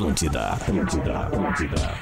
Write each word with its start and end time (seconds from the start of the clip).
Atlântida, 0.00 0.40
Atlântida, 0.52 1.18
Atlântida. 1.18 1.98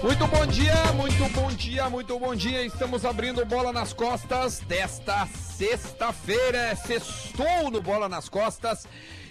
Muito 0.00 0.26
bom 0.28 0.46
dia, 0.46 0.92
muito 0.94 1.28
bom 1.34 1.48
dia, 1.48 1.90
muito 1.90 2.18
bom 2.20 2.34
dia. 2.36 2.64
Estamos 2.64 3.04
abrindo 3.04 3.44
bola 3.44 3.72
nas 3.72 3.92
costas 3.92 4.60
desta 4.60 5.26
sexta-feira. 5.26 6.58
É 6.58 6.74
sextou 6.76 7.72
no 7.72 7.82
Bola 7.82 8.08
nas 8.08 8.28
Costas. 8.28 8.86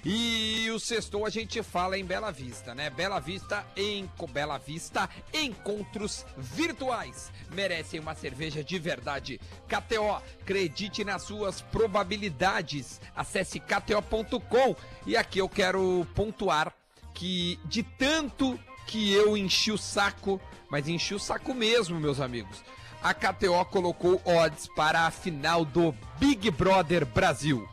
E 0.09 0.71
o 0.71 0.79
sextou 0.79 1.25
a 1.25 1.29
gente 1.29 1.61
fala 1.61 1.97
em 1.97 2.05
Bela 2.05 2.31
Vista, 2.31 2.73
né? 2.73 2.89
Bela 2.89 3.19
Vista 3.19 3.67
em 3.75 4.09
Bela 4.31 4.57
Vista, 4.57 5.09
encontros 5.33 6.25
virtuais. 6.37 7.29
Merecem 7.51 7.99
uma 7.99 8.15
cerveja 8.15 8.63
de 8.63 8.79
verdade. 8.79 9.37
KTO, 9.67 10.23
acredite 10.41 11.03
nas 11.03 11.23
suas 11.23 11.59
probabilidades. 11.59 13.01
Acesse 13.13 13.59
kto.com. 13.59 14.77
E 15.05 15.17
aqui 15.17 15.39
eu 15.39 15.49
quero 15.49 16.07
pontuar 16.15 16.73
que 17.13 17.59
de 17.65 17.83
tanto 17.83 18.57
que 18.85 19.11
eu 19.11 19.35
enchi 19.35 19.73
o 19.73 19.77
saco, 19.77 20.39
mas 20.71 20.87
enchi 20.87 21.15
o 21.15 21.19
saco 21.19 21.53
mesmo, 21.53 21.99
meus 21.99 22.21
amigos. 22.21 22.63
A 23.03 23.13
KTO 23.13 23.65
colocou 23.65 24.21
odds 24.23 24.69
para 24.73 25.01
a 25.01 25.11
final 25.11 25.65
do 25.65 25.93
Big 26.17 26.49
Brother 26.49 27.05
Brasil. 27.05 27.67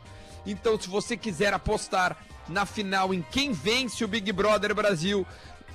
Então, 0.45 0.79
se 0.79 0.87
você 0.87 1.17
quiser 1.17 1.53
apostar 1.53 2.17
na 2.47 2.65
final 2.65 3.13
em 3.13 3.21
quem 3.21 3.51
vence 3.51 4.03
o 4.03 4.07
Big 4.07 4.31
Brother 4.31 4.73
Brasil, 4.75 5.25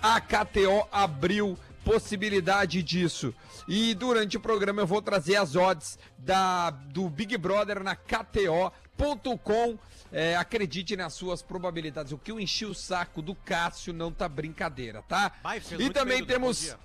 a 0.02 0.20
KTO 0.20 0.86
abriu 0.90 1.58
possibilidade 1.84 2.82
disso. 2.82 3.34
E 3.66 3.94
durante 3.94 4.36
o 4.36 4.40
programa 4.40 4.82
eu 4.82 4.86
vou 4.86 5.02
trazer 5.02 5.36
as 5.36 5.56
odds 5.56 5.98
da, 6.18 6.70
do 6.70 7.08
Big 7.08 7.36
Brother 7.36 7.82
na 7.82 7.96
KTO.com. 7.96 9.78
É, 10.12 10.36
acredite 10.36 10.96
nas 10.96 11.12
suas 11.14 11.40
probabilidades. 11.40 12.12
O 12.12 12.18
que 12.18 12.32
eu 12.32 12.40
enchi 12.40 12.64
o 12.64 12.74
saco 12.74 13.22
do 13.22 13.34
Cássio 13.34 13.92
não 13.92 14.10
tá 14.10 14.28
brincadeira, 14.28 15.02
tá? 15.02 15.32
Vai, 15.42 15.62
e 15.78 15.90
também 15.90 16.24
temos. 16.24 16.76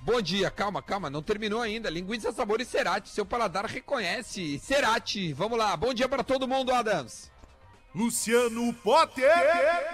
Bom 0.00 0.20
dia. 0.22 0.50
Calma, 0.50 0.82
calma, 0.82 1.10
não 1.10 1.22
terminou 1.22 1.60
ainda. 1.60 1.90
Linguiça 1.90 2.32
sabor 2.32 2.60
e 2.60 2.64
Cerati, 2.64 3.08
seu 3.08 3.26
paladar 3.26 3.66
reconhece. 3.66 4.58
Cerati, 4.58 5.32
vamos 5.32 5.58
lá. 5.58 5.76
Bom 5.76 5.92
dia 5.92 6.08
para 6.08 6.24
todo 6.24 6.48
mundo, 6.48 6.72
Adams. 6.72 7.30
Luciano 7.94 8.72
Potter, 8.74 9.28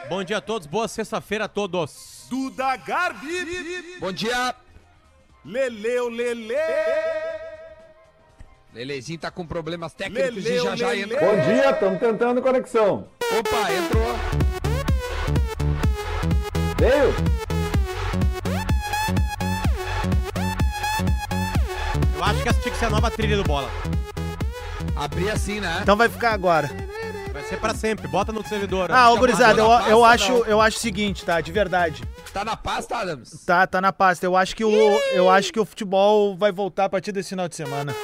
Bom 0.08 0.22
dia 0.24 0.38
a 0.38 0.40
todos, 0.40 0.66
boa 0.66 0.88
sexta-feira 0.88 1.44
a 1.44 1.48
todos. 1.48 2.26
Duda 2.28 2.76
Garbi, 2.76 3.98
Bom 4.00 4.12
dia. 4.12 4.54
Leleu 5.44 6.08
Lele, 6.08 6.54
Lelezinho 8.72 9.18
tá 9.18 9.30
com 9.30 9.46
problemas 9.46 9.94
técnicos 9.94 10.42
Leleu, 10.42 10.64
e 10.64 10.64
já 10.64 10.76
já 10.76 10.96
entra. 10.96 11.20
Bom 11.20 11.36
dia, 11.44 11.70
estamos 11.70 12.00
tentando 12.00 12.42
conexão. 12.42 13.08
Opa, 13.38 13.72
entrou. 13.72 14.14
Veio? 16.78 17.43
Que 22.74 22.80
ser 22.80 22.86
a 22.86 22.90
nova 22.90 23.10
trilha 23.10 23.36
do 23.36 23.44
bola. 23.44 23.68
Abri 24.96 25.30
assim, 25.30 25.60
né? 25.60 25.78
Então 25.82 25.96
vai 25.96 26.08
ficar 26.08 26.32
agora. 26.32 26.70
Vai 27.32 27.42
ser 27.44 27.56
pra 27.58 27.74
sempre, 27.74 28.06
bota 28.06 28.30
no 28.32 28.46
servidor. 28.46 28.90
Ah, 28.92 29.10
ô 29.10 29.16
gurizada, 29.18 29.60
eu, 29.60 29.70
eu, 29.88 30.04
acho, 30.04 30.32
eu 30.46 30.60
acho 30.60 30.76
o 30.76 30.80
seguinte, 30.80 31.24
tá? 31.24 31.40
De 31.40 31.50
verdade. 31.50 32.02
Tá 32.32 32.44
na 32.44 32.56
pasta, 32.56 32.96
Adams? 32.96 33.44
Tá, 33.44 33.66
tá 33.66 33.80
na 33.80 33.92
pasta. 33.92 34.24
Eu 34.26 34.36
acho 34.36 34.54
que 34.54 34.64
o, 34.64 34.70
eu 35.12 35.28
acho 35.30 35.52
que 35.52 35.58
o 35.60 35.64
futebol 35.64 36.36
vai 36.36 36.52
voltar 36.52 36.84
a 36.84 36.88
partir 36.88 37.10
desse 37.12 37.30
final 37.30 37.48
de 37.48 37.56
semana. 37.56 37.94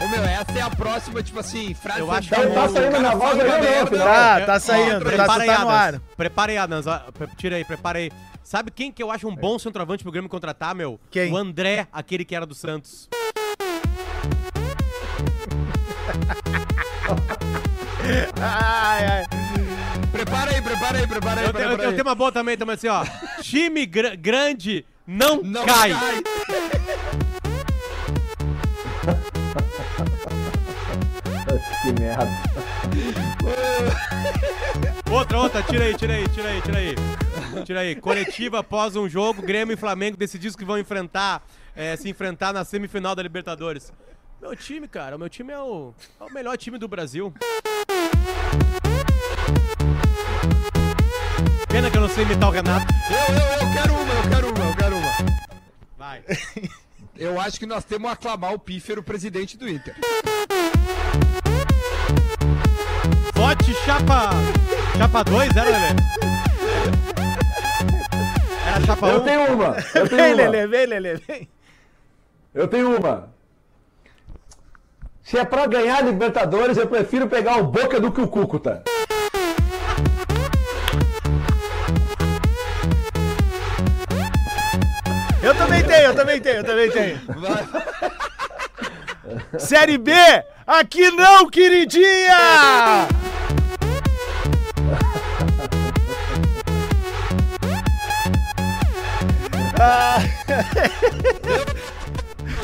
Ô 0.00 0.08
meu, 0.08 0.24
essa 0.24 0.58
é 0.58 0.62
a 0.62 0.70
próxima, 0.70 1.22
tipo 1.22 1.40
assim, 1.40 1.74
frase. 1.74 2.00
Eu 2.00 2.10
acho 2.10 2.28
que 2.28 2.34
tá 2.36 2.68
saindo 2.68 3.00
na 3.00 3.14
voz 3.14 3.38
aí 3.38 3.50
ou 3.82 3.90
não? 3.90 3.98
Tá, 4.06 4.40
É, 4.40 4.44
tá 4.46 4.60
saindo, 4.60 4.98
tá, 5.00 5.10
Prepara 5.10 5.42
aí, 5.42 5.48
tá 5.48 5.58
no 5.58 5.68
ar. 5.68 5.88
Adams. 5.88 6.02
Prepara 6.16 6.52
aí, 6.52 6.58
Adams. 6.58 6.86
ó, 6.86 6.98
pre- 7.12 7.28
Tira 7.36 7.56
aí, 7.56 7.64
prepara 7.64 7.98
aí. 7.98 8.12
Sabe 8.48 8.70
quem 8.70 8.90
que 8.90 9.02
eu 9.02 9.10
acho 9.10 9.28
um 9.28 9.36
bom 9.36 9.58
centroavante 9.58 10.02
pro 10.02 10.10
Grêmio 10.10 10.30
contratar, 10.30 10.74
meu? 10.74 10.98
Quem? 11.10 11.30
O 11.30 11.36
André, 11.36 11.86
aquele 11.92 12.24
que 12.24 12.34
era 12.34 12.46
do 12.46 12.54
Santos. 12.54 13.06
Ai, 18.40 19.04
ai. 19.06 19.24
Prepara 20.10 20.50
aí, 20.52 20.62
prepara 20.62 20.98
aí, 20.98 21.06
prepara 21.06 21.40
aí, 21.42 21.46
Eu, 21.46 21.52
tenho- 21.52 21.64
eu, 21.64 21.68
prepara 21.68 21.82
eu 21.82 21.88
aí. 21.90 21.94
tenho 21.94 22.08
uma 22.08 22.14
boa 22.14 22.32
também, 22.32 22.56
também 22.56 22.74
assim, 22.74 22.88
ó. 22.88 23.04
Time 23.42 23.84
gra- 23.84 24.16
grande 24.16 24.86
não, 25.06 25.42
Não 25.42 25.66
cai. 25.66 25.92
Que 31.82 31.92
merda. 32.00 32.28
Outra, 35.10 35.38
outra, 35.38 35.62
tira 35.62 35.84
aí, 35.84 35.94
tira 35.96 36.14
aí, 36.14 36.28
tira 36.28 36.48
aí, 36.48 36.62
tira 36.62 36.78
aí. 36.78 36.94
Tira 37.64 37.80
aí. 37.80 37.96
Coletiva 37.96 38.60
após 38.60 38.96
um 38.96 39.08
jogo, 39.08 39.42
Grêmio 39.42 39.74
e 39.74 39.76
Flamengo 39.76 40.16
decidiram 40.16 40.56
que 40.56 40.64
vão 40.64 40.78
enfrentar, 40.78 41.42
é, 41.74 41.96
se 41.96 42.08
enfrentar 42.08 42.52
na 42.52 42.64
semifinal 42.64 43.14
da 43.14 43.22
Libertadores. 43.22 43.92
Meu 44.40 44.54
time, 44.54 44.86
cara, 44.86 45.16
o 45.16 45.18
meu 45.18 45.28
time 45.28 45.52
é 45.52 45.58
o, 45.58 45.92
é 46.20 46.24
o 46.24 46.32
melhor 46.32 46.56
time 46.56 46.78
do 46.78 46.86
Brasil. 46.86 47.32
Pena 51.68 51.90
que 51.90 51.96
eu 51.96 52.00
não 52.00 52.08
sei 52.08 52.24
imitar 52.24 52.48
o 52.48 52.52
Renato. 52.52 52.86
Eu, 53.10 53.34
eu, 53.34 53.68
eu 53.68 53.72
quero 53.74 53.94
uma, 53.94 54.14
eu 54.14 54.30
quero 54.30 54.48
uma, 54.48 54.70
eu 54.70 54.76
quero 54.76 54.96
uma. 54.96 55.12
Vai. 55.96 56.22
Eu 57.18 57.40
acho 57.40 57.58
que 57.58 57.66
nós 57.66 57.84
temos 57.84 58.08
que 58.10 58.14
aclamar 58.14 58.54
o 58.54 58.60
pífero 58.60 59.02
presidente 59.02 59.58
do 59.58 59.68
Inter. 59.68 59.96
Vote 63.34 63.74
chapa. 63.84 64.30
Chapa 64.96 65.24
2, 65.24 65.56
era, 65.56 65.68
Lelê? 65.68 66.37
Era 68.78 68.86
chapa 68.86 69.06
1. 69.06 69.10
Eu 69.10 69.20
tenho 69.20 69.52
uma. 69.52 69.76
Eu 69.94 70.06
Vem, 70.06 70.18
tenho 70.18 70.34
uma. 70.34 70.50
Lelê, 70.50 70.66
vem, 70.66 70.86
Lelê, 70.86 71.14
vem. 71.16 71.48
Eu 72.54 72.68
tenho 72.68 72.96
uma. 72.96 73.28
Se 75.22 75.36
é 75.36 75.44
pra 75.44 75.66
ganhar 75.66 76.02
Libertadores, 76.02 76.78
eu 76.78 76.86
prefiro 76.86 77.28
pegar 77.28 77.58
o 77.58 77.64
Boca 77.64 78.00
do 78.00 78.10
que 78.10 78.20
o 78.20 78.28
Cúcuta. 78.28 78.82
Eu 85.42 85.54
também 85.54 85.84
tenho, 85.84 86.02
eu 86.02 86.14
também 86.14 86.40
tenho, 86.40 86.56
eu 86.56 86.64
também 86.64 86.90
tenho. 86.90 87.20
Série 89.58 89.98
B, 89.98 90.12
aqui 90.66 91.10
não, 91.10 91.48
queridinha! 91.48 93.08
Ah, 99.80 100.18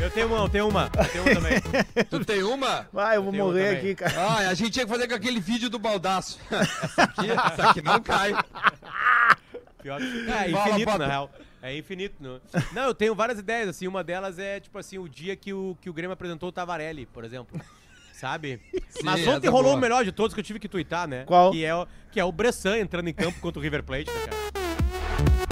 Eu 0.01 0.11
tenho 0.11 0.27
uma, 0.27 0.37
eu 0.39 0.49
tenho 0.49 0.69
uma. 0.69 0.91
Eu 0.97 1.05
tenho 1.09 1.25
uma 1.25 1.35
também. 1.35 2.05
Tu 2.11 2.25
tem 2.25 2.43
uma? 2.43 2.89
vai, 2.93 3.17
eu 3.17 3.23
vou 3.23 3.33
morrer 3.33 3.77
aqui, 3.79 3.95
cara. 3.95 4.13
Ah, 4.21 4.37
a 4.49 4.55
gente 4.55 4.71
tinha 4.73 4.85
que 4.85 4.91
fazer 4.93 5.09
com 5.09 5.15
aquele 5.15 5.41
vídeo 5.41 5.71
do 5.71 5.79
baldaço. 5.79 6.39
Essa 6.51 7.03
aqui, 7.03 7.31
essa 7.31 7.71
aqui 7.71 7.83
não 7.83 8.01
cai. 8.01 8.33
Pior 9.83 10.01
que... 10.01 10.31
É 10.31 10.51
Fala, 10.51 10.69
infinito, 10.71 10.99
na 10.99 11.07
real. 11.07 11.31
É 11.63 11.77
infinito. 11.77 12.15
Não. 12.21 12.41
não, 12.73 12.83
eu 12.85 12.95
tenho 12.95 13.15
várias 13.15 13.39
ideias, 13.39 13.69
assim. 13.69 13.87
Uma 13.87 14.03
delas 14.03 14.39
é, 14.39 14.59
tipo 14.61 14.77
assim, 14.79 14.99
o 14.99 15.09
dia 15.09 15.37
que 15.37 15.53
o, 15.53 15.77
que 15.81 15.89
o 15.89 15.93
Grêmio 15.93 16.13
apresentou 16.13 16.49
o 16.49 16.53
Tavarelli, 16.53 17.07
por 17.07 17.25
exemplo. 17.25 17.61
Sabe? 18.13 18.61
Mas 19.03 19.21
essa 19.21 19.31
ontem 19.33 19.47
é 19.49 19.51
rolou 19.51 19.71
boa. 19.73 19.77
o 19.77 19.81
melhor 19.81 20.05
de 20.05 20.13
todos 20.13 20.33
que 20.35 20.41
eu 20.41 20.45
tive 20.45 20.59
que 20.59 20.69
twittar, 20.69 21.07
né? 21.09 21.25
Qual? 21.27 21.51
Que 21.53 21.65
é, 21.65 21.75
o- 21.75 21.87
que 22.13 22.19
é 22.21 22.25
o 22.25 22.33
Bressan 22.33 22.79
entrando 22.79 23.09
em 23.09 23.13
campo 23.15 23.39
contra 23.41 23.59
o 23.59 23.63
River 23.63 23.83
Plate, 23.83 24.11
né, 24.11 24.21
cara? 24.27 25.44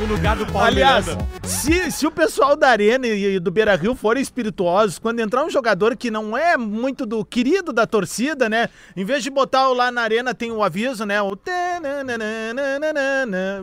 No 0.00 0.06
lugar 0.06 0.36
do 0.36 0.46
Paulo 0.46 0.66
Aliás, 0.66 1.06
Miranda. 1.06 1.26
se, 1.42 1.90
se 1.90 2.06
o 2.06 2.10
pessoal 2.10 2.54
da 2.54 2.68
Arena 2.68 3.06
e, 3.06 3.36
e 3.36 3.40
do 3.40 3.50
Beira 3.50 3.74
Rio 3.74 3.94
forem 3.94 4.22
espirituosos, 4.22 4.98
quando 4.98 5.20
entrar 5.20 5.44
um 5.44 5.50
jogador 5.50 5.96
que 5.96 6.10
não 6.10 6.36
é 6.36 6.56
muito 6.56 7.06
do 7.06 7.24
querido 7.24 7.72
da 7.72 7.86
torcida, 7.86 8.48
né? 8.48 8.68
Em 8.96 9.04
vez 9.04 9.22
de 9.22 9.30
botar 9.30 9.68
o 9.68 9.74
lá 9.74 9.90
na 9.90 10.02
Arena, 10.02 10.34
tem 10.34 10.50
o 10.52 10.62
aviso, 10.62 11.04
né? 11.04 11.20
O 11.22 11.36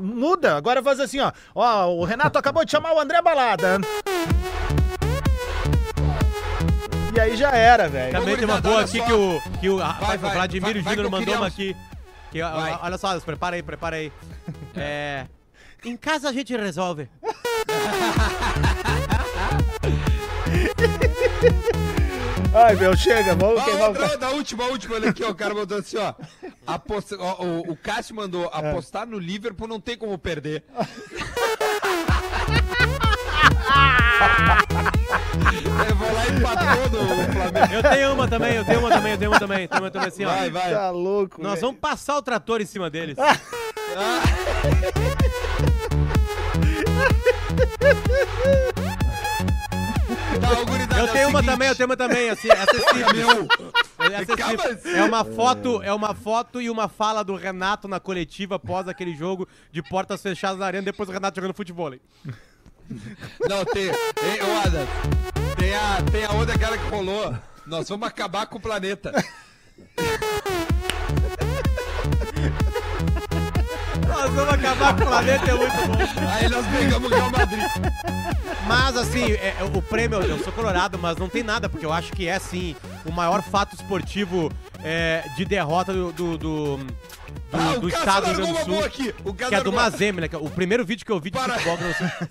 muda. 0.01 0.57
Agora 0.57 0.81
faz 0.83 0.99
assim, 0.99 1.19
ó. 1.19 1.31
Ó, 1.53 1.87
o 1.95 2.03
Renato 2.03 2.37
acabou 2.37 2.65
de 2.65 2.71
chamar 2.71 2.93
o 2.93 2.99
André 2.99 3.21
Balada. 3.21 3.79
E 7.15 7.19
aí 7.19 7.37
já 7.37 7.51
era, 7.51 7.87
velho. 7.87 8.11
Também 8.11 8.35
tem 8.35 8.45
uma 8.45 8.59
boa 8.59 8.81
aqui 8.81 8.97
só. 8.97 9.05
que 9.05 9.13
o, 9.13 9.41
que 9.61 9.69
o, 9.69 9.77
rapaz, 9.77 10.07
Vai, 10.07 10.17
o 10.17 10.19
vai, 10.19 10.33
Vladimir 10.33 10.73
vai, 10.73 10.81
vai 10.81 10.95
Júnior 10.95 11.11
mandou 11.11 11.35
uma 11.35 11.43
um- 11.43 11.47
aqui. 11.47 11.75
Que, 12.31 12.41
Vai. 12.41 12.79
olha 12.81 12.97
só, 12.97 13.19
prepara 13.19 13.55
aí, 13.55 13.61
prepara 13.61 13.95
aí. 13.97 14.11
É. 14.75 15.27
Em 15.83 15.97
casa 15.97 16.29
a 16.29 16.33
gente 16.33 16.55
resolve. 16.55 17.09
Ai, 22.55 22.75
meu, 22.75 22.95
chega, 22.95 23.35
vamos 23.35 23.63
queimar 23.63 23.89
o 23.89 24.17
da 24.17 24.29
última, 24.29 24.63
a 24.63 24.67
última, 24.67 24.93
olha 24.95 25.09
aqui, 25.09 25.23
ó, 25.23 25.31
o 25.31 25.35
cara 25.35 25.55
mandou 25.55 25.79
assim, 25.79 25.97
ó. 25.97 26.13
Aposta, 26.67 27.17
ó, 27.19 27.43
o, 27.43 27.71
o 27.71 27.75
Cássio 27.75 28.15
mandou 28.15 28.45
apostar 28.53 29.07
no 29.07 29.17
Liverpool 29.17 29.67
não 29.67 29.79
tem 29.79 29.97
como 29.97 30.15
perder. 30.19 30.63
empatou 36.43 36.89
no 36.89 37.31
Flamengo. 37.31 37.73
Eu 37.73 37.83
tenho 37.83 38.13
uma 38.13 38.27
também, 38.27 38.55
eu 38.55 38.65
tenho 38.65 38.79
uma 38.79 38.89
também, 38.89 39.11
eu 39.11 39.17
tenho 39.17 39.31
uma 39.31 39.39
também. 39.39 39.67
Tenho 39.67 39.81
uma 39.81 39.91
também 39.91 40.07
assim, 40.07 40.25
ó. 40.25 40.29
Vai, 40.29 40.49
vai. 40.49 40.71
Tá 40.73 40.89
louco, 40.89 41.41
Nós 41.41 41.53
velho. 41.53 41.61
vamos 41.67 41.79
passar 41.79 42.17
o 42.17 42.21
trator 42.21 42.61
em 42.61 42.65
cima 42.65 42.89
deles. 42.89 43.17
Tá, 43.93 44.23
Eu 50.99 51.07
tenho 51.07 51.29
uma 51.29 51.43
também, 51.43 51.67
eu 51.67 51.75
tenho 51.75 51.89
uma 51.89 51.97
também, 51.97 52.29
assim, 52.29 52.47
é. 52.49 53.13
Meu, 53.13 53.47
Essa 54.11 54.89
é. 54.89 54.99
É 54.99 55.03
uma 55.03 55.23
foto, 55.23 55.81
é 55.81 55.93
uma 55.93 56.13
foto 56.13 56.61
e 56.61 56.69
uma 56.69 56.87
fala 56.87 57.23
do 57.23 57.35
Renato 57.35 57.87
na 57.87 57.99
coletiva 57.99 58.55
após 58.55 58.87
aquele 58.87 59.15
jogo 59.15 59.47
de 59.71 59.81
portas 59.81 60.21
fechadas 60.21 60.59
na 60.59 60.65
arena, 60.65 60.83
depois 60.83 61.07
o 61.09 61.11
Renato 61.11 61.35
jogando 61.35 61.55
futebol. 61.55 61.91
Não, 63.47 63.65
tem. 63.65 63.85
Ei, 63.85 64.41
ô, 64.41 64.59
Adam, 64.65 64.87
tem 65.57 65.75
a, 65.75 66.01
tem 66.11 66.25
a 66.25 66.31
outra 66.33 66.57
cara 66.57 66.77
que 66.77 66.89
rolou. 66.89 67.33
Nós 67.65 67.87
vamos 67.87 68.07
acabar 68.07 68.45
com 68.45 68.57
o 68.57 68.61
planeta. 68.61 69.11
Nós 74.23 74.31
vamos 74.31 74.53
acabar 74.53 74.95
com 74.95 75.03
o 75.03 75.07
planeta, 75.07 75.51
é 75.51 75.53
muito 75.53 75.73
bom. 75.73 76.31
Aí 76.31 76.47
nós 76.47 76.65
pegamos 76.67 77.11
o 77.11 77.13
Real 77.13 77.29
Madrid. 77.29 77.59
Mas 78.65 78.95
assim, 78.95 79.33
é, 79.33 79.57
é, 79.59 79.63
o 79.65 79.81
prêmio, 79.81 80.21
eu 80.21 80.39
sou 80.39 80.53
colorado, 80.53 80.97
mas 80.97 81.17
não 81.17 81.27
tem 81.27 81.43
nada, 81.43 81.67
porque 81.67 81.85
eu 81.85 81.91
acho 81.91 82.13
que 82.13 82.25
é 82.25 82.39
sim 82.39 82.73
o 83.05 83.11
maior 83.11 83.41
fato 83.43 83.75
esportivo 83.75 84.49
é, 84.83 85.23
de 85.35 85.45
derrota 85.45 85.93
do, 85.93 86.11
do, 86.11 86.37
do, 86.37 86.77
do- 86.77 86.95
Ah, 87.53 87.77
do 87.79 87.87
estado 87.87 88.25
do 88.33 88.43
Rio 88.45 88.53
Grande 88.53 88.59
do 88.69 88.75
Sul. 88.75 88.85
aqui. 88.85 89.15
O 89.23 89.33
Que 89.33 89.55
é 89.55 89.61
do 89.61 89.71
Mazembe, 89.71 90.21
né? 90.21 90.29
O 90.33 90.49
primeiro 90.49 90.83
vídeo 90.83 91.05
que 91.05 91.11
eu 91.11 91.19
vi 91.19 91.29
de 91.29 91.37
Para. 91.37 91.53
futebol 91.53 91.77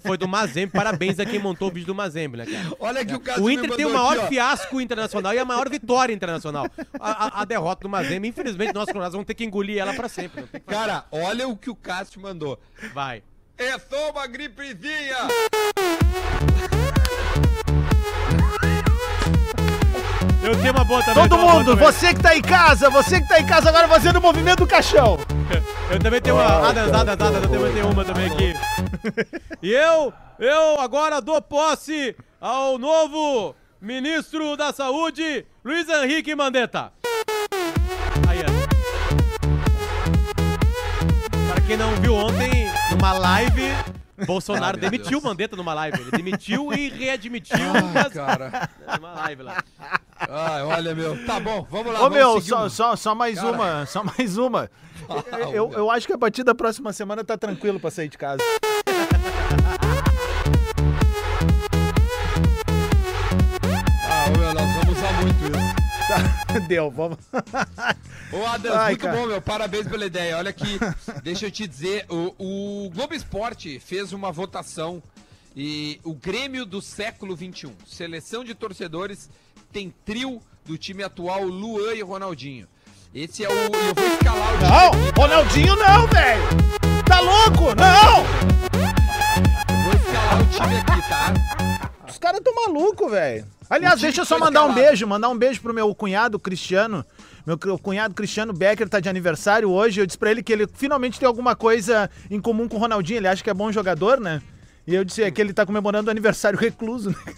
foi 0.04 0.18
do 0.18 0.26
Mazembe. 0.28 0.72
Parabéns 0.72 1.18
a 1.20 1.24
quem 1.24 1.38
montou 1.38 1.68
o 1.68 1.70
vídeo 1.72 1.86
do 1.86 1.94
Mazembe, 1.94 2.36
né, 2.38 2.46
cara? 2.46 2.76
Olha 2.80 3.04
que 3.04 3.14
o 3.14 3.20
Cássio 3.20 3.42
O 3.44 3.50
Inter 3.50 3.70
tem 3.76 3.86
o 3.86 3.92
maior 3.92 4.18
aqui, 4.18 4.28
fiasco 4.28 4.80
internacional 4.80 5.32
e 5.32 5.38
a 5.38 5.44
maior 5.44 5.68
vitória 5.70 6.12
internacional. 6.12 6.66
A, 6.98 7.26
a- 7.38 7.42
a 7.42 7.44
derrota 7.44 7.82
do 7.82 7.88
Mazembe, 7.88 8.28
infelizmente, 8.28 8.74
nós 8.74 8.86
colorados 8.86 9.12
vamos 9.14 9.26
ter 9.26 9.34
que 9.34 9.44
engolir 9.44 9.78
ela 9.78 9.94
pra 9.94 10.08
sempre. 10.08 10.44
Cara, 10.66 11.04
olha 11.12 11.46
o 11.48 11.56
que 11.56 11.70
o 11.70 11.74
Cássio 11.76 12.20
mandou. 12.20 12.58
Vai. 12.92 13.22
É 13.56 13.78
só 13.78 14.10
uma 14.10 14.26
gripezinha. 14.26 15.16
Eu 20.42 20.60
tenho 20.60 20.72
uma 20.72 20.84
boa 20.84 21.02
também. 21.04 21.28
Todo 21.28 21.38
mundo, 21.38 21.76
você 21.76 22.12
que 22.12 22.20
tá 22.20 22.36
em 22.36 22.42
casa, 22.42 22.90
você 22.90 23.20
que 23.20 23.28
tá 23.28 23.40
em 23.40 23.46
casa 23.46 23.68
agora 23.68 23.86
fazendo 23.86 24.16
o 24.16 24.22
movimento 24.22 24.58
do 24.58 24.66
caixão. 24.66 25.18
Eu 25.90 26.00
também 26.00 26.20
tenho 26.20 26.34
uma. 26.36 26.68
Adas, 26.68 26.92
adas, 26.92 27.20
adas, 27.20 27.42
eu 27.44 27.48
também 27.48 27.72
tenho 27.72 27.88
uma 27.88 28.04
também 28.04 28.26
aqui. 28.26 28.54
E 29.62 29.72
eu, 29.72 30.12
eu 30.38 30.80
agora 30.80 31.20
dou 31.20 31.40
posse 31.40 32.16
ao 32.40 32.76
novo 32.76 33.54
ministro 33.80 34.56
da 34.56 34.72
Saúde, 34.72 35.46
Luiz 35.64 35.88
Henrique 35.88 36.34
Mandetta. 36.34 36.92
Aí, 38.28 38.40
ó. 38.40 38.46
Pra 41.52 41.60
quem 41.66 41.76
não 41.76 41.94
viu 41.96 42.14
ontem, 42.14 42.68
numa 42.90 43.12
live, 43.12 43.70
Bolsonaro 44.26 44.76
Ai, 44.76 44.80
meu 44.80 44.90
demitiu 44.90 45.18
o 45.18 45.22
Mandetta 45.22 45.56
numa 45.56 45.74
live. 45.74 46.00
Ele 46.00 46.10
demitiu 46.10 46.72
e 46.72 46.88
readmitiu 46.88 47.56
Ai, 47.56 47.92
nas- 47.92 48.12
cara. 48.12 48.70
numa 48.96 49.12
live 49.12 49.42
lá. 49.42 49.62
Ai, 50.18 50.62
olha, 50.62 50.94
meu. 50.94 51.24
Tá 51.26 51.40
bom, 51.40 51.66
vamos 51.70 51.92
lá. 51.92 52.00
Ô 52.00 52.02
vamos 52.10 52.16
meu, 52.18 52.40
só, 52.40 52.68
só, 52.68 52.96
só 52.96 53.14
mais 53.14 53.36
Cara. 53.36 53.50
uma, 53.52 53.86
só 53.86 54.02
mais 54.04 54.36
uma. 54.38 54.70
Ah, 55.08 55.40
Eu, 55.52 55.72
eu 55.72 55.90
acho 55.90 56.06
que 56.06 56.12
a 56.12 56.18
partir 56.18 56.44
da 56.44 56.54
próxima 56.54 56.92
semana 56.92 57.24
tá 57.24 57.36
tranquilo 57.36 57.80
pra 57.80 57.90
sair 57.90 58.08
de 58.08 58.16
casa. 58.16 58.40
Deu, 66.68 66.90
vamos. 66.90 67.18
Ô, 68.32 68.46
Adams, 68.46 68.76
Ai, 68.76 68.90
muito 68.90 69.02
cara. 69.02 69.16
bom, 69.16 69.26
meu. 69.26 69.42
Parabéns 69.42 69.86
pela 69.86 70.06
ideia. 70.06 70.36
Olha 70.36 70.50
aqui, 70.50 70.78
deixa 71.22 71.46
eu 71.46 71.50
te 71.50 71.66
dizer, 71.66 72.06
o, 72.08 72.34
o 72.86 72.90
Globo 72.90 73.14
Esporte 73.14 73.78
fez 73.78 74.12
uma 74.12 74.30
votação 74.32 75.02
e 75.56 76.00
o 76.02 76.14
Grêmio 76.14 76.64
do 76.64 76.80
século 76.80 77.36
XXI, 77.36 77.72
seleção 77.86 78.42
de 78.42 78.54
torcedores, 78.54 79.28
tem 79.70 79.92
trio 80.04 80.40
do 80.64 80.78
time 80.78 81.02
atual 81.02 81.44
Luan 81.44 81.94
e 81.94 82.02
Ronaldinho. 82.02 82.66
Esse 83.14 83.44
é 83.44 83.48
o. 83.48 83.52
Eu 83.52 83.70
vou 83.94 84.06
escalar 84.06 84.54
o 84.54 84.58
time. 84.58 84.70
Não, 84.70 85.12
tá? 85.12 85.20
Ronaldinho 85.20 85.76
não, 85.76 86.06
velho. 86.06 86.42
Tá 87.06 87.20
louco? 87.20 87.74
Não! 87.74 88.24
Vou 89.84 89.92
escalar 89.92 90.40
o 90.40 90.46
time 90.46 90.76
aqui, 90.76 91.08
tá? 91.08 91.92
Os 92.08 92.18
caras 92.18 92.40
tão 92.42 92.54
malucos, 92.54 93.10
velho. 93.10 93.46
Aliás, 93.72 94.00
deixa 94.00 94.20
eu 94.20 94.24
só 94.26 94.38
mandar 94.38 94.64
um 94.66 94.74
beijo, 94.74 95.06
mandar 95.06 95.28
um 95.30 95.36
beijo 95.38 95.60
pro 95.62 95.72
meu 95.72 95.94
cunhado 95.94 96.38
Cristiano. 96.38 97.04
Meu 97.46 97.56
cunhado 97.78 98.14
Cristiano 98.14 98.52
Becker 98.52 98.86
tá 98.88 99.00
de 99.00 99.08
aniversário 99.08 99.70
hoje. 99.70 100.00
Eu 100.00 100.06
disse 100.06 100.18
pra 100.18 100.30
ele 100.30 100.42
que 100.42 100.52
ele 100.52 100.66
finalmente 100.74 101.18
tem 101.18 101.26
alguma 101.26 101.56
coisa 101.56 102.10
em 102.30 102.38
comum 102.40 102.68
com 102.68 102.76
o 102.76 102.80
Ronaldinho. 102.80 103.16
Ele 103.18 103.28
acha 103.28 103.42
que 103.42 103.48
é 103.48 103.54
bom 103.54 103.72
jogador, 103.72 104.20
né? 104.20 104.42
E 104.86 104.94
eu 104.94 105.02
disse 105.04 105.22
é 105.22 105.30
que 105.30 105.40
ele 105.40 105.52
tá 105.54 105.64
comemorando 105.64 106.08
o 106.08 106.10
aniversário 106.10 106.58
recluso, 106.58 107.10
né? 107.10 107.34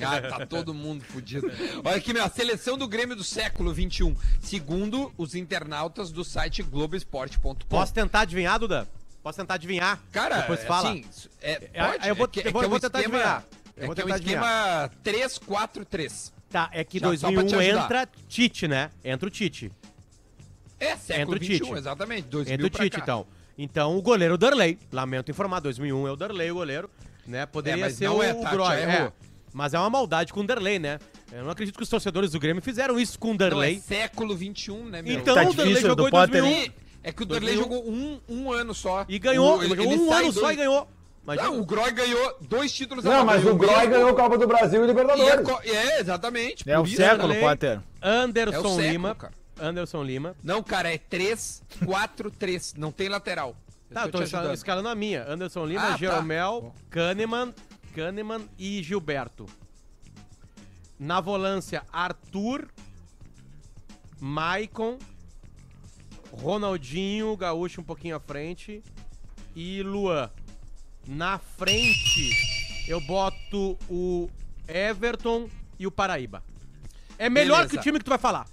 Ah, 0.00 0.20
tá 0.22 0.46
todo 0.46 0.72
mundo 0.72 1.04
fudido. 1.04 1.50
Olha 1.84 1.96
aqui, 1.96 2.14
meu, 2.14 2.24
a 2.24 2.30
seleção 2.30 2.78
do 2.78 2.88
Grêmio 2.88 3.14
do 3.14 3.24
século 3.24 3.74
XXI, 3.74 4.16
segundo 4.40 5.12
os 5.18 5.34
internautas 5.34 6.10
do 6.10 6.24
site 6.24 6.62
Globoesporte.com. 6.62 7.54
Posso 7.68 7.92
tentar 7.92 8.20
adivinhar, 8.20 8.58
Duda? 8.58 8.88
Posso 9.22 9.38
tentar 9.38 9.54
adivinhar? 9.54 10.00
Cara, 10.10 10.38
Depois 10.38 10.64
fala. 10.64 10.88
assim, 10.90 11.04
é, 11.40 11.68
É, 11.74 11.84
pode, 11.86 12.08
eu 12.08 12.14
vou- 12.14 12.24
é 12.26 12.28
que, 12.28 12.40
eu 12.40 12.48
é 12.48 12.52
vou- 12.52 12.62
é 12.62 12.80
tentar 12.80 13.00
esquema, 13.00 13.18
adivinhar. 13.18 13.44
Eu 13.82 13.84
é 13.84 13.86
vou 13.86 13.94
que 13.96 14.02
é 14.02 14.04
um 14.04 14.08
esquema 14.16 14.90
3-4-3. 15.04 16.32
Tá, 16.50 16.68
é 16.72 16.84
que 16.84 16.98
Já, 16.98 17.06
só 17.16 17.30
pra 17.32 17.42
te 17.44 17.50
2001 17.52 17.60
ajudar. 17.60 17.84
entra 17.84 18.08
Tite, 18.28 18.68
né? 18.68 18.90
Entra 19.04 19.26
o 19.26 19.30
Tite. 19.30 19.72
É, 20.78 20.96
século 20.96 21.36
Entra 21.36 21.36
o 21.36 21.44
XXI, 21.44 21.58
Tite. 21.60 21.78
exatamente. 21.78 22.22
2000 22.28 22.54
Entra 22.54 22.66
o 22.66 22.70
Tite, 22.70 22.96
cá. 22.96 23.02
então. 23.02 23.26
Então, 23.56 23.96
o 23.96 24.02
goleiro 24.02 24.32
é 24.32 24.36
o 24.36 24.38
Darley. 24.38 24.78
Lamento 24.90 25.30
informar, 25.30 25.60
2001 25.60 26.06
é 26.08 26.10
o 26.12 26.16
Darley, 26.16 26.50
o 26.50 26.54
goleiro. 26.54 26.90
Né? 27.26 27.46
Poderia 27.46 27.80
É, 27.84 27.86
mas 27.86 27.96
ser 27.96 28.08
o, 28.08 28.22
é, 28.22 28.32
o 28.32 28.40
tá, 28.42 28.50
Groy. 28.50 28.74
é. 28.76 28.82
errou. 28.82 29.12
Mas 29.52 29.74
é 29.74 29.78
uma 29.78 29.90
maldade 29.90 30.32
com 30.32 30.40
o 30.40 30.46
Darley, 30.46 30.78
né? 30.78 30.98
Eu 31.30 31.44
não 31.44 31.50
acredito 31.50 31.76
que 31.76 31.82
os 31.82 31.88
torcedores 31.88 32.30
do 32.32 32.40
Grêmio 32.40 32.62
fizeram 32.62 32.98
isso 32.98 33.18
com 33.18 33.28
o 33.28 33.30
Não, 33.30 33.46
é 33.46 33.50
Darley. 33.50 33.80
século 33.80 34.36
XXI, 34.36 34.72
né, 34.90 35.02
meu? 35.02 35.12
Então 35.14 35.34
Tá 35.34 35.42
o 35.42 35.44
Darley 35.54 35.54
difícil 35.74 35.88
jogou 35.90 36.08
em 36.08 36.10
Potter, 36.10 36.40
2001 36.42 36.62
E 36.64 36.72
é 37.04 37.12
que 37.12 37.22
o 37.22 37.26
Darley 37.26 37.54
2001. 37.56 37.62
jogou 37.62 37.90
um, 37.92 38.20
um 38.28 38.52
ano 38.52 38.74
só. 38.74 39.04
e 39.08 39.18
ganhou. 39.18 39.58
O- 39.58 39.62
ele 39.62 39.76
jogou 39.76 39.92
um 39.94 40.12
ano 40.12 40.32
só 40.32 40.40
dois- 40.40 40.52
e 40.54 40.56
ganhou. 40.56 40.88
Imagina. 41.22 41.48
Não, 41.48 41.60
o 41.60 41.64
Groy 41.64 41.92
ganhou 41.92 42.36
dois 42.40 42.72
títulos 42.72 43.04
Não, 43.04 43.24
mas 43.24 43.46
o 43.46 43.54
Groy 43.54 43.86
ganhou 43.86 44.08
a 44.10 44.14
Copa 44.14 44.36
do 44.36 44.46
Brasil 44.46 44.80
e 44.82 44.84
e 44.84 44.86
Libertadores. 44.88 45.48
co- 45.48 45.60
É, 45.62 46.00
exatamente. 46.00 46.68
É 46.68 46.78
o 46.78 46.84
século, 46.86 47.34
Potter. 47.36 47.80
Anderson 48.02 48.56
É 48.56 48.58
o 48.60 48.62
século, 48.70 48.80
Lima. 48.90 49.14
cara. 49.14 49.32
Anderson 49.60 50.02
Lima. 50.02 50.34
Não, 50.42 50.62
cara, 50.62 50.92
é 50.92 50.98
3, 50.98 51.62
4, 51.84 52.30
3. 52.30 52.74
Não 52.76 52.90
tem 52.90 53.08
lateral. 53.08 53.54
Tá, 53.92 54.06
eu 54.06 54.10
tô 54.10 54.18
te 54.18 54.24
escalando, 54.24 54.54
escalando 54.54 54.88
a 54.88 54.94
minha. 54.94 55.24
Anderson 55.30 55.64
Lima, 55.66 55.82
Ah, 55.82 55.90
tá. 55.92 55.96
Jeromel, 55.98 56.74
Kahneman, 56.90 57.54
Kahneman 57.94 58.48
e 58.58 58.82
Gilberto. 58.82 59.46
Na 60.98 61.20
volância, 61.20 61.84
Arthur, 61.92 62.66
Maicon, 64.20 64.98
Ronaldinho, 66.32 67.36
Gaúcho 67.36 67.80
um 67.80 67.84
pouquinho 67.84 68.16
à 68.16 68.20
frente 68.20 68.82
e 69.54 69.82
Luan. 69.82 70.30
Na 71.06 71.38
frente, 71.38 72.30
eu 72.88 73.00
boto 73.00 73.78
o 73.88 74.30
Everton 74.68 75.48
e 75.78 75.86
o 75.86 75.90
Paraíba. 75.90 76.42
É 77.18 77.28
melhor 77.28 77.56
Beleza. 77.58 77.70
que 77.70 77.76
o 77.78 77.82
time 77.82 77.98
que 77.98 78.04
tu 78.04 78.08
vai 78.10 78.18
falar. 78.18 78.46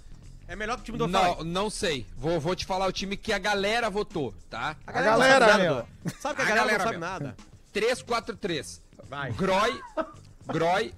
É 0.48 0.56
melhor 0.56 0.76
que 0.76 0.82
o 0.82 0.84
time 0.84 0.98
vai 0.98 1.08
Não, 1.08 1.20
falar. 1.34 1.44
não 1.44 1.70
sei. 1.70 2.06
Vou, 2.16 2.40
vou 2.40 2.56
te 2.56 2.66
falar 2.66 2.86
o 2.86 2.92
time 2.92 3.16
que 3.16 3.32
a 3.32 3.38
galera 3.38 3.88
votou, 3.88 4.34
tá? 4.48 4.76
A 4.86 4.92
galera, 4.92 5.46
sabe 5.46 5.62
meu. 5.62 5.74
nada, 5.74 5.88
Dudu. 6.04 6.16
Sabe 6.20 6.34
que 6.36 6.42
a, 6.42 6.44
A 6.44 6.48
galera, 6.48 6.66
galera, 6.66 6.78
não 6.78 6.84
sabe 6.84 6.98
meu. 6.98 7.08
nada. 7.08 7.36
3, 7.72 8.02
4, 8.02 8.36
3. 8.36 8.82
Vai. 9.08 9.32
Groy, 9.32 9.80
Groy, 10.46 10.94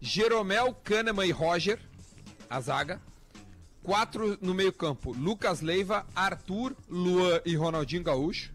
Jeromel, 0.00 0.74
Kahneman 0.82 1.26
e 1.26 1.30
Roger, 1.30 1.78
a 2.50 2.60
zaga. 2.60 3.00
Quatro 3.82 4.38
no 4.40 4.54
meio 4.54 4.72
campo, 4.72 5.12
Lucas 5.12 5.60
Leiva, 5.60 6.06
Arthur, 6.16 6.74
Luan 6.88 7.40
e 7.44 7.54
Ronaldinho 7.54 8.02
Gaúcho. 8.02 8.50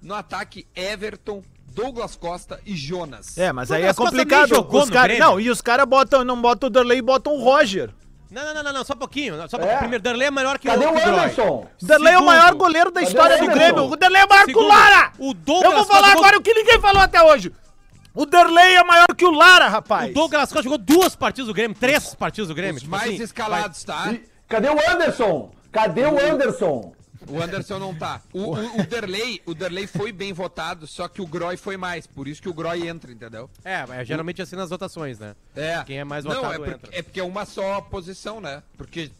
No 0.00 0.14
ataque, 0.14 0.66
Everton, 0.74 1.42
Douglas 1.74 2.16
Costa 2.16 2.60
e 2.66 2.74
Jonas. 2.76 3.36
É, 3.38 3.52
mas 3.52 3.68
Douglas 3.68 3.84
aí 3.86 3.90
é 3.90 3.94
complicado. 3.94 4.48
jogou 4.48 4.82
Os 4.82 4.90
cara, 4.90 5.16
não, 5.18 5.40
e 5.40 5.50
os 5.50 5.60
caras 5.60 5.86
botam, 5.86 6.24
não 6.24 6.40
botam 6.40 6.66
o 6.68 6.70
Darley 6.70 6.98
e 6.98 7.02
botam 7.02 7.34
o 7.34 7.42
Roger. 7.42 7.90
Não, 8.30 8.42
não, 8.46 8.54
não, 8.54 8.62
não, 8.62 8.72
não, 8.72 8.84
só 8.84 8.94
um 8.94 8.96
pouquinho. 8.96 9.34
Só 9.48 9.58
um 9.58 9.60
É. 9.62 9.76
Primeiro, 9.76 10.02
Darley 10.02 10.28
é 10.28 10.30
melhor 10.30 10.58
que 10.58 10.66
Cadê 10.66 10.86
o 10.86 10.90
o 10.90 10.94
que 10.94 11.00
Groy. 11.00 11.18
Anderson? 11.18 11.66
O 11.82 11.86
Darley 11.86 12.08
é 12.12 12.16
o 12.16 12.20
Segundo. 12.20 12.26
maior 12.26 12.54
goleiro 12.54 12.90
da 12.90 13.00
Cadê 13.00 13.12
história 13.12 13.36
o 13.36 13.46
do? 13.46 13.52
Grêmio. 13.52 13.84
O 13.90 13.96
Darley 13.96 14.22
é 14.22 14.26
maior 14.26 14.44
que 14.46 14.50
o 14.52 14.54
Segundo, 14.54 14.68
Lara. 14.68 15.12
o 15.18 15.34
Douglas 15.34 15.64
Eu 15.64 15.70
vou 15.72 15.78
Costa 15.80 15.94
falar 15.94 16.06
jogou- 16.08 16.24
agora 16.24 16.38
o 16.38 16.42
que 16.42 16.54
ninguém 16.54 16.80
falou 16.80 17.02
até 17.02 17.22
hoje. 17.22 17.52
O 18.14 18.24
Darley 18.26 18.74
é 18.76 18.84
maior 18.84 19.06
que 19.16 19.24
o 19.26 19.30
Lara, 19.30 19.68
rapaz. 19.68 20.10
O 20.10 20.14
Douglas 20.14 20.48
Costa 20.50 20.62
jogou 20.62 20.78
duas 20.78 21.14
partidas 21.14 21.46
do 21.48 21.54
Grêmio, 21.54 21.76
três 21.78 22.14
partidas 22.14 22.48
do 22.48 22.54
Grêmio. 22.54 22.76
Os 22.76 22.82
tipo 22.82 22.90
mais 22.90 23.12
assim, 23.14 23.22
escalados, 23.22 23.84
tá? 23.84 24.12
E 24.12 24.22
cadê 24.48 24.68
o 24.68 24.90
Anderson? 24.90 25.50
Cadê 25.70 26.04
o 26.06 26.18
Anderson? 26.18 26.92
O 27.28 27.40
Anderson 27.40 27.78
não 27.78 27.94
tá. 27.94 28.20
O, 28.32 28.54
o, 28.54 28.80
o 28.80 28.86
Derlei, 28.86 29.40
o 29.46 29.54
Derlei 29.54 29.86
foi 29.86 30.12
bem 30.12 30.32
votado, 30.32 30.86
só 30.86 31.08
que 31.08 31.22
o 31.22 31.26
Groy 31.26 31.56
foi 31.56 31.76
mais. 31.76 32.06
Por 32.06 32.26
isso 32.28 32.42
que 32.42 32.48
o 32.48 32.54
Groy 32.54 32.86
entra, 32.86 33.12
entendeu? 33.12 33.48
É, 33.64 33.84
é 33.90 34.04
geralmente 34.04 34.42
assim 34.42 34.56
nas 34.56 34.70
votações, 34.70 35.18
né? 35.18 35.34
É. 35.54 35.82
Quem 35.84 35.98
é 35.98 36.04
mais 36.04 36.24
não, 36.24 36.34
votado 36.34 36.54
é 36.54 36.56
porque, 36.58 36.70
entra. 36.70 36.90
é 36.98 37.02
porque 37.02 37.20
é 37.20 37.24
uma 37.24 37.44
só 37.46 37.80
posição, 37.80 38.40
né? 38.40 38.62
Porque 38.76 39.10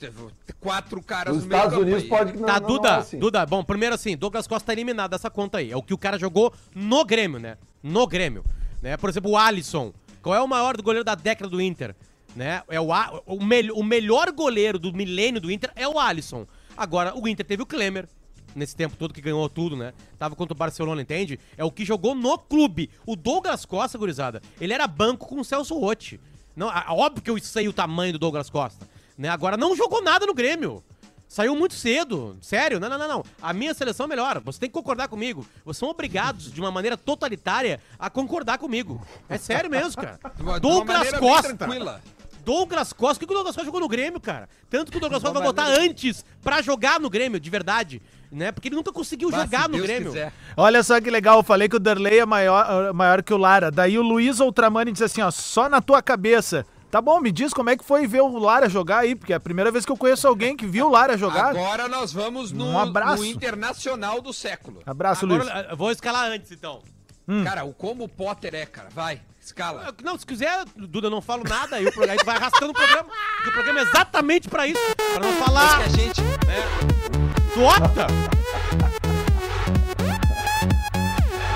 quatro 0.60 1.02
caras 1.02 1.34
Nos 1.34 1.44
no 1.44 1.54
Estados 1.54 1.78
Unidos 1.78 2.04
pode 2.04 2.32
que 2.32 2.38
não, 2.38 2.46
tá, 2.46 2.60
não, 2.60 2.66
Duda, 2.66 2.88
não 2.90 2.96
é 2.96 3.00
assim. 3.00 3.18
Duda, 3.18 3.46
bom, 3.46 3.64
primeiro 3.64 3.94
assim, 3.94 4.16
Douglas 4.16 4.46
Costa 4.46 4.66
tá 4.66 4.72
eliminado 4.72 5.10
dessa 5.10 5.30
conta 5.30 5.58
aí. 5.58 5.70
É 5.70 5.76
o 5.76 5.82
que 5.82 5.94
o 5.94 5.98
cara 5.98 6.18
jogou 6.18 6.52
no 6.74 7.04
Grêmio, 7.04 7.38
né? 7.38 7.56
No 7.82 8.06
Grêmio. 8.06 8.44
Né? 8.80 8.96
Por 8.96 9.08
exemplo, 9.08 9.30
o 9.30 9.36
Alisson. 9.36 9.92
Qual 10.20 10.34
é 10.34 10.40
o 10.40 10.46
maior 10.48 10.80
goleiro 10.80 11.04
da 11.04 11.14
década 11.14 11.48
do 11.48 11.60
Inter? 11.60 11.94
Né? 12.34 12.62
É 12.68 12.80
o, 12.80 12.92
A- 12.92 13.20
o, 13.26 13.36
o 13.36 13.84
melhor 13.84 14.30
goleiro 14.32 14.78
do 14.78 14.92
milênio 14.92 15.40
do 15.40 15.50
Inter 15.50 15.70
é 15.76 15.86
o 15.86 15.98
Alisson. 15.98 16.46
Agora, 16.76 17.16
o 17.16 17.26
Inter 17.28 17.46
teve 17.46 17.62
o 17.62 17.66
Klemer. 17.66 18.08
Nesse 18.54 18.76
tempo 18.76 18.96
todo 18.96 19.14
que 19.14 19.20
ganhou 19.22 19.48
tudo, 19.48 19.76
né? 19.76 19.94
Tava 20.18 20.36
contra 20.36 20.52
o 20.52 20.56
Barcelona, 20.56 21.00
entende? 21.00 21.40
É 21.56 21.64
o 21.64 21.70
que 21.70 21.86
jogou 21.86 22.14
no 22.14 22.36
clube. 22.36 22.90
O 23.06 23.16
Douglas 23.16 23.64
Costa, 23.64 23.96
gurizada, 23.96 24.42
ele 24.60 24.74
era 24.74 24.86
banco 24.86 25.26
com 25.26 25.40
o 25.40 25.44
Celso 25.44 25.78
Rotti. 25.78 26.20
Não, 26.54 26.68
óbvio 26.90 27.22
que 27.22 27.30
eu 27.30 27.38
sei 27.38 27.66
o 27.66 27.72
tamanho 27.72 28.12
do 28.12 28.18
Douglas 28.18 28.50
Costa. 28.50 28.86
Né? 29.16 29.28
Agora, 29.28 29.56
não 29.56 29.74
jogou 29.74 30.02
nada 30.02 30.26
no 30.26 30.34
Grêmio. 30.34 30.84
Saiu 31.26 31.56
muito 31.56 31.72
cedo. 31.72 32.36
Sério? 32.42 32.78
Não, 32.78 32.90
não, 32.90 32.98
não, 32.98 33.08
não. 33.08 33.24
A 33.40 33.54
minha 33.54 33.72
seleção 33.72 34.04
é 34.04 34.08
melhor. 34.10 34.38
Você 34.40 34.60
tem 34.60 34.68
que 34.68 34.74
concordar 34.74 35.08
comigo. 35.08 35.46
Vocês 35.64 35.78
são 35.78 35.88
obrigados, 35.88 36.52
de 36.52 36.60
uma 36.60 36.70
maneira 36.70 36.94
totalitária, 36.94 37.80
a 37.98 38.10
concordar 38.10 38.58
comigo. 38.58 39.00
É 39.30 39.38
sério 39.38 39.70
mesmo, 39.70 40.02
cara. 40.02 40.20
Douglas 40.60 41.10
Costa. 41.12 41.56
Douglas 42.44 42.92
Costa. 42.92 43.16
O 43.16 43.20
que 43.20 43.26
que 43.26 43.32
o 43.32 43.34
Douglas 43.34 43.54
Costa 43.54 43.66
jogou 43.66 43.80
no 43.80 43.88
Grêmio, 43.88 44.20
cara? 44.20 44.48
Tanto 44.68 44.90
que 44.90 44.96
o 44.96 45.00
Douglas 45.00 45.22
Costa 45.22 45.38
vai 45.38 45.46
botar 45.46 45.66
antes 45.66 46.24
pra 46.42 46.62
jogar 46.62 47.00
no 47.00 47.08
Grêmio, 47.10 47.38
de 47.40 47.50
verdade. 47.50 48.02
Né? 48.30 48.50
Porque 48.50 48.68
ele 48.68 48.76
nunca 48.76 48.92
conseguiu 48.92 49.28
Mas, 49.30 49.42
jogar 49.42 49.68
no 49.68 49.76
Deus 49.76 49.86
Grêmio. 49.86 50.08
quiser. 50.10 50.32
Olha 50.56 50.82
só 50.82 51.00
que 51.00 51.10
legal, 51.10 51.38
eu 51.38 51.42
falei 51.42 51.68
que 51.68 51.76
o 51.76 51.78
Derlei 51.80 52.20
é 52.20 52.26
maior, 52.26 52.92
maior 52.94 53.22
que 53.22 53.32
o 53.32 53.36
Lara. 53.36 53.70
Daí 53.70 53.98
o 53.98 54.02
Luiz 54.02 54.40
Ultramani 54.40 54.90
disse 54.90 55.04
assim, 55.04 55.20
ó, 55.20 55.30
só 55.30 55.68
na 55.68 55.80
tua 55.82 56.02
cabeça. 56.02 56.64
Tá 56.90 57.00
bom, 57.00 57.20
me 57.20 57.32
diz 57.32 57.54
como 57.54 57.70
é 57.70 57.76
que 57.76 57.84
foi 57.84 58.06
ver 58.06 58.20
o 58.20 58.38
Lara 58.38 58.68
jogar 58.68 58.98
aí, 58.98 59.14
porque 59.14 59.32
é 59.32 59.36
a 59.36 59.40
primeira 59.40 59.70
vez 59.70 59.84
que 59.86 59.90
eu 59.92 59.96
conheço 59.96 60.28
alguém 60.28 60.54
que 60.56 60.66
viu 60.66 60.88
o 60.88 60.90
Lara 60.90 61.16
jogar. 61.16 61.48
Agora 61.48 61.88
nós 61.88 62.12
vamos 62.12 62.52
no, 62.52 62.66
Um 62.66 62.78
abraço. 62.78 63.22
no 63.22 63.24
Internacional 63.26 64.20
do 64.20 64.30
século. 64.32 64.82
Abraço, 64.84 65.24
Luiz. 65.24 65.40
Agora, 65.48 65.68
eu 65.70 65.76
vou 65.76 65.90
escalar 65.90 66.30
antes, 66.30 66.52
então. 66.52 66.82
Cara, 67.44 67.64
o 67.64 67.72
como 67.72 68.04
o 68.04 68.08
Potter 68.08 68.54
é, 68.54 68.66
cara. 68.66 68.88
Vai, 68.94 69.22
escala. 69.46 69.94
Não, 70.02 70.16
se 70.18 70.24
quiser, 70.26 70.64
Duda, 70.76 71.06
eu 71.08 71.10
não 71.10 71.20
falo 71.20 71.42
nada, 71.48 71.76
aí 71.76 71.86
o 71.86 71.92
programa, 71.92 72.22
vai 72.24 72.36
arrastando 72.36 72.70
o 72.70 72.74
programa. 72.74 73.08
Porque 73.36 73.48
o 73.48 73.52
programa 73.52 73.80
é 73.80 73.82
exatamente 73.82 74.48
pra 74.48 74.66
isso. 74.66 74.80
Pra 75.14 75.20
não 75.22 75.32
falar. 75.34 75.78
Mas 75.78 75.94
que 75.94 76.00
a 76.00 76.04
gente. 76.04 76.22
Tota! 77.54 78.06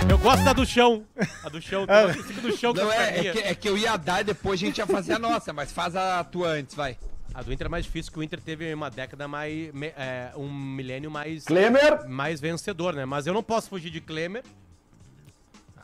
Eu 0.09 0.19
gosto 0.19 0.45
da 0.45 0.53
do 0.53 0.65
chão. 0.65 1.05
A 1.45 1.49
do 1.49 1.61
chão, 1.61 1.85
Ah. 1.89 2.03
eu 2.03 2.15
fico 2.25 2.41
do 2.41 2.57
chão 2.57 2.73
com 2.73 2.81
Não, 2.81 2.89
as 2.91 2.97
é, 2.97 3.19
é, 3.29 3.33
que, 3.33 3.39
é 3.41 3.55
que 3.55 3.69
eu 3.69 3.77
ia 3.77 3.97
dar 3.97 4.21
e 4.21 4.25
depois 4.25 4.61
a 4.61 4.65
gente 4.67 4.79
ia 4.79 4.87
fazer 4.87 5.15
a 5.15 5.19
nossa, 5.19 5.53
mas 5.53 5.73
faz 5.73 5.97
a 5.97 6.23
tua 6.25 6.49
antes, 6.49 6.75
vai. 6.75 6.97
A 7.35 7.43
do 7.43 7.53
Inter 7.53 7.67
é 7.67 7.69
mais 7.71 7.85
difícil, 7.85 8.11
que 8.13 8.19
o 8.19 8.23
Inter 8.23 8.41
teve 8.41 8.73
uma 8.73 8.89
década 8.89 9.29
mais. 9.29 9.73
me- 9.75 9.93
é, 9.97 10.31
um 10.37 10.51
milênio 10.51 11.11
mais. 11.11 11.45
Klemer, 11.45 12.09
mais 12.09 12.41
vencedor, 12.41 12.95
né? 12.95 13.05
Mas 13.05 13.27
eu 13.27 13.35
não 13.35 13.43
posso 13.43 13.69
fugir 13.69 13.91
de 13.91 14.01
Klemer. 14.01 14.43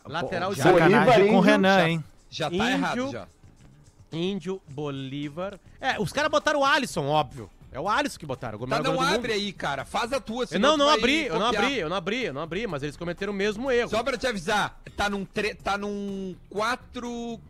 Lateral 0.06 0.54
já- 0.54 0.64
direito. 0.72 0.90
Bolívar, 0.90 1.26
com 1.26 1.36
o 1.36 1.40
Renan, 1.40 1.74
já- 1.78 1.88
hein? 1.88 2.04
Já 2.30 2.50
tá 2.50 2.56
Índio. 2.56 2.68
errado, 2.68 3.10
já. 3.12 3.26
Índio, 4.12 4.60
Bolívar. 4.68 5.58
É, 5.80 6.00
os 6.00 6.12
caras 6.12 6.30
botaram 6.30 6.60
o 6.60 6.64
Alisson, 6.64 7.06
óbvio. 7.06 7.50
É 7.70 7.80
o 7.80 7.88
Alisson 7.88 8.18
que 8.18 8.26
botaram. 8.26 8.58
o 8.60 8.66
Tá, 8.66 8.82
não 8.82 9.00
abre 9.00 9.16
mundo. 9.16 9.30
aí, 9.32 9.52
cara. 9.52 9.84
Faz 9.86 10.12
a 10.12 10.20
tua, 10.20 10.46
Eu 10.50 10.60
não, 10.60 10.76
não 10.76 10.90
abri, 10.90 11.26
eu 11.26 11.38
não 11.38 11.46
abri, 11.46 11.78
eu 11.78 11.88
não 11.88 11.96
abri, 11.96 12.24
eu 12.24 12.34
não 12.34 12.42
abri, 12.42 12.66
mas 12.66 12.82
eles 12.82 12.96
cometeram 12.98 13.32
o 13.32 13.36
mesmo 13.36 13.70
erro. 13.70 13.88
Só 13.88 14.02
pra 14.02 14.18
te 14.18 14.26
avisar, 14.26 14.78
tá 14.96 15.08
num, 15.08 15.24
tre... 15.24 15.54
tá 15.54 15.78
num 15.78 16.36
4... 16.50 17.40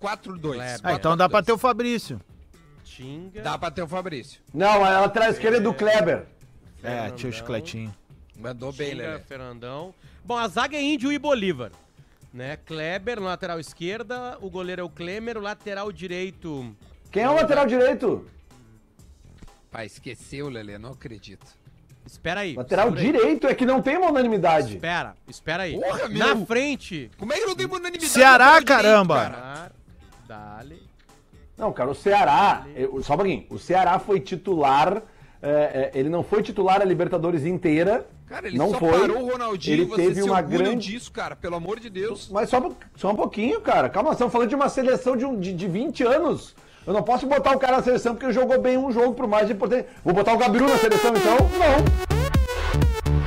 4-2. 0.00 0.40
Kleber. 0.54 0.80
Ah, 0.84 0.92
então 0.94 1.16
dá 1.16 1.28
pra 1.28 1.42
ter 1.42 1.52
o 1.52 1.58
Fabrício. 1.58 2.20
Tinga. 2.84 3.42
Dá 3.42 3.56
pra 3.58 3.70
ter 3.70 3.82
o 3.82 3.88
Fabrício. 3.88 4.40
não, 4.52 4.84
a 4.84 5.00
lateral 5.00 5.30
esquerda 5.30 5.56
é 5.58 5.60
do 5.60 5.72
Kleber. 5.74 6.26
É, 6.82 6.88
Fernandão. 6.88 7.16
tio 7.16 7.32
Chicletinho. 7.32 7.94
Mandou 8.38 8.72
bem, 8.72 8.94
Lelê. 8.94 9.18
Fernandão. 9.20 9.94
Bom, 10.24 10.36
a 10.36 10.46
zaga 10.48 10.76
é 10.76 10.82
Índio 10.82 11.12
e 11.12 11.18
Bolívar. 11.18 11.70
Né? 12.32 12.56
Kleber 12.64 13.20
na 13.20 13.26
lateral 13.26 13.60
esquerda, 13.60 14.38
o 14.40 14.48
goleiro 14.48 14.80
é 14.80 14.84
o 14.84 14.88
Klemer, 14.88 15.36
o 15.36 15.40
lateral 15.40 15.92
direito. 15.92 16.74
Quem 17.10 17.22
é 17.24 17.28
o 17.28 17.34
lateral 17.34 17.66
direito? 17.66 18.26
Pai, 19.70 19.86
esqueceu, 19.86 20.48
Lelê, 20.48 20.78
não 20.78 20.92
acredito. 20.92 21.46
Espera 22.06 22.40
aí. 22.40 22.54
Lateral 22.54 22.88
aí. 22.88 22.94
direito 22.94 23.46
é 23.46 23.54
que 23.54 23.64
não 23.66 23.80
tem 23.82 23.96
uma 23.96 24.10
unanimidade. 24.10 24.74
Espera, 24.74 25.14
espera 25.28 25.62
aí. 25.64 25.74
Porra, 25.78 26.08
Na 26.08 26.34
meu. 26.34 26.46
frente. 26.46 27.10
Como 27.18 27.32
é 27.32 27.36
que 27.38 27.46
não 27.46 27.54
tem 27.54 27.66
unanimidade? 27.66 28.08
Ceará, 28.08 28.62
caramba. 28.62 29.14
direito, 29.24 29.42
cara? 29.42 29.72
Dale. 30.26 30.82
Não, 31.56 31.72
cara, 31.72 31.90
o 31.90 31.94
Ceará, 31.94 32.66
eu- 32.74 33.02
só 33.02 33.12
um 33.14 33.16
pouquinho, 33.16 33.46
o 33.50 33.58
Ceará 33.58 33.98
foi 33.98 34.18
titular, 34.20 35.02
é, 35.42 35.90
é, 35.94 35.98
ele 35.98 36.08
não 36.08 36.22
foi 36.22 36.42
titular 36.42 36.80
a 36.80 36.84
Libertadores 36.84 37.44
inteira, 37.44 38.06
Cara, 38.28 38.46
ele 38.46 38.56
não 38.56 38.70
só 38.70 38.78
foi. 38.78 39.00
parou 39.00 39.22
o 39.24 39.30
Ronaldinho, 39.30 39.74
ele 39.74 39.84
você 39.84 40.02
teve 40.02 40.14
se 40.22 40.22
uma 40.22 40.40
grande... 40.40 40.92
disso, 40.92 41.10
cara, 41.12 41.34
pelo 41.36 41.56
amor 41.56 41.80
de 41.80 41.90
Deus. 41.90 42.28
Mas 42.30 42.48
só, 42.48 42.58
um- 42.60 42.74
só 42.96 43.10
um 43.10 43.16
pouquinho, 43.16 43.60
cara, 43.60 43.88
calma, 43.88 44.12
estamos 44.12 44.32
falando 44.32 44.48
de 44.48 44.54
uma 44.54 44.68
seleção 44.68 45.16
de, 45.16 45.24
um- 45.24 45.38
de, 45.38 45.52
de 45.52 45.66
20 45.68 46.04
anos. 46.04 46.54
Eu 46.86 46.92
não 46.92 47.02
posso 47.02 47.26
botar 47.26 47.54
o 47.54 47.58
cara 47.58 47.76
na 47.78 47.82
seleção 47.82 48.14
porque 48.14 48.26
ele 48.26 48.32
jogou 48.32 48.60
bem 48.60 48.76
um 48.78 48.90
jogo 48.90 49.14
por 49.14 49.26
mais 49.26 49.50
importante. 49.50 49.86
Vou 50.04 50.14
botar 50.14 50.32
o 50.32 50.38
Gabiru 50.38 50.68
na 50.68 50.76
seleção 50.78 51.12
então? 51.14 51.36
Não. 51.58 53.22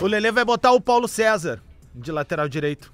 O 0.00 0.06
Lelê 0.06 0.30
vai 0.32 0.44
botar 0.44 0.72
o 0.72 0.80
Paulo 0.80 1.06
César 1.06 1.60
de 1.94 2.10
lateral 2.10 2.48
direito. 2.48 2.92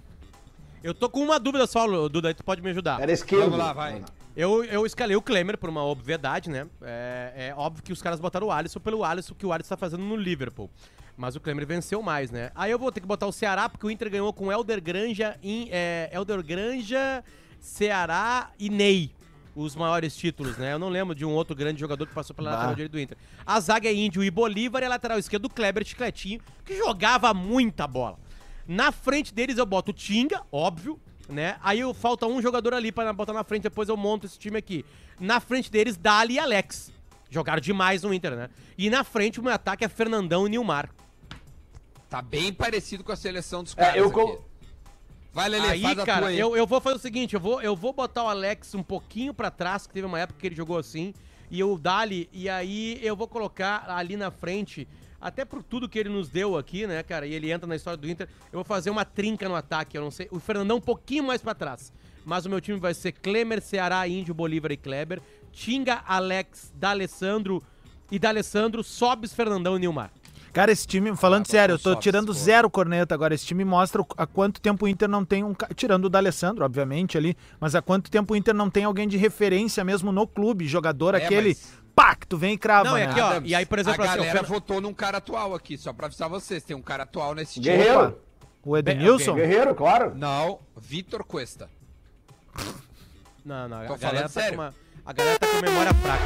Eu 0.83 0.93
tô 0.95 1.09
com 1.09 1.21
uma 1.21 1.39
dúvida 1.39 1.67
só, 1.67 1.87
Duda, 2.09 2.29
aí 2.29 2.35
tu 2.35 2.45
pode 2.45 2.63
me 2.63 2.71
ajudar. 2.71 3.01
Era 3.01 3.13
esquerdo. 3.13 3.45
Vamos 3.45 3.59
lá, 3.59 3.73
vai. 3.73 4.03
Eu, 4.37 4.63
eu 4.65 4.85
escalei 4.85 5.17
o 5.17 5.23
Klemer 5.23 5.57
por 5.57 5.71
uma 5.71 5.83
obviedade, 5.83 6.51
né? 6.51 6.69
É, 6.83 7.49
é 7.49 7.55
óbvio 7.57 7.83
que 7.83 7.91
os 7.91 8.03
caras 8.03 8.21
botaram 8.21 8.49
o 8.49 8.53
Alisson 8.53 8.79
pelo 8.79 9.03
Alisson 9.03 9.35
que 9.35 9.47
o 9.47 9.53
Alisson 9.53 9.71
tá 9.71 9.77
fazendo 9.79 10.05
no 10.05 10.15
Liverpool. 10.15 10.71
Mas 11.17 11.35
o 11.35 11.41
Klemer 11.41 11.67
venceu 11.67 12.03
mais, 12.03 12.31
né? 12.31 12.51
Aí 12.55 12.71
eu 12.71 12.79
vou 12.79 12.93
ter 12.93 13.01
que 13.01 13.07
botar 13.07 13.27
o 13.27 13.33
Ceará, 13.33 13.67
porque 13.67 13.87
o 13.87 13.91
Inter 13.91 14.11
ganhou 14.11 14.31
com 14.35 14.53
Helder 14.53 14.83
Granja, 14.83 15.39
em, 15.43 15.71
é, 15.73 16.11
Helder 16.13 16.45
Granja, 16.45 17.25
Ceará 17.59 18.51
e 18.59 18.69
Ney. 18.69 19.11
Os 19.55 19.75
maiores 19.75 20.15
títulos, 20.15 20.59
né? 20.59 20.75
Eu 20.75 20.79
não 20.79 20.91
lembro 20.91 21.15
de 21.15 21.25
um 21.25 21.33
outro 21.33 21.57
grande 21.57 21.81
jogador 21.81 22.07
que 22.07 22.13
passou 22.13 22.37
pela 22.37 22.51
Bah. 22.51 22.57
lateral 22.57 22.75
direita 22.75 22.93
do 22.93 23.01
Inter. 23.01 23.17
A 23.47 23.59
zaga 23.59 23.89
é 23.89 23.95
Índio 23.95 24.23
e 24.23 24.31
Bolívar 24.31 24.83
e 24.83 24.85
a 24.85 24.91
lateral 24.91 25.19
esquerda 25.19 25.49
do 25.49 25.55
Kleber 25.55 25.83
Chicletinho, 25.83 26.43
que 26.63 26.77
jogava 26.77 27.33
muita 27.33 27.87
bola. 27.87 28.19
Na 28.69 28.93
frente 28.93 29.33
deles 29.33 29.57
eu 29.57 29.65
boto 29.65 29.93
o 29.93 29.95
Tinga, 29.95 30.43
óbvio, 30.53 31.01
né? 31.29 31.57
Aí 31.63 31.81
eu, 31.81 31.93
falta 31.95 32.27
um 32.27 32.41
jogador 32.41 32.75
ali 32.75 32.91
pra 32.93 33.13
botar 33.13 33.33
na 33.33 33.45
frente, 33.45 33.65
depois 33.65 33.89
eu 33.89 33.97
monto 33.97 34.27
esse 34.27 34.39
time 34.39 34.59
aqui. 34.59 34.85
Na 35.19 35.41
frente 35.41 35.71
deles, 35.71 35.97
Dali 35.97 36.35
e 36.35 36.39
Alex. 36.39 36.93
Jogaram 37.31 37.61
demais 37.61 38.03
no 38.03 38.15
Inter, 38.15 38.37
né? 38.37 38.51
E 38.79 38.89
na 38.89 39.03
frente 39.03 39.41
o 39.41 39.43
meu 39.43 39.53
ataque 39.53 39.85
é 39.85 39.89
Fernandão 39.89 40.47
e 40.47 40.51
Nilmar. 40.51 40.89
Tá 42.09 42.23
bem 42.23 42.53
parecido 42.53 43.03
com 43.03 43.11
a 43.13 43.17
seleção 43.17 43.63
dos 43.65 43.73
É, 43.73 43.77
caras 43.77 43.97
eu 43.97 44.09
aqui. 44.09 44.39
Vai, 45.33 45.49
Lelê, 45.51 45.69
aí, 45.69 45.83
faz 45.83 45.99
a 45.99 46.07
cara, 46.07 46.21
tua 46.21 46.29
aí. 46.29 46.39
eu, 46.39 46.57
eu 46.57 46.67
vou 46.67 46.81
fazer 46.81 46.97
o 46.97 47.01
seguinte, 47.01 47.35
eu 47.35 47.41
vou, 47.41 47.61
eu 47.61 47.77
vou 47.77 47.93
botar 47.93 48.25
o 48.25 48.29
Alex 48.29 48.75
um 48.75 48.83
pouquinho 48.83 49.35
pra 49.35 49.51
trás, 49.51 49.87
que 49.87 49.93
teve 49.93 50.07
uma 50.07 50.19
época 50.19 50.41
que 50.41 50.47
ele 50.47 50.55
jogou 50.55 50.79
assim, 50.79 51.13
e 51.51 51.63
o 51.63 51.77
Dali, 51.77 52.27
e 52.33 52.49
aí 52.49 52.99
eu 53.03 53.15
vou 53.15 53.29
colocar 53.29 53.85
ali 53.91 54.17
na 54.17 54.31
frente, 54.31 54.89
até 55.27 55.45
por 55.45 55.61
tudo 55.63 55.89
que 55.89 55.99
ele 55.99 56.09
nos 56.09 56.29
deu 56.29 56.57
aqui, 56.57 56.87
né, 56.87 57.03
cara, 57.03 57.27
e 57.27 57.35
ele 57.35 57.51
entra 57.51 57.67
na 57.67 57.75
história 57.75 57.97
do 57.97 58.09
Inter, 58.09 58.29
eu 58.53 58.59
vou 58.59 58.65
fazer 58.65 58.91
uma 58.91 59.05
trinca 59.05 59.49
no 59.49 59.57
ataque, 59.57 59.99
eu 59.99 60.03
não 60.03 60.11
sei, 60.11 60.29
o 60.31 60.39
Fernandão 60.39 60.77
um 60.77 60.81
pouquinho 60.81 61.25
mais 61.25 61.43
pra 61.43 61.53
trás, 61.53 61.93
mas 62.25 62.47
o 62.47 62.49
meu 62.49 62.61
time 62.61 62.79
vai 62.79 62.95
ser 62.95 63.11
Klemer, 63.11 63.61
Ceará, 63.61 64.07
Índio, 64.07 64.33
Bolívar 64.33 64.71
e 64.71 64.77
Kleber, 64.77 65.21
Tinga, 65.51 66.03
Alex, 66.07 66.73
D'Alessandro 66.77 67.61
e 68.11 68.19
D'Alessandro, 68.21 68.85
Sobes, 68.85 69.33
Fernandão 69.33 69.77
e 69.77 69.81
Nilmar. 69.81 70.13
Cara, 70.53 70.71
esse 70.73 70.87
time, 70.87 71.15
falando 71.17 71.43
Ah, 71.47 71.51
sério, 71.51 71.73
eu 71.75 71.79
tô 71.79 71.91
Sobs, 71.91 72.03
tirando 72.05 72.27
pô. 72.29 72.33
zero 72.33 72.71
corneta 72.71 73.15
agora. 73.15 73.35
Esse 73.35 73.45
time 73.45 73.63
mostra 73.63 74.03
há 74.17 74.27
quanto 74.27 74.59
tempo 74.59 74.87
o 74.87 74.89
Inter 74.89 75.07
não 75.07 75.23
tem 75.23 75.45
um. 75.45 75.53
Tirando 75.75 76.07
o 76.07 76.09
D'Alessandro, 76.09 76.65
obviamente, 76.65 77.19
ali. 77.19 77.37
Mas 77.61 77.75
há 77.75 77.83
quanto 77.83 78.11
tempo 78.11 78.33
o 78.33 78.37
Inter 78.37 78.55
não 78.55 78.71
tem 78.71 78.85
alguém 78.85 79.07
de 79.07 79.19
referência 79.19 79.85
mesmo 79.85 80.11
no 80.13 80.27
clube, 80.27 80.67
jogador, 80.67 81.15
É, 81.15 81.25
aquele. 81.25 81.49
mas- 81.49 81.86
Tu 82.29 82.37
vem 82.37 82.55
e 82.55 82.59
crava, 82.59 82.91
Não, 82.91 82.97
é 82.97 83.07
né? 83.07 83.11
aqui, 83.13 83.21
ó, 83.21 83.27
Adams, 83.31 83.51
e 83.51 83.55
aí, 83.55 83.65
por 83.65 83.79
exemplo, 83.79 84.03
a 84.03 84.07
assim, 84.09 84.17
galera 84.19 84.43
votou 84.43 84.81
num 84.81 84.93
cara 84.93 85.19
atual 85.19 85.55
aqui, 85.55 85.79
só 85.79 85.93
pra 85.93 86.07
avisar 86.07 86.29
vocês. 86.29 86.63
Tem 86.65 86.77
um 86.77 86.83
cara 86.83 87.05
atual 87.05 87.35
nesse 87.35 87.61
time. 87.61 87.77
Guerreiro. 87.77 88.19
O 88.65 88.77
Edenilson? 88.77 89.35
Guerreiro, 89.35 89.75
claro. 89.75 90.13
Não, 90.17 90.59
Vitor 90.77 91.23
Cuesta. 91.25 91.71
Não, 93.45 93.69
não, 93.69 93.87
Tô 93.87 93.95
a 93.95 93.97
galera, 93.97 93.99
falando 93.99 94.23
tá 94.23 94.29
sério. 94.29 94.57
com 94.57 94.63
uma, 94.65 94.75
a 95.05 95.13
galera 95.13 95.39
tá 95.39 95.47
com 95.47 95.61
memória 95.63 95.95
fraca. 95.95 96.25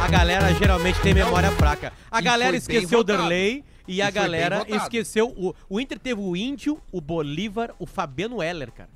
A 0.00 0.08
galera 0.08 0.54
geralmente 0.54 1.00
tem 1.00 1.14
memória 1.14 1.50
fraca. 1.52 1.92
A 2.10 2.20
E 2.20 2.22
galera 2.22 2.56
esqueceu 2.56 3.00
o. 3.00 3.04
Derlei 3.04 3.64
e 3.88 3.96
E 3.96 4.02
a 4.02 4.10
galera 4.10 4.64
esqueceu 4.68 5.28
o, 5.36 5.54
o 5.68 5.80
Inter 5.80 5.98
teve 5.98 6.20
o 6.20 6.36
Índio, 6.36 6.80
o 6.92 7.00
Bolívar, 7.00 7.74
o 7.80 7.86
Fabiano 7.86 8.40
Heller, 8.42 8.70
cara. 8.70 8.90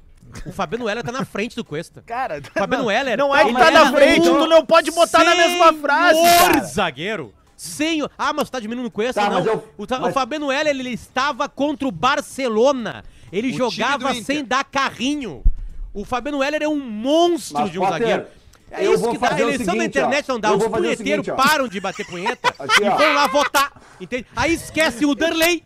O 0.46 0.52
Fabiano 0.52 0.88
Heller 0.88 1.02
tá 1.04 1.12
na 1.12 1.24
frente 1.24 1.56
do 1.56 1.64
Cuesta. 1.64 2.02
Cara, 2.06 2.40
Fabiano 2.54 2.84
não, 2.84 2.90
Heller. 2.90 3.16
não 3.18 3.34
é 3.34 3.42
que 3.44 3.50
ele 3.50 3.58
tá 3.58 3.70
na 3.70 3.92
frente, 3.92 4.28
um 4.28 4.38
tu 4.38 4.46
não 4.46 4.64
pode 4.64 4.90
botar 4.90 5.24
na 5.24 5.34
mesma 5.34 5.72
frase, 5.74 6.20
cara. 6.22 6.60
zagueiro. 6.64 7.34
Senhor. 7.56 8.10
Ah, 8.16 8.32
mas 8.32 8.48
tu 8.48 8.52
tá 8.52 8.60
diminuindo 8.60 8.86
o 8.86 8.90
Cuesta? 8.90 9.20
Tá, 9.20 9.28
não. 9.30 9.36
mas 9.38 9.46
eu- 9.46 9.68
o, 9.76 9.86
mas- 9.88 10.10
o 10.10 10.12
Fabiano 10.12 10.52
Heller, 10.52 10.76
ele 10.76 10.90
estava 10.90 11.48
contra 11.48 11.88
o 11.88 11.90
Barcelona. 11.92 13.04
Ele 13.32 13.50
O 13.52 13.56
jogava 13.56 14.14
sem 14.14 14.44
dar 14.44 14.64
carrinho. 14.64 15.42
O 15.92 16.04
Fabiano 16.04 16.42
Heller 16.42 16.62
é 16.62 16.68
um 16.68 16.78
monstro 16.78 17.60
Mas, 17.60 17.72
de 17.72 17.78
um 17.78 17.82
Potter, 17.82 17.98
zagueiro. 17.98 18.26
É 18.70 18.86
eu 18.86 18.94
isso 18.94 19.10
que 19.10 19.18
dá. 19.18 19.26
A 19.26 19.30
fazer 19.30 19.44
o 19.44 19.48
eleição 19.48 19.76
da 19.76 19.84
internet 19.84 20.26
ó. 20.28 20.32
não 20.34 20.40
dá. 20.40 20.52
Os 20.54 20.62
o 20.62 20.70
punheteiros 20.70 21.24
seguinte, 21.26 21.32
param 21.32 21.66
de 21.66 21.80
bater 21.80 22.06
punheta 22.06 22.48
Aqui, 22.58 22.84
e 22.84 22.88
ó. 22.88 22.96
vão 22.96 23.14
lá 23.14 23.26
votar. 23.26 23.72
Entende? 24.00 24.26
Aí 24.36 24.52
esquece 24.54 25.04
o 25.06 25.14
Derlei. 25.14 25.64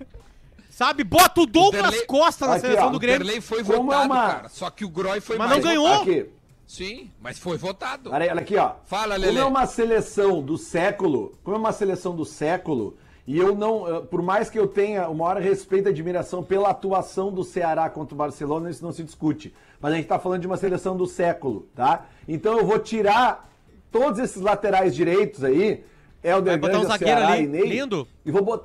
Sabe? 0.84 1.04
Bota 1.04 1.40
o 1.42 1.46
Douglas 1.46 1.82
Derlei- 1.82 2.06
Costa 2.06 2.46
na 2.46 2.52
Aqui, 2.54 2.62
seleção 2.62 2.86
ó, 2.86 2.90
do 2.90 2.96
O 2.96 3.00
Grêmio. 3.00 3.18
Derlei 3.20 3.40
foi 3.40 3.62
Como 3.62 3.92
é 3.92 3.96
votado, 3.96 4.04
uma- 4.12 4.32
cara. 4.34 4.48
Só 4.48 4.68
que 4.70 4.84
o 4.84 4.88
Groy 4.88 5.20
foi 5.20 5.38
Mas 5.38 5.48
mais 5.50 5.62
não 5.62 5.68
ganhou. 5.70 6.02
Aqui. 6.02 6.26
Sim, 6.66 7.10
mas 7.20 7.38
foi 7.38 7.56
votado. 7.58 8.10
Olha, 8.12 8.32
aqui, 8.32 8.56
ó. 8.56 8.72
Fala, 8.86 9.14
Como 9.14 9.26
Lelê. 9.26 9.40
é 9.40 9.44
uma 9.44 9.66
seleção 9.66 10.40
do 10.42 10.56
século, 10.58 11.34
como 11.44 11.56
é 11.56 11.58
uma 11.60 11.72
seleção 11.72 12.16
do 12.16 12.24
século, 12.24 12.96
e 13.26 13.36
eu 13.38 13.54
não, 13.54 14.06
por 14.06 14.22
mais 14.22 14.48
que 14.48 14.58
eu 14.58 14.66
tenha 14.66 15.06
o 15.08 15.14
maior 15.14 15.36
respeito 15.40 15.88
e 15.88 15.90
admiração 15.90 16.42
pela 16.42 16.70
atuação 16.70 17.30
do 17.30 17.44
Ceará 17.44 17.90
contra 17.90 18.14
o 18.14 18.18
Barcelona, 18.18 18.70
isso 18.70 18.82
não 18.82 18.90
se 18.92 19.04
discute. 19.04 19.54
Mas 19.80 19.92
a 19.92 19.96
gente 19.96 20.06
tá 20.08 20.18
falando 20.18 20.40
de 20.40 20.46
uma 20.46 20.56
seleção 20.56 20.96
do 20.96 21.06
século, 21.06 21.68
tá? 21.76 22.06
Então 22.26 22.58
eu 22.58 22.64
vou 22.66 22.78
tirar 22.78 23.48
todos 23.90 24.18
esses 24.18 24.40
laterais 24.40 24.94
direitos 24.94 25.44
aí, 25.44 25.84
Helder 26.24 26.58
botar 26.58 26.78
Grande, 26.78 26.86
um 26.94 26.98
Ceará 26.98 27.28
ali, 27.32 27.44
e 27.44 27.46
Ney, 27.48 27.62
lindo. 27.68 28.08
E 28.24 28.30
vou, 28.30 28.42
bot- 28.42 28.64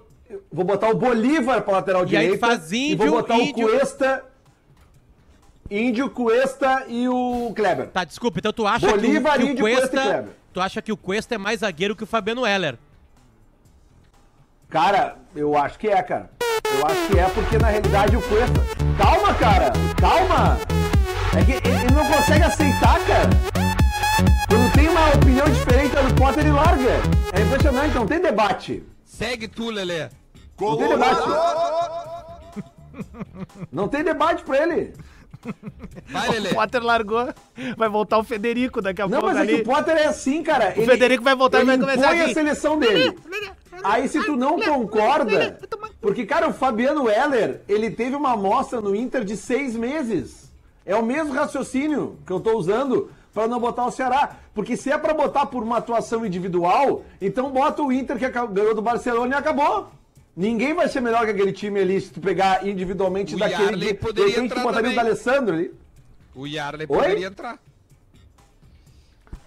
vou 0.51 0.65
botar 0.65 0.89
o 0.89 0.95
Bolívar 0.95 1.61
pra 1.61 1.73
lateral 1.73 2.01
E 2.07 2.15
aí 2.17 2.23
direita. 2.25 2.47
faz 2.47 2.71
e 2.71 2.91
Índio, 2.93 2.97
vou 3.11 3.21
botar 3.21 3.35
Índio. 3.37 3.67
o 3.67 3.69
Cuesta, 3.71 4.23
Índio, 5.69 6.09
Cuesta 6.09 6.85
e 6.87 7.07
o 7.09 7.51
Kleber. 7.55 7.87
Tá, 7.89 8.03
desculpa, 8.03 8.39
então 8.39 8.53
tu 8.53 8.65
acha 8.65 8.87
Bolívar, 8.89 9.37
que, 9.37 9.43
o, 9.43 9.45
que 9.45 9.49
o 9.49 9.51
Índio, 9.51 9.63
Cuesta 9.65 9.85
e 9.85 9.89
Cuesta. 9.89 10.09
Kleber. 10.13 10.31
Tu 10.53 10.61
acha 10.61 10.81
que 10.81 10.91
o 10.91 10.97
Cuesta 10.97 11.35
é 11.35 11.37
mais 11.37 11.59
zagueiro 11.59 11.95
que 11.95 12.03
o 12.03 12.07
Fabiano 12.07 12.45
Heller? 12.45 12.77
Cara, 14.69 15.17
eu 15.35 15.57
acho 15.57 15.77
que 15.79 15.87
é, 15.87 16.01
cara. 16.01 16.29
Eu 16.65 16.85
acho 16.85 17.07
que 17.07 17.19
é 17.19 17.29
porque 17.29 17.57
na 17.57 17.67
realidade 17.67 18.15
o 18.17 18.21
Cuesta. 18.21 18.61
Calma, 18.97 19.33
cara! 19.35 19.71
Calma! 19.99 20.57
É 21.39 21.43
que 21.43 21.51
ele 21.67 21.93
não 21.93 22.05
consegue 22.11 22.43
aceitar, 22.43 22.99
cara. 23.05 23.29
Quando 24.49 24.73
tem 24.73 24.87
uma 24.89 25.09
opinião 25.13 25.45
diferente 25.49 25.95
do 25.95 26.13
Potter, 26.15 26.39
ele 26.43 26.51
larga. 26.51 26.91
É 27.33 27.41
impressionante, 27.41 27.93
não 27.95 28.07
tem 28.07 28.19
debate. 28.19 28.83
Segue 29.17 29.47
tu, 29.47 29.71
Lelê. 29.71 30.09
Não 30.59 30.77
tem 30.77 30.87
debate. 30.89 31.21
Não 33.71 33.87
tem 33.87 34.03
debate 34.03 34.43
pra 34.43 34.61
ele. 34.61 34.93
Vai, 36.09 36.29
Lelê. 36.29 36.51
O 36.51 36.55
Potter 36.55 36.83
largou. 36.83 37.33
Vai 37.75 37.89
voltar 37.89 38.19
o 38.19 38.23
Federico 38.23 38.79
daqui 38.79 39.01
a 39.01 39.07
Não, 39.07 39.19
pouco 39.19 39.33
mas 39.33 39.43
é 39.43 39.45
que 39.47 39.53
ali. 39.53 39.61
o 39.61 39.65
Potter 39.65 39.97
é 39.97 40.05
assim, 40.05 40.43
cara. 40.43 40.73
O 40.77 40.85
Federico 40.85 41.23
vai 41.23 41.35
voltar 41.35 41.61
e 41.61 41.65
vai 41.65 41.79
começar 41.79 42.13
impõe 42.13 42.21
assim. 42.21 42.31
a 42.31 42.33
seleção 42.35 42.77
dele. 42.77 43.17
Aí 43.83 44.07
se 44.07 44.23
tu 44.23 44.35
não 44.35 44.59
concorda... 44.59 45.59
Porque, 45.99 46.23
cara, 46.25 46.47
o 46.49 46.53
Fabiano 46.53 47.09
Heller, 47.09 47.61
ele 47.67 47.89
teve 47.89 48.15
uma 48.15 48.33
amostra 48.33 48.81
no 48.81 48.95
Inter 48.95 49.23
de 49.23 49.35
seis 49.35 49.75
meses. 49.75 50.51
É 50.85 50.95
o 50.95 51.03
mesmo 51.03 51.33
raciocínio 51.33 52.19
que 52.25 52.31
eu 52.31 52.39
tô 52.39 52.55
usando 52.55 53.09
pra 53.37 53.47
não 53.47 53.59
botar 53.59 53.85
o 53.85 53.91
Ceará. 53.91 54.35
Porque 54.53 54.75
se 54.75 54.91
é 54.91 54.97
pra 54.97 55.13
botar 55.13 55.45
por 55.45 55.61
uma 55.61 55.77
atuação 55.77 56.25
individual, 56.25 57.03
então 57.21 57.51
bota 57.51 57.83
o 57.83 57.91
Inter 57.91 58.17
que 58.17 58.27
ganhou 58.27 58.73
do 58.73 58.81
Barcelona 58.81 59.35
e 59.35 59.37
acabou. 59.37 59.89
Ninguém 60.35 60.73
vai 60.73 60.87
ser 60.87 61.01
melhor 61.01 61.23
que 61.25 61.31
aquele 61.31 61.51
time 61.51 61.79
ali 61.79 62.01
se 62.01 62.09
tu 62.11 62.19
pegar 62.19 62.65
individualmente 62.67 63.35
O 63.35 63.37
daquele... 63.39 63.63
Yarley 63.63 63.87
de- 63.89 63.93
poderia 63.93 64.25
de 64.25 64.31
repente 64.35 64.51
entrar 64.51 64.63
botaria 64.63 64.91
o. 64.91 64.95
D'Alessandro 64.95 65.53
ali. 65.55 65.71
O 66.35 66.47
Yarley 66.47 66.87
Oi? 66.89 66.97
poderia 66.97 67.27
entrar. 67.27 67.59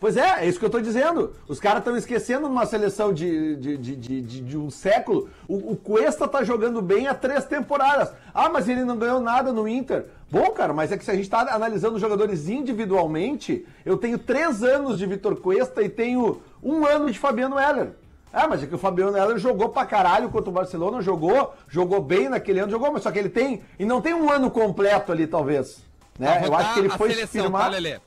Pois 0.01 0.17
é, 0.17 0.45
é 0.45 0.49
isso 0.49 0.59
que 0.59 0.65
eu 0.65 0.71
tô 0.71 0.81
dizendo. 0.81 1.35
Os 1.47 1.61
caras 1.61 1.81
estão 1.81 1.95
esquecendo 1.97 2.49
numa 2.49 2.65
seleção 2.65 3.13
de, 3.13 3.55
de, 3.57 3.77
de, 3.77 3.97
de, 3.97 4.21
de- 4.23 4.41
de 4.41 4.57
um 4.57 4.71
século. 4.71 5.29
O, 5.47 5.73
o 5.73 5.77
Cuesta 5.77 6.27
tá 6.27 6.43
jogando 6.43 6.81
bem 6.81 7.07
há 7.07 7.15
três 7.15 7.45
temporadas. 7.45 8.11
Ah, 8.33 8.49
mas 8.49 8.67
ele 8.69 8.83
não 8.85 8.97
ganhou 8.97 9.21
nada 9.21 9.53
no 9.53 9.69
Inter. 9.69 10.07
Bom, 10.31 10.51
cara, 10.53 10.73
mas 10.73 10.93
é 10.93 10.97
que 10.97 11.05
se 11.05 11.11
a 11.11 11.15
gente 11.17 11.29
tá 11.29 11.41
analisando 11.55 11.97
os 11.97 12.01
jogadores 12.01 12.49
individualmente, 12.49 13.67
eu 13.85 13.97
tenho 13.97 14.17
três 14.19 14.63
anos 14.63 14.99
de 14.99 15.07
Vitor 15.07 15.37
Cuesta 15.37 15.83
e 15.83 15.89
tenho 15.89 16.41
um 16.63 16.87
ano 16.87 17.11
de 17.11 17.19
Fabiano 17.19 17.59
Heller. 17.59 17.93
Ah, 18.33 18.47
mas 18.47 18.63
é 18.63 18.67
que 18.67 18.75
o 18.75 18.79
Fabiano 18.79 19.17
Heller 19.17 19.39
jogou 19.39 19.71
pra 19.71 19.85
caralho 19.85 20.31
contra 20.31 20.49
o 20.49 20.53
Barcelona, 20.53 21.03
jogou, 21.03 21.53
jogou 21.69 22.01
bem 22.01 22.29
naquele 22.29 22.61
ano, 22.61 22.71
jogou, 22.71 22.93
mas 22.93 23.03
só 23.03 23.11
que 23.11 23.19
ele 23.19 23.29
tem. 23.29 23.61
E 23.77 23.85
não 23.85 24.01
tem 24.01 24.15
um 24.15 24.31
ano 24.31 24.51
completo 24.53 25.11
ali, 25.11 25.27
talvez. 25.27 25.83
Né? 26.17 26.43
Eu 26.47 26.55
acho 26.55 26.75
que 26.75 26.79
ele 26.81 26.91
foi 26.91 27.09
se 27.09 27.15
seleção, 27.17 27.43
firmar. 27.43 27.73
tá? 27.73 28.01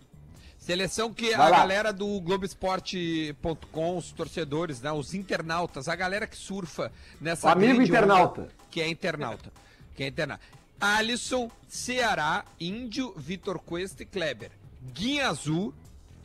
Seleção 0.57 1.13
que 1.13 1.31
Vai 1.35 1.47
a 1.47 1.49
lá. 1.49 1.57
galera 1.57 1.91
do 1.91 2.21
Globoesporte.com, 2.21 3.97
os 3.97 4.13
torcedores, 4.13 4.81
né, 4.81 4.93
os 4.93 5.13
internautas, 5.13 5.89
a 5.89 5.95
galera 5.95 6.25
que 6.25 6.37
surfa 6.37 6.89
nessa 7.19 7.47
O 7.47 7.51
amigo 7.51 7.73
grande 7.73 7.91
onda, 7.91 7.97
internauta. 7.97 8.47
que 8.71 8.81
é 8.81 8.87
internauta, 8.87 9.51
que 9.93 10.03
é 10.03 10.07
internauta. 10.07 10.43
Alisson, 10.79 11.49
Ceará, 11.67 12.43
Índio, 12.59 13.13
Vitor 13.15 13.59
Cuesta 13.59 14.03
e 14.03 14.05
Kleber. 14.05 14.51
Guinha 14.93 15.29
Azul, 15.29 15.73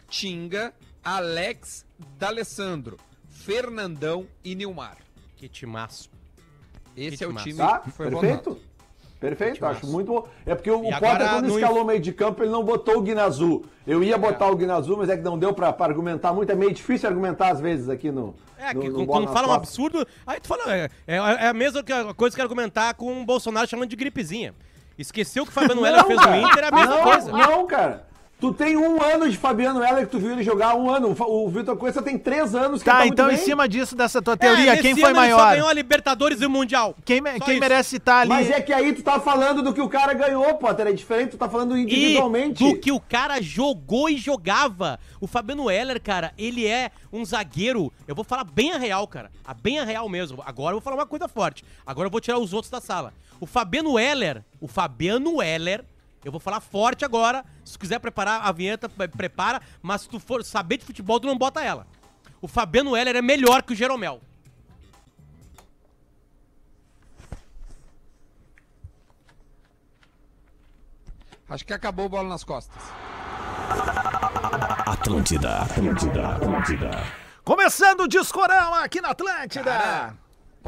Tinga, 0.09 0.75
Alex, 1.03 1.85
D'Alessandro, 2.19 2.99
Fernandão 3.29 4.27
e 4.45 4.55
Nilmar. 4.55 4.99
Que 5.37 5.49
timaço. 5.49 6.11
Esse 6.97 7.19
Que 7.19 7.25
é 7.25 7.29
o 7.29 7.35
time 7.35 7.55
Tá? 7.59 7.79
que 7.81 7.91
foi 7.93 8.11
Perfeito? 8.11 8.51
votado. 8.51 8.68
Perfeito, 9.21 9.67
acho 9.67 9.85
muito 9.87 10.13
bom. 10.13 10.29
É 10.47 10.55
porque 10.55 10.71
o 10.71 10.85
E 10.85 10.91
Potter, 10.93 11.29
quando 11.29 11.49
escalou 11.49 11.83
o 11.83 11.87
meio 11.87 11.99
de 11.99 12.13
campo, 12.13 12.43
ele 12.43 12.53
não 12.53 12.63
botou 12.63 12.99
o 12.99 13.01
Guinazu. 13.01 13.65
Eu 13.85 14.03
ia 14.03 14.17
botar 14.17 14.47
o 14.47 14.55
Guinazu, 14.55 14.97
mas 14.97 15.09
é 15.09 15.17
que 15.17 15.25
não 15.25 15.37
deu 15.37 15.53
pra, 15.53 15.73
pra 15.73 15.87
argumentar 15.87 16.33
muito. 16.33 16.53
É 16.53 16.55
meio 16.55 16.73
difícil 16.73 17.09
argumentar 17.09 17.51
às 17.51 17.61
vezes 17.61 17.89
aqui 17.89 18.13
no. 18.13 18.37
É, 18.57 18.73
no, 18.73 18.81
que 18.81 18.89
no 18.89 19.07
quando 19.07 19.27
fala 19.33 19.49
um 19.49 19.53
absurdo, 19.53 20.07
aí 20.25 20.39
tu 20.39 20.47
fala. 20.47 20.73
É, 20.73 20.89
é, 21.07 21.17
é 21.17 21.49
a 21.49 21.55
mesma 21.55 21.83
coisa 22.15 22.37
que 22.37 22.49
comentar 22.49 22.95
com 22.95 23.21
o 23.21 23.25
Bolsonaro 23.25 23.67
chamando 23.67 23.91
de 23.91 23.97
gripezinha. 23.97 24.55
Esqueceu 24.97 25.45
que 25.45 25.51
o 25.51 25.55
Fabiano 25.55 25.83
Heller 25.87 26.05
fez 26.05 26.19
no 26.19 26.25
cara. 26.25 26.39
Inter, 26.39 26.65
é 26.65 26.69
a 26.69 26.73
mesma 26.73 26.97
não, 26.97 27.03
coisa. 27.03 27.33
Não, 27.33 27.67
cara. 27.67 28.08
Tu 28.41 28.53
tem 28.55 28.77
um 28.77 29.03
ano 29.03 29.29
de 29.29 29.37
Fabiano 29.37 29.83
Heller 29.83 30.07
que 30.07 30.13
tu 30.13 30.19
viu 30.21 30.31
ele 30.31 30.45
jogar 30.45 30.77
um 30.77 30.89
ano. 30.89 31.13
O 31.19 31.49
Vitor 31.49 31.77
Costa 31.77 32.01
tem 32.01 32.17
três 32.17 32.55
anos 32.55 32.81
que 32.85 32.89
Tá, 32.89 33.01
ele 33.01 33.11
então 33.11 33.25
muito 33.25 33.35
em 33.35 33.37
bem. 33.39 33.45
cima 33.45 33.69
disso, 33.69 33.97
dessa 33.97 34.23
tua 34.23 34.35
É, 34.35 34.37
teoria, 34.37 34.71
nesse 34.71 34.83
quem 34.83 34.95
foi 34.95 35.11
ano 35.11 35.19
ele 35.21 35.31
Só 35.31 35.37
maior? 35.39 35.53
ganhou 35.55 35.69
a 35.69 35.73
Libertadores 35.73 36.41
e 36.41 36.47
o 36.47 36.51
Mundial. 36.51 36.95
Quem, 37.05 37.21
me- 37.21 37.41
quem 37.41 37.59
merece 37.59 37.97
estar 37.97 38.21
ali? 38.21 38.29
Mas 38.29 38.49
é 38.49 38.61
que 38.61 38.73
aí 38.73 38.93
tu 38.93 39.03
tá 39.03 39.19
falando 39.19 39.61
do 39.61 39.75
que 39.75 39.81
o 39.81 39.89
cara 39.89 40.15
ganhou, 40.15 40.55
Potter. 40.55 40.87
É 40.87 40.93
diferente, 40.93 41.33
tu 41.33 41.37
tá 41.37 41.49
falando 41.49 41.77
E 41.77 41.83
individualmente. 41.83 42.63
do 42.63 42.79
que 42.79 42.93
o 42.93 43.01
cara 43.01 43.43
jogou 43.43 44.09
e 44.09 44.17
jogava. 44.17 45.01
O 45.21 45.27
Fabiano 45.27 45.69
Heller, 45.69 46.01
cara, 46.01 46.33
ele 46.39 46.65
é 46.65 46.93
um 47.13 47.25
zagueiro. 47.25 47.93
Eu 48.07 48.15
vou 48.15 48.25
falar 48.25 48.45
bem 48.45 48.73
a 48.73 48.79
real, 48.79 49.09
cara. 49.09 49.33
A 49.45 49.53
bem 49.53 49.81
a 49.81 49.85
real 49.85 50.09
mesmo. 50.09 50.45
Agora 50.47 50.75
eu 50.77 50.79
vou 50.79 50.85
falar 50.85 50.95
uma 50.97 51.07
coisa 51.07 51.27
forte. 51.27 51.65
Agora 51.85 52.07
eu 52.07 52.11
vou 52.13 52.21
tirar 52.21 52.39
os 52.39 52.53
outros 52.53 52.71
da 52.71 52.81
sala. 52.81 53.13
O 53.41 53.47
Fabiano 53.47 53.99
Heller, 53.99 54.45
o 54.61 54.69
Fabiano 54.69 55.43
Heller, 55.43 55.85
eu 56.25 56.31
vou 56.33 56.41
falar 56.41 56.61
forte 56.61 57.05
agora. 57.05 57.45
Se 57.65 57.75
tu 57.75 57.79
quiser 57.81 57.99
preparar 57.99 58.43
a 58.43 58.53
vinheta, 58.53 58.89
pre- 58.89 59.09
prepara. 59.09 59.61
Mas 59.83 60.03
se 60.03 60.09
tu 60.09 60.19
for 60.19 60.45
saber 60.45 60.79
de 60.79 60.85
futebol, 60.85 61.19
tu 61.21 61.27
não 61.27 61.39
bota 61.39 61.63
ela. 61.63 61.87
O 62.41 62.49
Fabiano 62.49 62.97
Heller 62.97 63.17
é 63.17 63.23
melhor 63.23 63.63
que 63.63 63.73
o 63.73 63.77
Jeromel. 63.77 64.21
Acho 71.49 71.65
que 71.65 71.73
acabou 71.73 72.07
o 72.07 72.09
bola 72.09 72.29
nas 72.29 72.45
costas. 72.45 72.83
Atlântida, 74.87 75.61
Atlântida, 75.63 76.29
Atlântida. 76.37 76.91
Começando 77.43 78.01
o 78.01 78.09
Discorão 78.09 78.75
aqui 78.75 79.01
na 79.01 79.11
Atlântida. 79.11 79.65
Cara, 79.73 80.15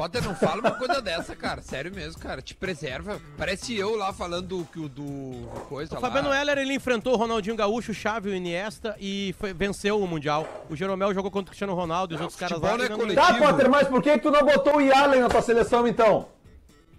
Potter, 0.01 0.23
não 0.23 0.33
fala 0.35 0.61
uma 0.61 0.71
coisa 0.71 0.99
dessa, 0.99 1.35
cara. 1.35 1.61
Sério 1.61 1.93
mesmo, 1.93 2.19
cara. 2.19 2.41
Te 2.41 2.55
preserva. 2.55 3.21
Parece 3.37 3.77
eu 3.77 3.95
lá 3.95 4.11
falando 4.11 4.47
do, 4.47 4.65
que 4.65 4.79
o- 4.79 4.89
do 4.89 5.47
coisa 5.69 5.91
O 5.91 5.95
lá. 5.95 6.01
Fabiano 6.01 6.33
Heller, 6.33 6.57
ele 6.57 6.73
enfrentou 6.73 7.13
o 7.13 7.17
Ronaldinho 7.17 7.55
Gaúcho, 7.55 7.91
o 7.91 7.93
Xavi 7.93 8.29
o 8.29 8.35
Iniesta 8.35 8.95
e 8.99 9.35
foi- 9.37 9.53
venceu 9.53 10.01
o 10.01 10.07
Mundial. 10.07 10.65
O 10.71 10.75
Jeromel 10.75 11.13
jogou 11.13 11.29
contra 11.29 11.45
o 11.45 11.51
Cristiano 11.51 11.75
Ronaldo 11.75 12.13
e 12.13 12.15
os 12.15 12.21
outros 12.21 12.39
caras 12.39 12.59
lá. 12.59 12.75
não 12.77 12.85
é 12.85 12.89
coletivo. 12.89 13.27
Tá, 13.27 13.33
Potter, 13.35 13.69
mas 13.69 13.87
por 13.87 14.01
que 14.01 14.13
que 14.13 14.19
tu 14.19 14.31
não 14.31 14.43
botou 14.43 14.77
o 14.77 14.81
Yarley 14.81 15.19
na 15.21 15.29
tua 15.29 15.41
seleção, 15.43 15.87
então? 15.87 16.27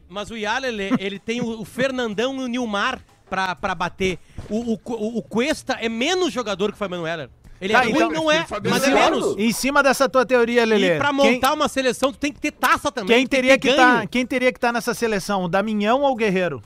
Mas 0.09 0.31
o 0.31 0.37
Yala, 0.37 0.69
ele, 0.69 0.91
ele 1.01 1.19
tem 1.19 1.41
o, 1.41 1.65
Fernandão 1.65 2.37
e 2.37 2.45
o 2.45 2.47
Nilmar 2.47 3.01
pra, 3.29 3.57
pra 3.57 3.75
bater. 3.75 4.19
O, 4.49 4.75
o, 4.75 4.81
o- 4.85 5.19
o 5.19 5.23
Cuesta 5.23 5.73
é 5.81 5.89
menos 5.89 6.33
jogador 6.33 6.69
que 6.69 6.75
o 6.77 6.79
Fabiano 6.79 7.05
Heller. 7.07 7.29
Ele 7.63 7.73
Tá, 7.73 7.79
é 7.79 7.83
ruim, 7.85 7.93
então- 7.95 8.11
não 8.11 8.29
é, 8.29 8.45
mas 8.69 8.83
é 8.83 8.91
menos. 8.93 9.37
Em 9.39 9.53
cima 9.53 9.85
dessa 9.85 10.09
tua 10.09 10.27
teoria, 10.27 10.65
Lelê. 10.67 10.97
E 10.97 10.99
pra 10.99 11.11
quem- 11.15 11.35
montar 11.35 11.53
uma 11.55 11.69
seleção, 11.69 12.13
tu 12.13 12.19
tem 12.19 12.33
que 12.33 12.41
ter 12.41 12.51
taça 12.51 12.91
também. 12.91 13.17
Quem 13.17 13.27
teria 13.27 13.53
ter 13.53 13.61
que 13.71 13.77
ganho. 13.77 14.01
tá, 14.01 14.07
quem 14.09 14.27
teria 14.27 14.51
que 14.53 14.59
estar 14.59 14.73
nessa 14.73 14.93
seleção? 14.93 15.45
O 15.45 15.49
Daminhão 15.49 16.01
ou 16.03 16.11
o 16.11 16.17
Guerreiro? 16.17 16.61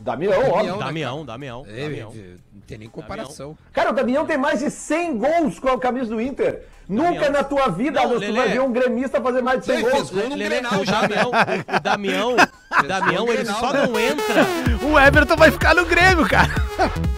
Damião, 0.00 0.32
óbvio. 0.32 0.78
Damião, 0.78 0.78
né, 0.78 0.84
Damião, 0.84 1.24
Damião, 1.26 1.66
É, 1.68 1.82
Damião. 1.82 2.12
é, 2.16 2.18
não 2.54 2.60
tem 2.66 2.78
nem 2.78 2.88
comparação. 2.88 3.56
Cara, 3.72 3.90
o 3.90 3.92
Damião 3.92 4.24
tem 4.24 4.38
mais 4.38 4.60
de 4.60 4.70
100 4.70 5.18
gols 5.18 5.58
com 5.58 5.68
a 5.68 5.78
camisa 5.78 6.06
do 6.06 6.20
Inter. 6.20 6.62
Nunca 6.88 7.12
Damião. 7.12 7.32
na 7.32 7.44
tua 7.44 7.68
vida 7.68 8.00
Não, 8.02 8.14
Lelê. 8.16 8.32
vai 8.32 8.48
ver 8.48 8.60
um 8.62 8.72
gremista 8.72 9.20
fazer 9.20 9.42
mais 9.42 9.60
de 9.60 9.66
100 9.66 9.74
Ele 9.74 9.82
gols. 9.84 9.94
fez 9.94 10.10
gol 10.10 10.30
no 10.30 10.36
Lelê, 10.36 10.48
Grenal 10.60 10.80
o 10.80 10.84
já, 10.86 11.02
né? 11.02 11.08
Damião, 11.08 11.30
o, 11.30 11.76
o 11.76 11.80
Damião, 11.80 12.36
O 12.36 12.82
Damião, 12.88 13.28
ele 13.32 13.44
só 13.44 13.72
não 13.72 13.98
entra. 14.00 14.46
O 14.82 14.98
Everton 14.98 15.36
vai 15.36 15.50
ficar 15.50 15.74
no 15.74 15.84
Grêmio, 15.84 16.26
cara. 16.26 16.50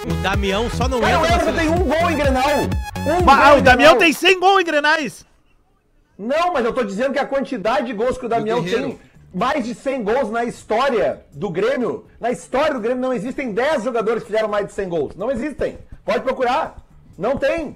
O 0.04 0.14
Damião 0.22 0.68
só 0.68 0.88
não 0.88 1.00
Cara, 1.00 1.20
o 1.20 1.24
entra 1.24 1.36
na 1.36 1.42
Everton 1.42 1.58
tem 1.60 1.68
um 1.70 1.84
gol 1.88 2.10
em 2.10 2.16
Grenal. 2.16 2.50
Um 3.06 3.22
Bah, 3.22 3.46
gol 3.46 3.54
o 3.54 3.58
em 3.60 3.62
Damião 3.62 3.96
Grenal. 3.96 3.98
tem 3.98 4.12
100 4.12 4.40
gols 4.40 4.60
em 4.60 4.64
Grenais. 4.64 5.24
Não, 6.18 6.52
mas 6.52 6.64
eu 6.64 6.72
tô 6.72 6.82
dizendo 6.84 7.12
que 7.12 7.18
a 7.18 7.26
quantidade 7.26 7.86
de 7.86 7.92
gols 7.92 8.18
que 8.18 8.26
o 8.26 8.28
Damião 8.28 8.62
tem, 8.62 8.98
mais 9.34 9.64
de 9.64 9.74
100 9.74 10.02
gols 10.04 10.30
na 10.30 10.44
história 10.44 11.24
do 11.32 11.48
Grêmio, 11.50 12.06
na 12.20 12.30
história 12.30 12.74
do 12.74 12.80
Grêmio 12.80 13.00
não 13.00 13.12
existem 13.12 13.52
10 13.52 13.84
jogadores 13.84 14.22
que 14.22 14.30
fizeram 14.30 14.48
mais 14.48 14.66
de 14.66 14.72
100 14.72 14.88
gols. 14.88 15.16
Não 15.16 15.30
existem. 15.30 15.78
Pode 16.04 16.20
procurar. 16.20 16.76
Não 17.16 17.36
tem. 17.36 17.74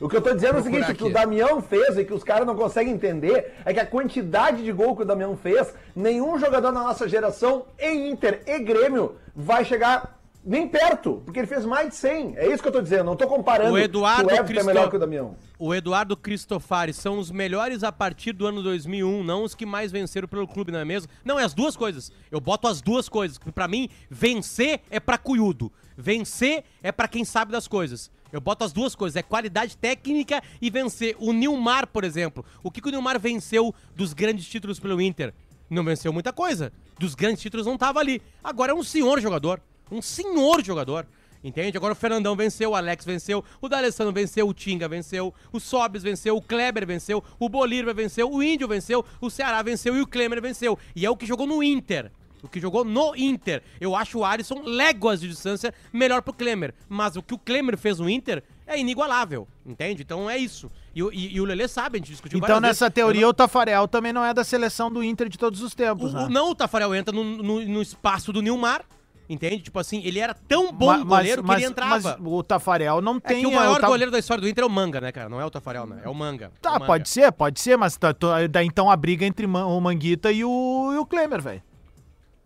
O 0.00 0.08
que 0.08 0.16
eu 0.16 0.20
tô 0.20 0.34
dizendo 0.34 0.56
é 0.56 0.60
o 0.60 0.62
seguinte, 0.64 0.90
o 0.90 0.94
que 0.94 1.04
o 1.04 1.06
aqui. 1.06 1.14
Damião 1.14 1.62
fez 1.62 1.96
e 1.96 2.04
que 2.04 2.12
os 2.12 2.24
caras 2.24 2.44
não 2.46 2.56
conseguem 2.56 2.92
entender 2.92 3.52
é 3.64 3.72
que 3.72 3.78
a 3.78 3.86
quantidade 3.86 4.64
de 4.64 4.72
gol 4.72 4.96
que 4.96 5.02
o 5.02 5.06
Damião 5.06 5.36
fez, 5.36 5.72
nenhum 5.94 6.38
jogador 6.38 6.72
da 6.72 6.80
nossa 6.80 7.08
geração 7.08 7.66
em 7.78 8.10
Inter 8.10 8.42
e 8.46 8.58
Grêmio 8.58 9.14
vai 9.34 9.64
chegar 9.64 10.18
nem 10.44 10.66
perto, 10.68 11.22
porque 11.24 11.38
ele 11.40 11.46
fez 11.46 11.64
mais 11.64 11.90
de 11.90 11.94
100. 11.96 12.36
É 12.36 12.46
isso 12.52 12.62
que 12.62 12.68
eu 12.68 12.72
tô 12.72 12.80
dizendo, 12.82 13.04
não 13.04 13.16
tô 13.16 13.26
comparando 13.26 13.72
O 13.74 13.78
Eduardo 13.78 14.28
o 14.28 14.30
é 14.30 14.42
Cristo- 14.42 14.64
melhor 14.66 14.90
que 14.90 14.96
o 14.96 14.98
Damião. 14.98 15.36
O 15.58 15.72
Eduardo 15.74 16.16
Cristofari 16.16 16.92
são 16.92 17.18
os 17.18 17.30
melhores 17.30 17.84
a 17.84 17.92
partir 17.92 18.32
do 18.32 18.46
ano 18.46 18.62
2001, 18.62 19.22
não 19.22 19.44
os 19.44 19.54
que 19.54 19.64
mais 19.64 19.92
venceram 19.92 20.26
pelo 20.26 20.46
clube, 20.48 20.72
não 20.72 20.80
é 20.80 20.84
mesmo? 20.84 21.10
Não, 21.24 21.38
é 21.38 21.44
as 21.44 21.54
duas 21.54 21.76
coisas. 21.76 22.10
Eu 22.30 22.40
boto 22.40 22.66
as 22.66 22.80
duas 22.82 23.08
coisas. 23.08 23.38
porque 23.38 23.52
Pra 23.52 23.68
mim, 23.68 23.88
vencer 24.10 24.80
é 24.90 24.98
pra 24.98 25.16
cuiudo. 25.18 25.70
Vencer 25.96 26.64
é 26.82 26.90
pra 26.90 27.06
quem 27.06 27.24
sabe 27.24 27.52
das 27.52 27.68
coisas. 27.68 28.10
Eu 28.32 28.40
boto 28.40 28.64
as 28.64 28.72
duas 28.72 28.94
coisas, 28.94 29.14
é 29.16 29.22
qualidade 29.22 29.76
técnica 29.76 30.42
e 30.60 30.70
vencer. 30.70 31.14
O 31.20 31.32
Nilmar, 31.32 31.86
por 31.86 32.02
exemplo. 32.02 32.44
O 32.62 32.70
que, 32.70 32.80
que 32.80 32.88
o 32.88 32.90
Nilmar 32.90 33.20
venceu 33.20 33.74
dos 33.94 34.12
grandes 34.12 34.46
títulos 34.48 34.80
pelo 34.80 35.00
Inter? 35.00 35.32
Não 35.70 35.84
venceu 35.84 36.12
muita 36.12 36.32
coisa. 36.32 36.72
Dos 36.98 37.14
grandes 37.14 37.42
títulos 37.42 37.66
não 37.66 37.76
tava 37.78 38.00
ali. 38.00 38.20
Agora 38.42 38.72
é 38.72 38.74
um 38.74 38.82
senhor 38.82 39.20
jogador. 39.20 39.60
Um 39.92 40.02
senhor 40.02 40.64
jogador. 40.64 41.06
Entende? 41.44 41.76
Agora 41.76 41.92
o 41.92 41.96
Fernandão 41.96 42.36
venceu, 42.36 42.70
o 42.70 42.74
Alex 42.76 43.04
venceu, 43.04 43.44
o 43.60 43.68
D'Alessandro 43.68 44.12
venceu, 44.12 44.46
o 44.48 44.54
Tinga 44.54 44.86
venceu, 44.88 45.34
o 45.52 45.58
Sobes 45.58 46.00
venceu, 46.04 46.36
o 46.36 46.40
Kleber 46.40 46.86
venceu, 46.86 47.22
o 47.36 47.48
Bolívar 47.48 47.92
venceu, 47.92 48.30
o 48.32 48.40
Índio 48.40 48.68
venceu, 48.68 49.04
o 49.20 49.28
Ceará 49.28 49.60
venceu 49.60 49.96
e 49.96 50.00
o 50.00 50.06
Klemer 50.06 50.40
venceu. 50.40 50.78
E 50.94 51.04
é 51.04 51.10
o 51.10 51.16
que 51.16 51.26
jogou 51.26 51.44
no 51.46 51.60
Inter. 51.60 52.12
O 52.44 52.48
que 52.48 52.60
jogou 52.60 52.84
no 52.84 53.16
Inter. 53.16 53.60
Eu 53.80 53.96
acho 53.96 54.18
o 54.20 54.24
Alisson 54.24 54.62
léguas 54.64 55.20
de 55.20 55.28
distância 55.28 55.74
melhor 55.92 56.22
pro 56.22 56.32
Klemer. 56.32 56.74
Mas 56.88 57.16
o 57.16 57.22
que 57.22 57.34
o 57.34 57.38
Klemer 57.38 57.76
fez 57.76 57.98
no 57.98 58.08
Inter 58.08 58.42
é 58.64 58.78
inigualável. 58.78 59.46
Entende? 59.66 60.02
Então 60.02 60.30
é 60.30 60.38
isso. 60.38 60.70
E, 60.94 61.02
o- 61.02 61.12
e, 61.12 61.34
e 61.34 61.40
o 61.40 61.44
Lelê 61.44 61.66
sabe, 61.66 61.96
a 61.96 62.00
gente 62.00 62.10
discutiu 62.12 62.38
Então, 62.38 62.60
nessa 62.60 62.84
vezes. 62.86 62.94
teoria, 62.94 63.22
Eu 63.22 63.28
o 63.30 63.34
Tafarel 63.34 63.88
também 63.88 64.12
não 64.12 64.24
é 64.24 64.32
da 64.32 64.44
seleção 64.44 64.92
do 64.92 65.02
Inter 65.02 65.28
de 65.28 65.36
todos 65.38 65.60
os 65.60 65.74
não, 65.76 65.86
tempos, 65.86 66.14
o, 66.14 66.16
né? 66.16 66.28
não, 66.30 66.50
o 66.50 66.54
Tafarel 66.54 66.94
entra 66.94 67.12
no, 67.14 67.24
no, 67.24 67.60
no 67.64 67.82
espaço 67.82 68.32
do 68.32 68.40
Nilmar. 68.40 68.84
Entende? 69.28 69.62
Tipo 69.62 69.78
assim, 69.78 70.02
ele 70.04 70.18
era 70.18 70.34
tão 70.34 70.72
bom 70.72 70.86
Ma- 70.86 70.98
goleiro 71.04 71.42
que 71.42 71.50
ele 71.52 71.64
entrava. 71.64 72.18
mas 72.18 72.26
o 72.32 72.42
Tafarel 72.42 73.00
não 73.00 73.16
É 73.16 73.20
tem... 73.20 73.40
que 73.40 73.46
o 73.46 73.52
maior 73.52 73.80
Ta- 73.80 73.86
goleiro 73.86 74.10
da 74.10 74.18
história 74.18 74.40
do 74.42 74.48
Inter 74.48 74.64
é 74.64 74.66
o 74.66 74.70
Manga, 74.70 75.00
né, 75.00 75.10
cara? 75.12 75.28
Não 75.28 75.40
é 75.40 75.44
o 75.46 75.50
Tafarel, 75.50 75.86
né? 75.86 76.02
É 76.04 76.08
o 76.08 76.14
Manga. 76.14 76.46
É 76.46 76.58
Tá, 76.60 76.70
o 76.70 76.72
Manga. 76.74 76.86
pode 76.86 77.08
ser, 77.08 77.32
pode 77.32 77.60
ser, 77.60 77.78
mas 77.78 77.96
tá, 77.96 78.14
daí 78.50 78.66
então 78.66 78.90
a 78.90 78.96
briga 78.96 79.24
entre 79.24 79.46
o 79.46 79.80
Manguita 79.80 80.30
e 80.30 80.44
o, 80.44 80.90
e 80.92 80.98
o 80.98 81.06
Klemer, 81.06 81.40
velho. 81.40 81.62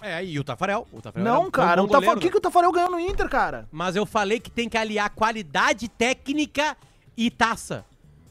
É, 0.03 0.23
e 0.25 0.39
o 0.39 0.45
Tafarel. 0.45 0.87
O 0.93 1.01
Tafarel 1.01 1.25
Não, 1.27 1.47
um 1.47 1.51
cara, 1.51 1.83
o, 1.83 1.87
goleiro, 1.87 2.13
o 2.13 2.19
que, 2.21 2.27
né? 2.27 2.31
que 2.31 2.37
o 2.37 2.41
Tafarel 2.41 2.71
ganhou 2.71 2.91
no 2.91 3.01
Inter, 3.01 3.29
cara? 3.29 3.67
Mas 3.73 3.97
eu 3.97 4.05
falei 4.07 4.39
que 4.39 4.51
tem 4.51 4.69
que 4.69 4.77
aliar 4.77 5.11
qualidade 5.11 5.89
técnica 5.89 6.77
e 7.17 7.31
taça. 7.31 7.85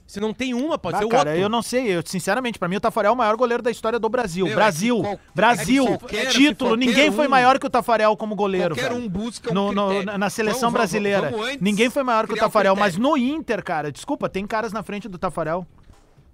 Se 0.07 0.19
não 0.19 0.31
tem 0.33 0.53
uma, 0.53 0.77
pode 0.77 0.97
Ah, 0.97 0.99
ser 0.99 1.05
o 1.05 1.09
cara, 1.09 1.31
outro. 1.31 1.43
eu 1.43 1.49
não 1.49 1.63
sei, 1.63 1.87
eu, 1.97 2.03
sinceramente, 2.05 2.59
pra 2.59 2.67
mim 2.67 2.75
o 2.75 2.79
Tafarel 2.79 3.09
é 3.09 3.13
o 3.13 3.17
maior 3.17 3.35
goleiro 3.35 3.63
da 3.63 3.71
história 3.71 3.97
do 3.97 4.07
Brasil. 4.07 4.45
Meu, 4.45 4.53
é 4.53 4.55
Brasil, 4.55 4.95
que 4.97 5.01
qual- 5.01 5.19
Brasil, 5.33 5.83
é 5.85 5.97
qualquer- 5.97 6.27
título, 6.27 6.75
ninguém 6.75 7.11
foi 7.11 7.25
um- 7.25 7.29
maior 7.29 7.57
que 7.57 7.65
o 7.65 7.69
Tafarel 7.69 8.15
como 8.15 8.35
goleiro, 8.35 8.75
Qualquer 8.75 8.93
um 8.93 9.09
busca 9.09 9.49
um 9.49 9.53
No- 9.53 9.71
no- 9.71 10.03
na- 10.03 10.17
na 10.17 10.29
seleção 10.29 10.69
Vamos, 10.69 10.73
vamos, 10.73 10.91
brasileira. 10.91 11.31
vamos 11.31 11.47
antes 11.47 11.61
Ninguém 11.61 11.89
foi 11.89 12.03
maior 12.03 12.27
que 12.27 12.33
o 12.33 12.35
um 12.35 12.39
Tafarel, 12.39 12.75
mas 12.75 12.95
no 12.97 13.17
Inter, 13.17 13.63
cara, 13.63 13.91
desculpa, 13.91 14.29
tem 14.29 14.45
caras 14.45 14.71
na 14.71 14.83
frente 14.83 15.09
do 15.09 15.17
Tafarel. 15.17 15.65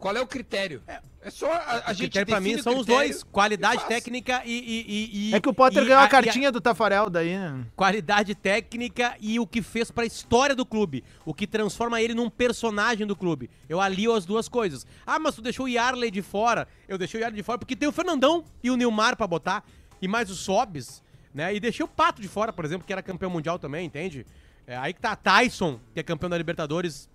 Qual 0.02 0.18
é 0.18 0.20
o 0.20 0.26
critério? 0.26 0.82
É, 0.88 1.00
só 1.30 1.46
a, 1.54 1.58
a 1.90 1.92
O 1.92 1.94
gente 1.94 2.10
critério 2.10 2.28
pra 2.28 2.40
mim 2.42 2.58
são 2.62 2.76
os 2.80 2.88
dois. 2.88 3.22
Qualidade 3.22 3.84
e 3.84 3.88
técnica 3.88 4.42
e, 4.44 4.52
e- 4.52 4.86
e- 4.88 5.30
e- 5.30 5.36
É 5.36 5.40
que 5.40 5.48
o 5.48 5.54
Potter 5.54 5.84
e 5.84 5.86
ganhou 5.86 6.02
a 6.02 6.06
e 6.06 6.10
cartinha 6.10 6.52
do 6.52 6.60
Tafarel 6.60 7.08
daí, 7.08 7.38
né? 7.38 7.64
qualidade 7.76 8.34
técnica 8.34 9.16
e 9.22 9.40
o 9.40 9.46
que 9.46 9.62
fez 9.62 9.92
pra 9.92 10.04
história 10.04 10.56
do 10.56 10.66
clube. 10.66 11.04
O 11.24 11.36
que 11.36 11.46
transforma 11.46 12.02
ele 12.02 12.16
num 12.16 12.32
personagem 12.32 13.06
do 13.06 13.16
clube. 13.16 13.48
Eu 13.70 13.80
alio 13.80 14.14
as 14.16 14.26
duas 14.26 14.50
coisas. 14.50 14.88
Ah, 15.06 15.20
mas 15.20 15.36
tu 15.36 15.42
deixou 15.44 15.68
o 15.68 15.70
Yarley 15.70 16.10
de 16.10 16.24
fora. 16.24 16.68
Eu 16.88 16.98
deixei 16.98 17.20
o 17.20 17.22
Yarley 17.22 17.38
de 17.40 17.44
fora 17.44 17.60
porque 17.60 17.76
tem 17.76 17.88
o 17.88 17.92
Fernandão 17.92 18.44
e 18.64 18.72
o 18.72 18.76
Nilmar 18.76 19.16
pra 19.16 19.28
botar. 19.28 19.64
E 20.02 20.08
mais 20.08 20.32
o 20.32 20.36
Sobes, 20.36 21.04
né? 21.32 21.54
E 21.54 21.60
deixei 21.60 21.86
o 21.86 21.88
Pato 21.88 22.24
de 22.24 22.28
fora, 22.28 22.52
por 22.52 22.66
exemplo, 22.66 22.88
que 22.88 22.92
era 22.92 23.04
campeão 23.04 23.30
mundial 23.30 23.60
também, 23.60 23.86
entende? 23.86 24.26
É, 24.66 24.76
aí 24.76 24.94
que 24.96 25.00
tá 25.00 25.16
Tyson, 25.16 25.80
que 25.94 26.00
é 26.00 26.04
campeão 26.04 26.28
da 26.32 26.38
Libertadores. 26.40 27.08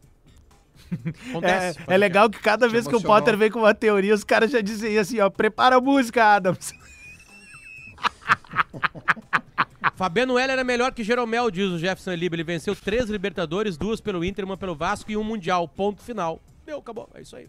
É, 0.93 1.31
Acontece. 1.31 1.79
é 1.87 1.97
legal 1.97 2.29
que 2.31 2.39
cada 2.39 2.69
vez 2.69 2.85
que 2.87 2.95
o 2.95 2.99
emocionou. 2.99 3.17
Potter 3.19 3.37
vem 3.37 3.51
com 3.51 3.61
uma 3.61 3.75
teoria, 3.75 4.15
os 4.15 4.25
caras 4.25 4.51
já 4.51 4.61
dizem 4.61 4.99
assim, 4.99 5.21
ó, 5.21 5.29
prepara 5.31 5.77
a 5.77 5.81
música, 5.81 6.25
Adams. 6.25 6.73
Fabiano 9.97 10.39
Heller 10.39 10.59
é 10.59 10.65
melhor 10.65 10.93
que 10.93 11.03
Jeromel, 11.03 11.51
diz 11.51 11.71
o 11.71 11.79
Jefferson 11.79 12.13
Elibe. 12.13 12.37
Ele 12.37 12.45
venceu 12.45 12.77
três 12.77 13.09
Libertadores, 13.09 13.77
duas 13.77 14.01
pelo 14.01 14.25
Inter, 14.25 14.45
uma 14.45 14.57
pelo 14.57 14.75
Vasco 14.75 15.11
e 15.11 15.17
um 15.17 15.25
Mundial. 15.25 15.67
Ponto 15.67 16.03
final. 16.03 16.41
Meu, 16.67 16.79
acabou. 16.79 17.09
É 17.15 17.23
isso 17.23 17.35
aí. 17.37 17.49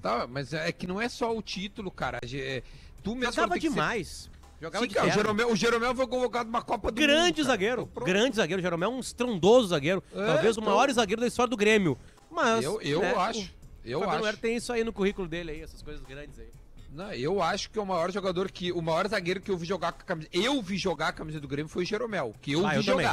Tá, 0.00 0.26
mas 0.28 0.52
é 0.52 0.72
que 0.72 0.86
não 0.86 1.00
é 1.00 1.08
só 1.08 1.36
o 1.36 1.40
título, 1.40 1.90
cara. 1.90 2.18
Ge- 2.24 2.64
Tu 3.04 3.14
mesmo 3.14 3.32
Jogava 3.34 3.54
que 3.54 3.60
ser- 3.60 3.68
demais. 3.68 4.30
Jogava 4.60 4.84
Sim, 4.84 4.88
de 4.88 4.94
cara, 4.94 5.08
o. 5.08 5.10
Jeromel, 5.12 5.52
o 5.52 5.56
Jeromel 5.56 5.94
foi 5.94 6.06
convocado 6.08 6.46
numa 6.46 6.62
Copa 6.62 6.90
do 6.90 6.94
Grande 7.00 7.40
Mundo, 7.40 7.46
zagueiro. 7.46 7.82
Então, 7.82 7.92
pronto. 7.94 8.06
Grande 8.08 8.36
zagueiro. 8.36 8.62
Jeromel 8.62 8.90
é 8.90 8.94
um 8.94 9.00
estrondoso 9.00 9.68
zagueiro. 9.68 10.02
É, 10.14 10.26
Talvez 10.26 10.56
o 10.56 10.60
então- 10.60 10.72
maior 10.74 10.90
zagueiro 10.92 11.20
da 11.20 11.26
história 11.28 11.50
do 11.50 11.56
Grêmio. 11.56 11.96
Mas. 12.32 12.64
Eu, 12.64 12.80
eu 12.80 13.00
né, 13.00 13.14
acho. 13.14 13.40
o 13.40 13.48
Eu 13.84 14.00
Fabiano 14.00 14.26
acho. 14.26 14.38
Tem 14.38 14.56
isso 14.56 14.72
aí 14.72 14.82
no 14.82 14.92
currículo 14.92 15.28
dele 15.28 15.52
aí, 15.52 15.60
essas 15.60 15.82
coisas 15.82 16.02
grandes 16.04 16.38
aí. 16.38 16.48
Não, 16.90 17.12
eu 17.12 17.42
acho 17.42 17.70
que 17.70 17.78
o 17.78 17.86
maior 17.86 18.10
jogador 18.10 18.50
que. 18.50 18.72
O 18.72 18.82
maior 18.82 19.06
zagueiro 19.08 19.40
que 19.40 19.50
eu 19.50 19.56
vi 19.56 19.66
jogar 19.66 19.92
com 19.92 20.00
a 20.02 20.04
camisa. 20.04 20.28
Eu 20.32 20.60
vi 20.60 20.76
jogar 20.76 21.08
a 21.08 21.12
camisa 21.12 21.40
do 21.40 21.48
Grêmio 21.48 21.68
foi 21.68 21.84
o 21.84 21.86
Jeromel. 21.86 22.34
Que 22.40 22.52
eu 22.52 22.66
Ah, 22.66 22.70
vi 22.70 22.76
eu 22.76 22.84
também. 22.84 23.06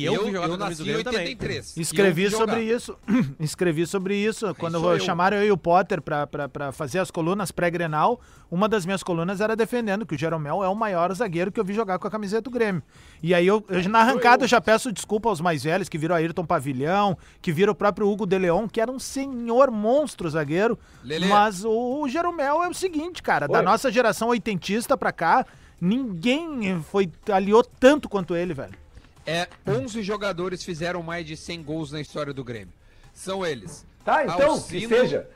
Que 0.00 0.04
eu 0.04 0.24
vi 0.24 0.32
jogar 0.32 0.48
camisa 0.48 0.56
nasci 0.58 0.76
do 0.76 0.82
em 0.82 0.86
Grêmio 0.86 1.04
também. 1.04 1.20
83. 1.20 1.76
Escrevi 1.76 2.24
eu 2.24 2.30
vi 2.30 2.36
sobre 2.36 2.60
jogar. 2.60 2.76
isso. 2.76 2.98
Escrevi 3.40 3.86
sobre 3.86 4.16
isso. 4.16 4.54
Quando 4.56 4.76
eu. 4.76 5.00
chamaram 5.00 5.36
eu 5.38 5.46
e 5.46 5.50
o 5.52 5.56
Potter 5.56 6.02
pra 6.02 6.28
fazer 6.72 6.98
as 6.98 7.10
colunas 7.10 7.50
pré-grenal, 7.50 8.20
uma 8.50 8.68
das 8.68 8.84
minhas 8.84 9.02
colunas 9.02 9.40
era 9.40 9.56
defendendo 9.56 10.06
que 10.06 10.14
o 10.14 10.18
Jeromel 10.18 10.62
é 10.62 10.68
o 10.68 10.74
maior 10.74 11.12
zagueiro 11.14 11.50
que 11.50 11.58
eu 11.58 11.64
vi 11.64 11.74
jogar 11.74 11.98
com 11.98 12.06
a 12.06 12.10
camiseta 12.10 12.42
do 12.42 12.50
Grêmio. 12.50 12.82
E 13.22 13.34
aí 13.34 13.46
eu, 13.46 13.64
eu 13.68 13.88
na 13.88 14.00
arrancada 14.00 14.44
eu 14.44 14.48
já 14.48 14.60
peço 14.60 14.92
desculpa 14.92 15.28
aos 15.28 15.40
mais 15.40 15.64
velhos, 15.64 15.88
que 15.88 15.98
viram 15.98 16.14
Ayrton 16.14 16.44
Pavilhão, 16.44 17.16
que 17.42 17.52
viram 17.52 17.72
o 17.72 17.76
próprio 17.76 18.08
Hugo 18.08 18.26
de 18.26 18.38
Leon, 18.38 18.68
que 18.68 18.80
era 18.80 18.90
um 18.90 18.98
senhor 18.98 19.70
monstro 19.70 20.28
zagueiro. 20.30 20.78
Lelê. 21.02 21.26
Mas 21.26 21.64
o, 21.64 22.02
o 22.02 22.08
Jeromel 22.08 22.62
é 22.62 22.68
o 22.68 22.74
seguinte, 22.74 23.22
cara, 23.22 23.46
da 23.46 23.58
Oi. 23.58 23.64
nossa 23.64 23.90
geração 23.90 24.28
oitentista 24.28 24.96
pra 24.96 25.12
cá, 25.12 25.44
ninguém 25.80 26.82
foi 26.82 27.10
aliou 27.32 27.64
tanto 27.64 28.08
quanto 28.08 28.36
ele, 28.36 28.54
velho. 28.54 28.85
É, 29.26 29.48
11 29.66 30.02
jogadores 30.02 30.62
fizeram 30.62 31.02
mais 31.02 31.26
de 31.26 31.36
100 31.36 31.62
gols 31.62 31.90
na 31.92 32.00
história 32.00 32.32
do 32.32 32.44
Grêmio. 32.44 32.72
São 33.12 33.44
eles. 33.44 33.84
Tá, 34.04 34.22
então, 34.24 34.36
que 34.36 34.42
Alcino- 34.44 34.88
seja. 34.88 35.28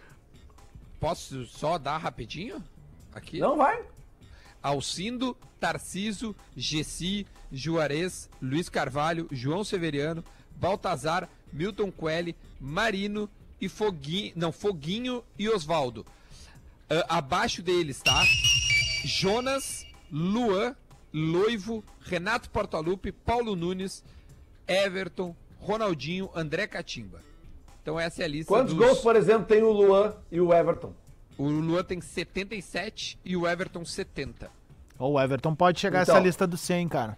Posso 1.00 1.44
só 1.46 1.76
dar 1.78 1.96
rapidinho? 1.98 2.62
Aqui? 3.12 3.38
Não 3.40 3.56
vai. 3.56 3.82
Alcindo, 4.62 5.36
Tarciso, 5.58 6.36
Gessi, 6.56 7.26
Juarez, 7.50 8.28
Luiz 8.40 8.68
Carvalho, 8.68 9.26
João 9.32 9.64
Severiano, 9.64 10.22
Baltazar, 10.56 11.28
Milton 11.52 11.90
Quelli, 11.90 12.36
Marino 12.60 13.28
e 13.60 13.68
Foguinho, 13.68 14.32
não, 14.36 14.52
Foguinho 14.52 15.24
e 15.38 15.48
Osvaldo. 15.48 16.06
Ah, 16.88 17.16
abaixo 17.18 17.62
deles, 17.62 18.00
tá? 18.02 18.22
Jonas, 19.04 19.86
Luan, 20.12 20.76
Loivo, 21.12 21.82
Renato 22.00 22.50
Portaluppi, 22.50 23.10
Paulo 23.12 23.56
Nunes, 23.56 24.04
Everton, 24.66 25.34
Ronaldinho, 25.58 26.30
André 26.34 26.66
Catimba. 26.66 27.20
Então 27.82 27.98
essa 27.98 28.22
é 28.22 28.24
a 28.24 28.28
lista 28.28 28.52
Quantos 28.52 28.74
dos... 28.74 28.86
gols, 28.86 29.00
por 29.00 29.16
exemplo, 29.16 29.46
tem 29.46 29.62
o 29.62 29.72
Luan 29.72 30.14
e 30.30 30.40
o 30.40 30.52
Everton? 30.52 30.92
O 31.36 31.48
Luan 31.48 31.82
tem 31.82 32.00
77 32.00 33.18
e 33.24 33.36
o 33.36 33.48
Everton 33.48 33.84
70. 33.84 34.50
O 34.98 35.18
Everton 35.18 35.54
pode 35.54 35.80
chegar 35.80 36.00
a 36.00 36.02
Então. 36.02 36.14
essa 36.16 36.24
lista 36.24 36.46
dos 36.46 36.60
100, 36.60 36.88
cara. 36.88 37.16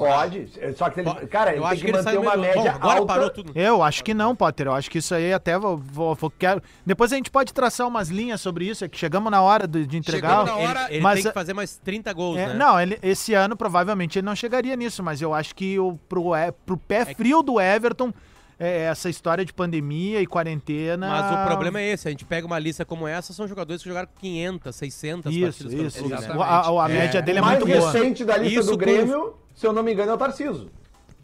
Pode. 0.00 0.48
Só 0.76 0.90
que 0.90 1.00
ele, 1.00 1.10
Pode. 1.12 1.26
cara, 1.26 1.50
ele 1.50 1.58
Eu 1.58 1.62
tem 1.62 1.70
acho 1.72 1.80
que, 1.80 1.84
que 1.86 1.96
ele 1.96 2.02
manter 2.04 2.18
uma 2.18 2.30
Bom, 2.36 2.40
média 2.42 2.72
agora 2.72 2.98
alta. 3.00 3.06
parou 3.06 3.30
tudo. 3.30 3.52
Eu 3.54 3.82
acho 3.82 4.04
que 4.04 4.12
não, 4.14 4.34
Potter. 4.36 4.66
Eu 4.66 4.72
acho 4.74 4.90
que 4.90 4.98
isso 4.98 5.14
aí 5.14 5.32
até 5.32 5.58
vou, 5.58 5.76
vou- 5.76 6.14
vou- 6.14 6.30
quero... 6.30 6.62
Depois 6.84 7.12
a 7.12 7.16
gente 7.16 7.30
pode 7.30 7.52
traçar 7.54 7.86
umas 7.86 8.08
linhas 8.08 8.40
sobre 8.40 8.66
isso, 8.66 8.84
é 8.84 8.88
que 8.88 8.98
chegamos 8.98 9.30
na 9.30 9.40
hora 9.42 9.66
de, 9.66 9.86
de 9.86 9.96
entregar. 9.96 10.44
Chegamos 10.46 10.62
na 10.62 10.68
hora- 10.68 10.84
Ele, 10.86 10.94
ele 10.94 11.02
Mas 11.02 11.14
tem 11.22 11.30
que 11.30 11.34
fazer 11.34 11.54
mais 11.54 11.76
30 11.78 12.12
gols, 12.12 12.38
É, 12.38 12.48
né? 12.48 12.54
Não, 12.54 12.80
ele- 12.80 12.98
esse 13.02 13.34
ano 13.34 13.56
provavelmente 13.56 14.18
ele 14.18 14.26
não 14.26 14.34
chegaria 14.36 14.76
nisso, 14.76 15.02
mas 15.02 15.20
eu 15.22 15.32
acho 15.34 15.54
que 15.54 15.78
o, 15.78 15.98
pro, 16.08 16.34
é, 16.34 16.50
pro 16.50 16.76
pé 16.76 17.04
frio 17.04 17.42
do 17.42 17.60
Everton, 17.60 18.12
é, 18.58 18.82
essa 18.82 19.08
história 19.10 19.44
de 19.44 19.52
pandemia 19.52 20.20
e 20.20 20.26
quarentena. 20.26 21.08
Mas 21.08 21.32
o 21.32 21.46
problema 21.48 21.80
é 21.80 21.88
esse, 21.90 22.06
a 22.08 22.10
gente 22.10 22.24
pega 22.24 22.46
uma 22.46 22.58
lista 22.58 22.84
como 22.84 23.06
essa, 23.06 23.32
são 23.32 23.46
jogadores 23.48 23.82
que 23.82 23.88
jogaram 23.88 24.08
500, 24.20 24.74
600 24.76 25.32
Isso, 25.34 25.40
partidas 25.44 25.74
pelo 25.74 25.86
isso. 25.88 25.98
clube, 25.98 26.14
né? 26.20 26.28
A, 26.44 26.60
a- 26.60 26.84
a 26.84 26.88
média 26.88 27.20
dele 27.22 27.38
é 27.38 27.42
o 27.42 27.44
mais 27.44 27.58
muito 27.60 27.76
boa. 27.78 27.92
recente 27.92 28.24
da 28.24 28.36
lista 28.36 28.60
Isso 28.60 28.70
do 28.70 28.78
com- 28.78 28.84
Grêmio, 28.84 29.34
se 29.54 29.66
eu 29.66 29.72
não 29.72 29.82
me 29.82 29.92
engano, 29.92 30.10
é 30.12 30.14
o 30.14 30.18
Tarciso. 30.18 30.70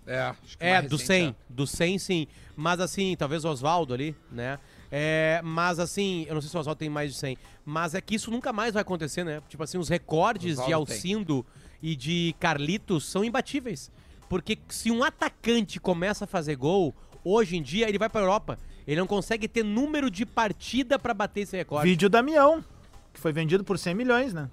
É, 0.06 0.20
acho 0.22 0.58
que 0.58 0.64
É, 0.64 0.72
mais 0.78 0.88
do 0.90 0.96
recente, 0.96 1.06
100, 1.06 1.36
do 1.48 1.66
100 1.66 1.98
sim. 1.98 2.26
Mas 2.56 2.80
assim, 2.80 3.14
talvez 3.16 3.44
o 3.44 3.48
Oswaldo 3.48 3.94
ali, 3.94 4.14
né? 4.30 4.58
É, 4.90 5.40
mas 5.44 5.78
assim, 5.78 6.24
eu 6.28 6.34
não 6.34 6.40
sei 6.40 6.50
se 6.50 6.56
o 6.56 6.60
Oswaldo 6.60 6.78
tem 6.80 6.88
mais 6.90 7.12
de 7.12 7.18
100. 7.18 7.38
Mas 7.64 7.94
é 7.94 8.00
que 8.00 8.16
isso 8.16 8.28
nunca 8.30 8.52
mais 8.52 8.74
vai 8.74 8.80
acontecer, 8.82 9.22
né? 9.24 9.40
Tipo 9.48 9.62
assim, 9.62 9.78
os 9.78 9.88
recordes 9.88 10.56
de 10.56 10.62
Oswaldo 10.62 10.86
tem. 10.86 10.96
Alcindo 10.96 11.46
e 11.80 11.94
de 11.94 12.34
Carlitos 12.40 13.06
são 13.08 13.22
imbatíveis. 13.24 13.90
Porque 14.28 14.58
se 14.68 14.90
um 14.90 15.04
atacante 15.04 15.78
começa 15.78 16.24
a 16.24 16.26
fazer 16.26 16.56
gol, 16.56 16.92
hoje 17.24 17.56
em 17.56 17.62
dia 17.62 17.88
ele 17.88 17.98
vai 17.98 18.09
pra 18.09 18.20
Europa. 18.20 18.59
Ele 18.87 18.98
não 18.98 19.06
consegue 19.06 19.46
ter 19.46 19.62
número 19.62 20.11
de 20.11 20.26
partida 20.26 20.98
pra 20.98 21.14
bater 21.14 21.42
esse 21.42 21.56
recorde. 21.56 21.88
Vídeo 21.88 22.09
Damião, 22.09 22.64
que 23.12 23.20
foi 23.20 23.33
vendido 23.33 23.62
por 23.62 23.78
100 23.78 23.94
milhões, 23.94 24.35
né? 24.35 24.50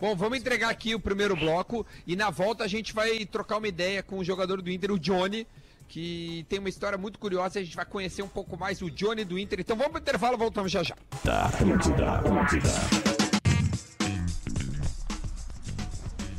Bom, 0.00 0.16
vamos 0.16 0.38
entregar 0.38 0.70
aqui 0.70 0.94
o 0.94 1.00
primeiro 1.00 1.36
bloco 1.36 1.86
e 2.06 2.16
na 2.16 2.30
volta 2.30 2.64
a 2.64 2.66
gente 2.66 2.92
vai 2.92 3.24
trocar 3.24 3.58
uma 3.58 3.68
ideia 3.68 4.02
com 4.02 4.18
o 4.18 4.24
jogador 4.24 4.60
do 4.60 4.70
Inter, 4.70 4.90
o 4.90 4.98
Johnny, 4.98 5.46
que 5.88 6.44
tem 6.48 6.58
uma 6.58 6.68
história 6.68 6.98
muito 6.98 7.18
curiosa 7.18 7.58
e 7.58 7.62
a 7.62 7.64
gente 7.64 7.76
vai 7.76 7.84
conhecer 7.84 8.22
um 8.22 8.28
pouco 8.28 8.56
mais 8.56 8.82
o 8.82 8.90
Johnny 8.90 9.24
do 9.24 9.38
Inter. 9.38 9.60
Então 9.60 9.76
vamos 9.76 9.92
pro 9.92 10.00
intervalo, 10.00 10.36
voltamos 10.36 10.72
já 10.72 10.82
já. 10.82 10.96
Atlântida, 11.24 12.12
Atlântida. 12.16 12.68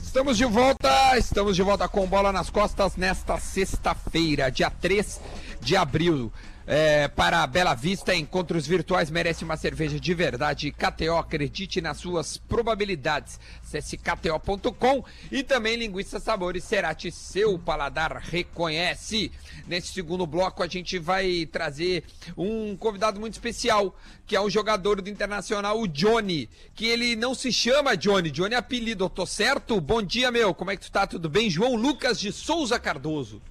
Estamos 0.02 0.38
de 0.38 0.46
volta, 0.46 1.18
estamos 1.18 1.56
de 1.56 1.62
volta 1.62 1.88
com 1.90 2.06
bola 2.08 2.32
nas 2.32 2.50
costas 2.50 2.96
nesta 2.96 3.38
sexta-feira, 3.38 4.50
dia 4.50 4.70
3 4.70 5.20
de 5.66 5.76
abril. 5.76 6.32
É, 6.68 7.08
para 7.08 7.46
Bela 7.46 7.76
Vista, 7.76 8.16
encontros 8.16 8.66
virtuais 8.66 9.12
merece 9.12 9.44
uma 9.44 9.58
cerveja 9.58 10.00
de 10.00 10.14
verdade. 10.14 10.72
KTO, 10.72 11.16
acredite 11.18 11.82
nas 11.82 11.98
suas 11.98 12.38
probabilidades. 12.38 13.40
Acesse 13.64 13.98
KTO.com 13.98 15.04
e 15.32 15.44
também 15.44 15.76
Linguiça 15.76 16.20
Sabores 16.20 16.64
Cerati, 16.64 17.12
seu 17.12 17.58
paladar 17.60 18.18
reconhece. 18.18 19.32
Nesse 19.68 19.94
segundo 19.94 20.26
bloco, 20.26 20.64
a 20.64 20.68
gente 20.68 20.98
vai 20.98 21.48
trazer 21.52 22.04
um 22.36 22.76
convidado 22.76 23.20
muito 23.20 23.34
especial, 23.34 23.96
que 24.26 24.36
é 24.36 24.42
um 24.42 24.50
jogador 24.50 25.02
do 25.02 25.10
Internacional, 25.10 25.80
o 25.80 25.88
Johnny. 25.88 26.50
Que 26.74 26.88
ele 26.88 27.16
não 27.16 27.36
se 27.36 27.52
chama 27.54 27.98
Johnny, 27.98 28.32
Johnny 28.32 28.56
é 28.56 28.58
apelido, 28.58 29.06
eu 29.06 29.10
tô 29.10 29.26
certo? 29.26 29.80
Bom 29.80 30.02
dia, 30.02 30.32
meu, 30.32 30.54
como 30.54 30.72
é 30.72 30.76
que 30.76 30.84
tu 30.84 30.92
tá? 30.92 31.06
Tudo 31.06 31.30
bem? 31.30 31.50
João 31.50 31.76
Lucas 31.76 32.20
de 32.20 32.32
Souza 32.32 32.80
Cardoso. 32.80 33.42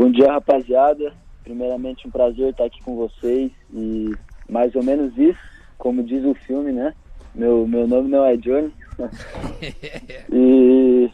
Bom 0.00 0.10
dia, 0.10 0.32
rapaziada. 0.32 1.12
Primeiramente, 1.44 2.08
um 2.08 2.10
prazer 2.10 2.52
estar 2.52 2.64
aqui 2.64 2.82
com 2.82 2.96
vocês 2.96 3.52
e 3.70 4.10
mais 4.48 4.74
ou 4.74 4.82
menos 4.82 5.12
isso, 5.18 5.38
como 5.76 6.02
diz 6.02 6.24
o 6.24 6.32
filme, 6.32 6.72
né? 6.72 6.94
Meu, 7.34 7.66
meu 7.66 7.86
nome 7.86 8.08
não 8.08 8.24
é 8.24 8.34
Johnny. 8.38 8.72
e 10.32 11.10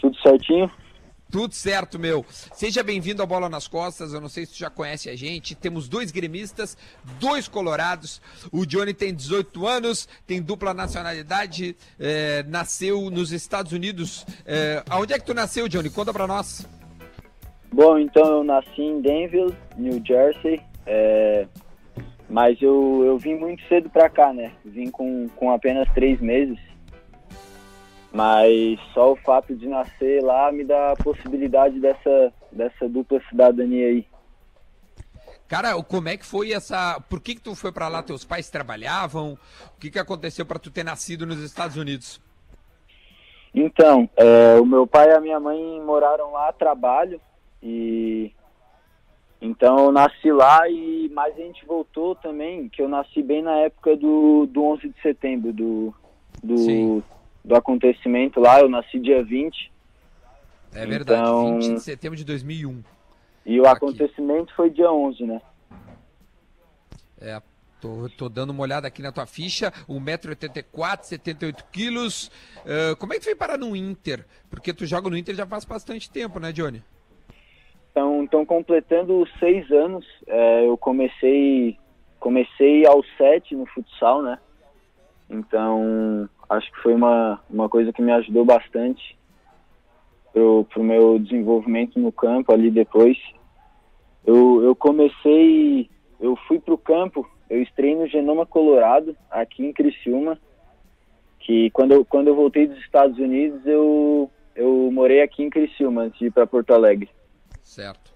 tudo 0.00 0.16
certinho? 0.20 0.70
Tudo 1.28 1.52
certo, 1.52 1.98
meu. 1.98 2.24
Seja 2.54 2.84
bem-vindo 2.84 3.20
ao 3.20 3.26
Bola 3.26 3.48
nas 3.48 3.66
Costas. 3.66 4.12
Eu 4.12 4.20
não 4.20 4.28
sei 4.28 4.46
se 4.46 4.52
tu 4.52 4.58
já 4.58 4.70
conhece 4.70 5.10
a 5.10 5.16
gente. 5.16 5.56
Temos 5.56 5.88
dois 5.88 6.12
gremistas, 6.12 6.78
dois 7.18 7.48
colorados. 7.48 8.22
O 8.52 8.64
Johnny 8.64 8.94
tem 8.94 9.12
18 9.12 9.66
anos, 9.66 10.08
tem 10.24 10.40
dupla 10.40 10.72
nacionalidade, 10.72 11.76
é, 11.98 12.44
nasceu 12.44 13.10
nos 13.10 13.32
Estados 13.32 13.72
Unidos. 13.72 14.24
É, 14.46 14.84
aonde 14.88 15.14
é 15.14 15.18
que 15.18 15.26
tu 15.26 15.34
nasceu, 15.34 15.66
Johnny? 15.66 15.90
Conta 15.90 16.12
pra 16.12 16.28
nós. 16.28 16.64
Bom, 17.72 17.98
então 17.98 18.24
eu 18.24 18.44
nasci 18.44 18.82
em 18.82 19.00
Denville, 19.00 19.54
New 19.76 20.02
Jersey, 20.04 20.60
é, 20.84 21.46
mas 22.28 22.60
eu, 22.60 23.04
eu 23.04 23.16
vim 23.16 23.36
muito 23.36 23.62
cedo 23.68 23.88
pra 23.88 24.08
cá, 24.08 24.32
né? 24.32 24.52
Vim 24.64 24.90
com, 24.90 25.28
com 25.36 25.50
apenas 25.52 25.88
três 25.92 26.20
meses. 26.20 26.58
Mas 28.12 28.80
só 28.92 29.12
o 29.12 29.16
fato 29.16 29.54
de 29.54 29.68
nascer 29.68 30.20
lá 30.22 30.50
me 30.50 30.64
dá 30.64 30.92
a 30.92 30.96
possibilidade 30.96 31.78
dessa, 31.78 32.32
dessa 32.50 32.88
dupla 32.88 33.20
cidadania 33.28 33.86
aí. 33.86 34.06
Cara, 35.46 35.80
como 35.82 36.08
é 36.08 36.16
que 36.16 36.26
foi 36.26 36.52
essa. 36.52 37.00
Por 37.08 37.20
que, 37.20 37.36
que 37.36 37.40
tu 37.40 37.54
foi 37.54 37.70
pra 37.70 37.88
lá? 37.88 38.02
Teus 38.02 38.24
pais 38.24 38.50
trabalhavam? 38.50 39.38
O 39.76 39.80
que, 39.80 39.90
que 39.90 39.98
aconteceu 39.98 40.44
pra 40.44 40.58
tu 40.58 40.70
ter 40.70 40.84
nascido 40.84 41.24
nos 41.24 41.40
Estados 41.40 41.76
Unidos? 41.76 42.20
Então, 43.52 44.08
é, 44.16 44.60
o 44.60 44.64
meu 44.64 44.86
pai 44.86 45.08
e 45.08 45.14
a 45.14 45.20
minha 45.20 45.40
mãe 45.40 45.80
moraram 45.80 46.32
lá 46.32 46.48
a 46.48 46.52
trabalho 46.52 47.20
e 47.62 48.32
então 49.40 49.78
eu 49.86 49.92
nasci 49.92 50.30
lá 50.30 50.68
e 50.68 51.08
mas 51.14 51.34
a 51.34 51.38
gente 51.40 51.64
voltou 51.64 52.14
também, 52.14 52.68
que 52.68 52.82
eu 52.82 52.88
nasci 52.88 53.22
bem 53.22 53.42
na 53.42 53.56
época 53.60 53.96
do, 53.96 54.46
do 54.46 54.62
11 54.64 54.88
de 54.90 55.00
setembro, 55.00 55.52
do, 55.52 55.94
Sim. 56.56 56.98
do, 56.98 57.04
do 57.44 57.54
acontecimento 57.56 58.38
lá, 58.40 58.60
eu 58.60 58.68
nasci 58.68 58.98
dia 58.98 59.22
20 59.24 59.72
É 60.74 60.86
verdade, 60.86 61.20
Então- 61.22 61.58
20 61.60 61.74
de 61.74 61.80
setembro 61.80 62.16
de 62.16 62.24
2001. 62.24 62.82
e 63.46 63.58
o 63.60 63.64
Aqui. 63.66 63.76
acontecimento 63.76 64.54
foi 64.54 64.68
dia 64.70 64.92
11, 64.92 65.24
né? 65.24 65.40
É, 67.22 67.40
tô, 67.80 68.08
tô 68.16 68.28
dando 68.28 68.50
uma 68.50 68.62
olhada 68.62 68.86
aqui 68.88 69.02
na 69.02 69.12
tua 69.12 69.26
ficha, 69.26 69.70
1,84m, 69.88 71.02
78 71.02 71.64
quilos. 71.72 72.30
Ah, 72.64 72.94
como 72.96 73.12
é 73.12 73.16
que 73.16 73.22
tu 73.22 73.24
foi 73.24 73.34
parar 73.34 73.58
no 73.58 73.74
Inter? 73.76 74.24
Porque 74.48 74.72
tu 74.72 74.86
joga 74.86 75.08
no 75.10 75.16
Inter 75.16 75.34
já 75.34 75.46
faz 75.46 75.64
bastante 75.64 76.10
tempo, 76.10 76.38
né, 76.38 76.52
Johnny? 76.52 76.82
Então, 77.90 78.22
então 78.22 78.46
completando 78.46 79.26
seis 79.38 79.70
anos, 79.70 80.06
é, 80.26 80.66
eu 80.66 80.76
comecei 80.76 81.76
comecei 82.18 82.86
aos 82.86 83.06
sete 83.16 83.56
no 83.56 83.66
futsal, 83.66 84.22
né? 84.22 84.38
Então 85.28 86.28
acho 86.48 86.70
que 86.72 86.82
foi 86.82 86.94
uma, 86.94 87.40
uma 87.48 87.68
coisa 87.68 87.92
que 87.92 88.02
me 88.02 88.12
ajudou 88.12 88.44
bastante 88.44 89.16
pro, 90.32 90.64
pro 90.64 90.82
meu 90.82 91.18
desenvolvimento 91.18 91.98
no 91.98 92.12
campo 92.12 92.52
ali 92.52 92.70
depois. 92.70 93.16
Eu, 94.24 94.62
eu 94.62 94.76
comecei, 94.76 95.88
eu 96.20 96.36
fui 96.46 96.58
pro 96.58 96.76
campo, 96.76 97.28
eu 97.48 97.62
estrei 97.62 97.94
no 97.96 98.06
Genoma 98.06 98.44
Colorado, 98.44 99.16
aqui 99.30 99.64
em 99.64 99.72
Criciúma, 99.72 100.38
que 101.40 101.70
quando 101.70 101.92
eu, 101.92 102.04
quando 102.04 102.28
eu 102.28 102.36
voltei 102.36 102.66
dos 102.66 102.78
Estados 102.78 103.18
Unidos, 103.18 103.66
eu, 103.66 104.30
eu 104.54 104.90
morei 104.92 105.22
aqui 105.22 105.42
em 105.42 105.50
Criciúma 105.50 106.02
antes 106.02 106.18
de 106.18 106.26
ir 106.26 106.30
para 106.30 106.46
Porto 106.46 106.72
Alegre. 106.72 107.08
Certo. 107.70 108.12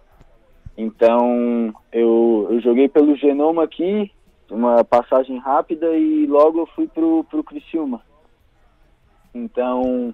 Então, 0.77 1.73
eu, 1.93 2.49
eu 2.51 2.61
joguei 2.61 2.89
pelo 2.89 3.15
Genoma 3.15 3.63
aqui, 3.63 4.11
uma 4.51 4.83
passagem 4.83 5.39
rápida, 5.39 5.97
e 5.97 6.27
logo 6.27 6.59
eu 6.59 6.67
fui 6.67 6.89
pro, 6.89 7.23
pro 7.23 7.45
Criciúma. 7.45 8.03
Então, 9.33 10.13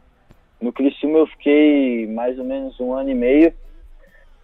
no 0.60 0.70
Criciúma 0.70 1.20
eu 1.20 1.26
fiquei 1.26 2.06
mais 2.06 2.38
ou 2.38 2.44
menos 2.44 2.78
um 2.78 2.92
ano 2.92 3.08
e 3.08 3.14
meio, 3.14 3.54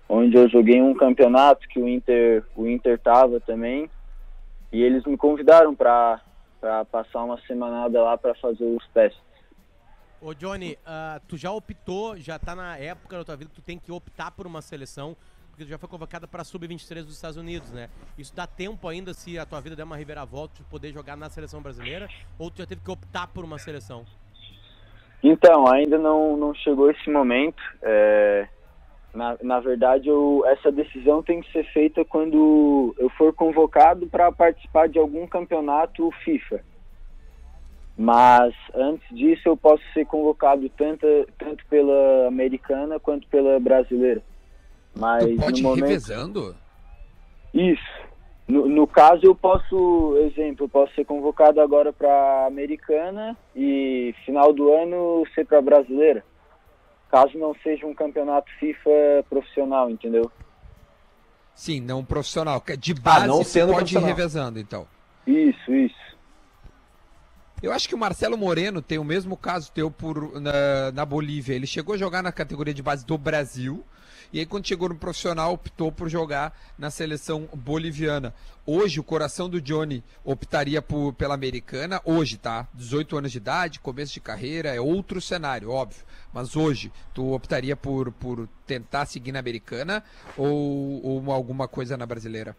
onde 0.08 0.34
eu 0.34 0.48
joguei 0.48 0.80
um 0.80 0.94
campeonato 0.94 1.68
que 1.68 1.78
o 1.78 1.86
Inter, 1.86 2.42
o 2.56 2.66
Inter 2.66 2.98
tava 2.98 3.38
também, 3.38 3.90
e 4.72 4.82
eles 4.82 5.04
me 5.04 5.18
convidaram 5.18 5.74
para 5.74 6.22
passar 6.90 7.22
uma 7.22 7.38
semanada 7.42 8.02
lá 8.02 8.16
para 8.16 8.34
fazer 8.36 8.64
os 8.64 8.88
testes. 8.94 9.25
Ô 10.20 10.32
Johnny, 10.32 10.78
ah, 10.86 11.20
tu 11.28 11.36
já 11.36 11.50
optou, 11.50 12.16
já 12.16 12.38
tá 12.38 12.54
na 12.54 12.76
época 12.78 13.18
da 13.18 13.24
tua 13.24 13.36
vida 13.36 13.50
que 13.50 13.56
tu 13.56 13.62
tem 13.62 13.78
que 13.78 13.92
optar 13.92 14.30
por 14.30 14.46
uma 14.46 14.62
seleção, 14.62 15.14
porque 15.50 15.64
tu 15.64 15.68
já 15.68 15.78
foi 15.78 15.88
convocada 15.88 16.26
pra 16.26 16.42
Sub-23 16.42 17.02
dos 17.02 17.14
Estados 17.14 17.36
Unidos, 17.36 17.70
né? 17.70 17.88
Isso 18.16 18.34
dá 18.34 18.46
tempo 18.46 18.88
ainda, 18.88 19.12
se 19.12 19.38
a 19.38 19.44
tua 19.44 19.60
vida 19.60 19.76
der 19.76 19.84
uma 19.84 19.96
reviravolta, 19.96 20.54
de 20.56 20.64
poder 20.64 20.92
jogar 20.92 21.16
na 21.16 21.28
seleção 21.28 21.60
brasileira, 21.60 22.08
ou 22.38 22.50
tu 22.50 22.58
já 22.58 22.66
teve 22.66 22.80
que 22.80 22.90
optar 22.90 23.26
por 23.26 23.44
uma 23.44 23.58
seleção? 23.58 24.04
Então, 25.22 25.66
ainda 25.66 25.98
não, 25.98 26.36
não 26.36 26.54
chegou 26.54 26.90
esse 26.90 27.10
momento. 27.10 27.62
É, 27.82 28.48
na, 29.12 29.36
na 29.42 29.60
verdade, 29.60 30.08
eu, 30.08 30.44
essa 30.46 30.70
decisão 30.70 31.22
tem 31.22 31.40
que 31.40 31.50
ser 31.52 31.64
feita 31.72 32.04
quando 32.04 32.94
eu 32.98 33.10
for 33.10 33.32
convocado 33.32 34.06
para 34.06 34.30
participar 34.32 34.88
de 34.88 34.98
algum 34.98 35.26
campeonato 35.26 36.10
FIFA. 36.24 36.60
Mas 37.98 38.54
antes 38.74 39.08
disso, 39.16 39.48
eu 39.48 39.56
posso 39.56 39.82
ser 39.94 40.04
convocado 40.04 40.68
tanto, 40.70 41.06
tanto 41.38 41.64
pela 41.66 42.28
americana 42.28 43.00
quanto 43.00 43.26
pela 43.28 43.58
brasileira. 43.58 44.22
Mas 44.94 45.24
tu 45.24 45.36
pode 45.36 45.62
no 45.62 45.68
ir 45.68 45.70
momento. 45.70 45.84
revezando? 45.86 46.56
Isso. 47.54 48.06
No, 48.46 48.68
no 48.68 48.86
caso, 48.86 49.24
eu 49.24 49.34
posso, 49.34 50.16
exemplo, 50.18 50.66
eu 50.66 50.68
posso 50.68 50.94
ser 50.94 51.04
convocado 51.04 51.60
agora 51.60 51.92
para 51.92 52.46
americana 52.46 53.36
e 53.54 54.14
final 54.24 54.52
do 54.52 54.72
ano 54.72 55.24
ser 55.34 55.46
para 55.46 55.60
brasileira. 55.60 56.24
Caso 57.10 57.38
não 57.38 57.54
seja 57.62 57.86
um 57.86 57.94
campeonato 57.94 58.50
FIFA 58.60 59.24
profissional, 59.28 59.88
entendeu? 59.90 60.30
Sim, 61.54 61.80
não 61.80 62.04
profissional. 62.04 62.60
que 62.60 62.76
De 62.76 62.92
base, 62.92 63.26
não 63.26 63.38
tu 63.38 63.44
sendo 63.44 63.72
pode 63.72 63.96
ir 63.96 64.00
revezando, 64.00 64.60
então. 64.60 64.86
Isso, 65.26 65.74
isso. 65.74 66.15
Eu 67.62 67.72
acho 67.72 67.88
que 67.88 67.94
o 67.94 67.98
Marcelo 67.98 68.36
Moreno 68.36 68.82
tem 68.82 68.98
o 68.98 69.04
mesmo 69.04 69.34
caso 69.34 69.72
teu 69.72 69.90
por, 69.90 70.38
na, 70.40 70.92
na 70.92 71.04
Bolívia. 71.06 71.54
Ele 71.54 71.66
chegou 71.66 71.94
a 71.94 71.98
jogar 71.98 72.22
na 72.22 72.30
categoria 72.30 72.74
de 72.74 72.82
base 72.82 73.04
do 73.06 73.16
Brasil 73.16 73.82
E 74.30 74.38
aí, 74.38 74.46
quando 74.46 74.66
chegou 74.66 74.90
no 74.90 74.96
profissional, 74.96 75.54
optou 75.54 75.90
por 75.90 76.08
jogar 76.10 76.56
na 76.78 76.90
seleção 76.90 77.48
boliviana. 77.54 78.34
Hoje, 78.66 79.00
o 79.00 79.04
coração 79.04 79.48
do 79.48 79.60
Johnny 79.60 80.04
optaria 80.22 80.82
por, 80.82 81.14
pela 81.14 81.34
americana. 81.34 82.00
Hoje, 82.04 82.36
tá? 82.36 82.68
18 82.74 83.16
anos 83.16 83.32
de 83.32 83.38
idade, 83.38 83.80
começo 83.80 84.12
de 84.12 84.20
carreira, 84.20 84.74
é 84.74 84.80
outro 84.80 85.18
cenário, 85.18 85.70
óbvio. 85.70 86.04
Mas 86.34 86.56
hoje, 86.56 86.92
tu 87.14 87.32
optaria 87.32 87.74
por, 87.74 88.12
por 88.12 88.46
tentar 88.66 89.06
seguir 89.06 89.32
na 89.32 89.38
americana 89.38 90.04
ou, 90.36 91.02
ou 91.02 91.32
alguma 91.32 91.66
coisa 91.66 91.96
na 91.96 92.04
brasileira? 92.04 92.54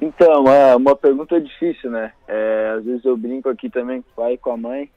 Então, 0.00 0.46
é 0.48 0.74
uma 0.76 0.96
pergunta 0.96 1.40
difícil, 1.40 1.90
né? 1.90 2.12
É, 2.26 2.74
às 2.76 2.84
vezes 2.84 3.04
eu 3.04 3.16
brinco 3.16 3.48
aqui 3.48 3.70
também 3.70 4.02
com 4.02 4.10
o 4.10 4.14
pai 4.14 4.32
e 4.34 4.38
com 4.38 4.50
a 4.50 4.56
mãe, 4.56 4.90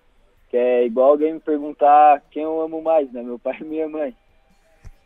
que 0.50 0.58
é 0.58 0.86
igual 0.86 1.12
alguém 1.12 1.34
me 1.34 1.40
perguntar 1.40 2.22
quem 2.32 2.44
eu 2.44 2.62
amo 2.62 2.82
mais, 2.82 3.12
né? 3.12 3.22
Meu 3.22 3.38
pai 3.38 3.58
e 3.62 3.64
minha 3.64 3.88
mãe. 3.88 4.14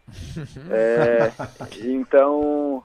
É, 0.70 1.32
então, 1.86 2.84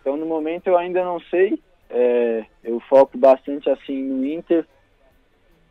então, 0.00 0.16
no 0.16 0.24
momento 0.24 0.68
eu 0.68 0.76
ainda 0.76 1.04
não 1.04 1.20
sei. 1.20 1.60
É, 1.90 2.46
eu 2.64 2.80
foco 2.80 3.18
bastante 3.18 3.68
assim 3.68 4.02
no 4.02 4.24
Inter 4.24 4.66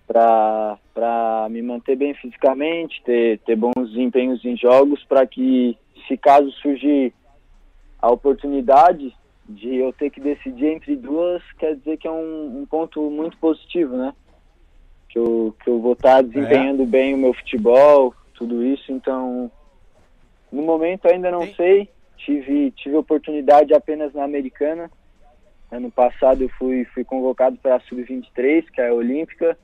para 0.07 1.47
me 1.49 1.61
manter 1.61 1.95
bem 1.95 2.13
fisicamente, 2.13 3.01
ter, 3.03 3.39
ter 3.39 3.55
bons 3.55 3.89
desempenhos 3.89 4.43
em 4.43 4.55
jogos, 4.57 5.03
para 5.05 5.25
que, 5.25 5.77
se 6.07 6.17
caso 6.17 6.51
surgir 6.51 7.13
a 7.99 8.11
oportunidade 8.11 9.15
de 9.47 9.75
eu 9.75 9.91
ter 9.93 10.09
que 10.09 10.19
decidir 10.19 10.67
entre 10.67 10.95
duas, 10.95 11.41
quer 11.59 11.75
dizer 11.75 11.97
que 11.97 12.07
é 12.07 12.11
um, 12.11 12.61
um 12.61 12.65
ponto 12.65 13.09
muito 13.09 13.37
positivo, 13.37 13.97
né? 13.97 14.13
Que 15.09 15.19
eu, 15.19 15.55
que 15.63 15.69
eu 15.69 15.79
vou 15.79 15.93
estar 15.93 16.21
desempenhando 16.21 16.83
é. 16.83 16.85
bem 16.85 17.13
o 17.13 17.17
meu 17.17 17.33
futebol, 17.33 18.13
tudo 18.33 18.63
isso, 18.63 18.91
então 18.91 19.51
no 20.51 20.61
momento 20.63 21.07
ainda 21.07 21.31
não 21.31 21.43
Sim. 21.43 21.53
sei. 21.55 21.89
Tive, 22.17 22.71
tive 22.71 22.95
oportunidade 22.95 23.73
apenas 23.73 24.13
na 24.13 24.23
americana. 24.23 24.91
Ano 25.71 25.89
passado 25.89 26.43
eu 26.43 26.49
fui, 26.49 26.85
fui 26.93 27.03
convocado 27.03 27.57
para 27.57 27.77
a 27.77 27.79
Sub-23, 27.79 28.65
que 28.71 28.81
é 28.81 28.89
a 28.89 28.93
Olímpica. 28.93 29.57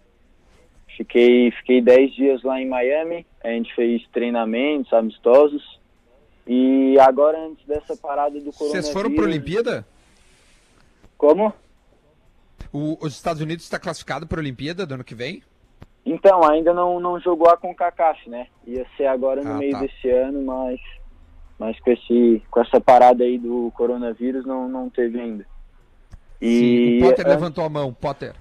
Fiquei, 0.95 1.51
fiquei 1.51 1.81
10 1.81 2.15
dias 2.15 2.43
lá 2.43 2.59
em 2.59 2.67
Miami. 2.67 3.25
A 3.43 3.49
gente 3.49 3.73
fez 3.75 4.01
treinamentos 4.11 4.91
amistosos. 4.91 5.79
E 6.47 6.97
agora, 6.99 7.37
antes 7.45 7.65
dessa 7.65 7.95
parada 7.97 8.39
do 8.39 8.51
coronavírus... 8.53 8.71
Vocês 8.71 8.89
foram 8.89 9.13
para 9.13 9.25
a 9.25 9.27
Olimpíada? 9.27 9.85
Como? 11.17 11.53
O, 12.71 12.97
os 13.01 13.13
Estados 13.13 13.41
Unidos 13.41 13.65
está 13.65 13.77
classificado 13.77 14.25
para 14.25 14.39
a 14.39 14.41
Olimpíada 14.41 14.85
do 14.85 14.93
ano 14.93 15.03
que 15.03 15.15
vem? 15.15 15.43
Então, 16.05 16.41
ainda 16.49 16.73
não, 16.73 17.01
não 17.01 17.19
jogou 17.19 17.49
a 17.49 17.57
CONCACAF, 17.57 18.29
né? 18.29 18.47
Ia 18.65 18.85
ser 18.95 19.07
agora 19.07 19.43
no 19.43 19.51
ah, 19.51 19.57
meio 19.57 19.73
tá. 19.73 19.81
desse 19.81 20.09
ano, 20.09 20.41
mas, 20.41 20.79
mas 21.59 21.77
com, 21.81 21.91
esse, 21.91 22.41
com 22.49 22.61
essa 22.61 22.79
parada 22.79 23.25
aí 23.25 23.37
do 23.37 23.69
coronavírus 23.75 24.45
não, 24.45 24.69
não 24.69 24.89
teve 24.89 25.19
ainda. 25.19 25.45
E, 26.41 26.59
Sim, 26.59 26.97
o 26.97 27.09
Potter 27.09 27.25
é... 27.25 27.29
levantou 27.29 27.65
a 27.65 27.69
mão, 27.69 27.93
Potter. 27.93 28.33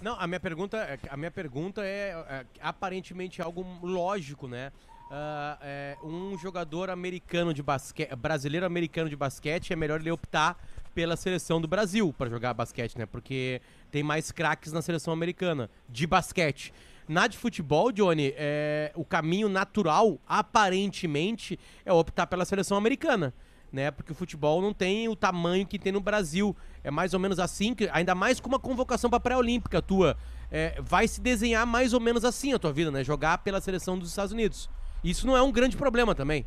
Não, 0.00 0.14
a 0.20 0.26
minha 0.28 0.38
pergunta, 0.38 0.76
é 0.76 0.98
a 1.10 1.16
minha 1.16 1.30
pergunta 1.32 1.84
é, 1.84 2.10
é 2.28 2.44
aparentemente 2.62 3.42
algo 3.42 3.66
lógico, 3.82 4.46
né? 4.46 4.70
Uh, 5.08 5.56
é, 5.62 5.96
um 6.04 6.36
jogador 6.36 6.90
americano 6.90 7.54
de 7.54 7.62
basquete, 7.62 8.14
brasileiro 8.14 8.66
americano 8.66 9.08
de 9.08 9.16
basquete, 9.16 9.72
é 9.72 9.76
melhor 9.76 10.00
ele 10.00 10.10
optar 10.10 10.62
pela 10.94 11.16
seleção 11.16 11.60
do 11.60 11.66
Brasil 11.66 12.14
para 12.16 12.28
jogar 12.28 12.52
basquete, 12.52 12.98
né? 12.98 13.06
Porque 13.06 13.62
tem 13.90 14.02
mais 14.02 14.30
craques 14.30 14.70
na 14.70 14.82
seleção 14.82 15.12
americana 15.12 15.70
de 15.88 16.06
basquete. 16.06 16.74
Na 17.08 17.26
de 17.26 17.38
futebol, 17.38 17.90
Johnny, 17.90 18.34
é, 18.36 18.92
o 18.94 19.04
caminho 19.04 19.48
natural, 19.48 20.20
aparentemente, 20.26 21.58
é 21.86 21.92
optar 21.92 22.26
pela 22.26 22.44
seleção 22.44 22.76
americana. 22.76 23.32
Né, 23.70 23.90
porque 23.90 24.12
o 24.12 24.14
futebol 24.14 24.62
não 24.62 24.72
tem 24.72 25.10
o 25.10 25.16
tamanho 25.16 25.66
que 25.66 25.78
tem 25.78 25.92
no 25.92 26.00
Brasil. 26.00 26.56
É 26.82 26.90
mais 26.90 27.12
ou 27.12 27.20
menos 27.20 27.38
assim, 27.38 27.74
que, 27.74 27.86
ainda 27.92 28.14
mais 28.14 28.40
com 28.40 28.48
uma 28.48 28.58
convocação 28.58 29.10
para 29.10 29.20
pré-olímpica 29.20 29.82
tua. 29.82 30.16
É, 30.50 30.80
vai 30.80 31.06
se 31.06 31.20
desenhar 31.20 31.66
mais 31.66 31.92
ou 31.92 32.00
menos 32.00 32.24
assim 32.24 32.54
a 32.54 32.58
tua 32.58 32.72
vida, 32.72 32.90
né? 32.90 33.04
Jogar 33.04 33.38
pela 33.38 33.60
seleção 33.60 33.98
dos 33.98 34.08
Estados 34.08 34.32
Unidos. 34.32 34.70
Isso 35.02 35.26
não 35.26 35.36
é 35.36 35.42
um 35.42 35.52
grande 35.52 35.76
problema 35.76 36.14
também. 36.14 36.44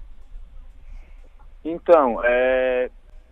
Então, 1.63 2.21
é, 2.23 2.89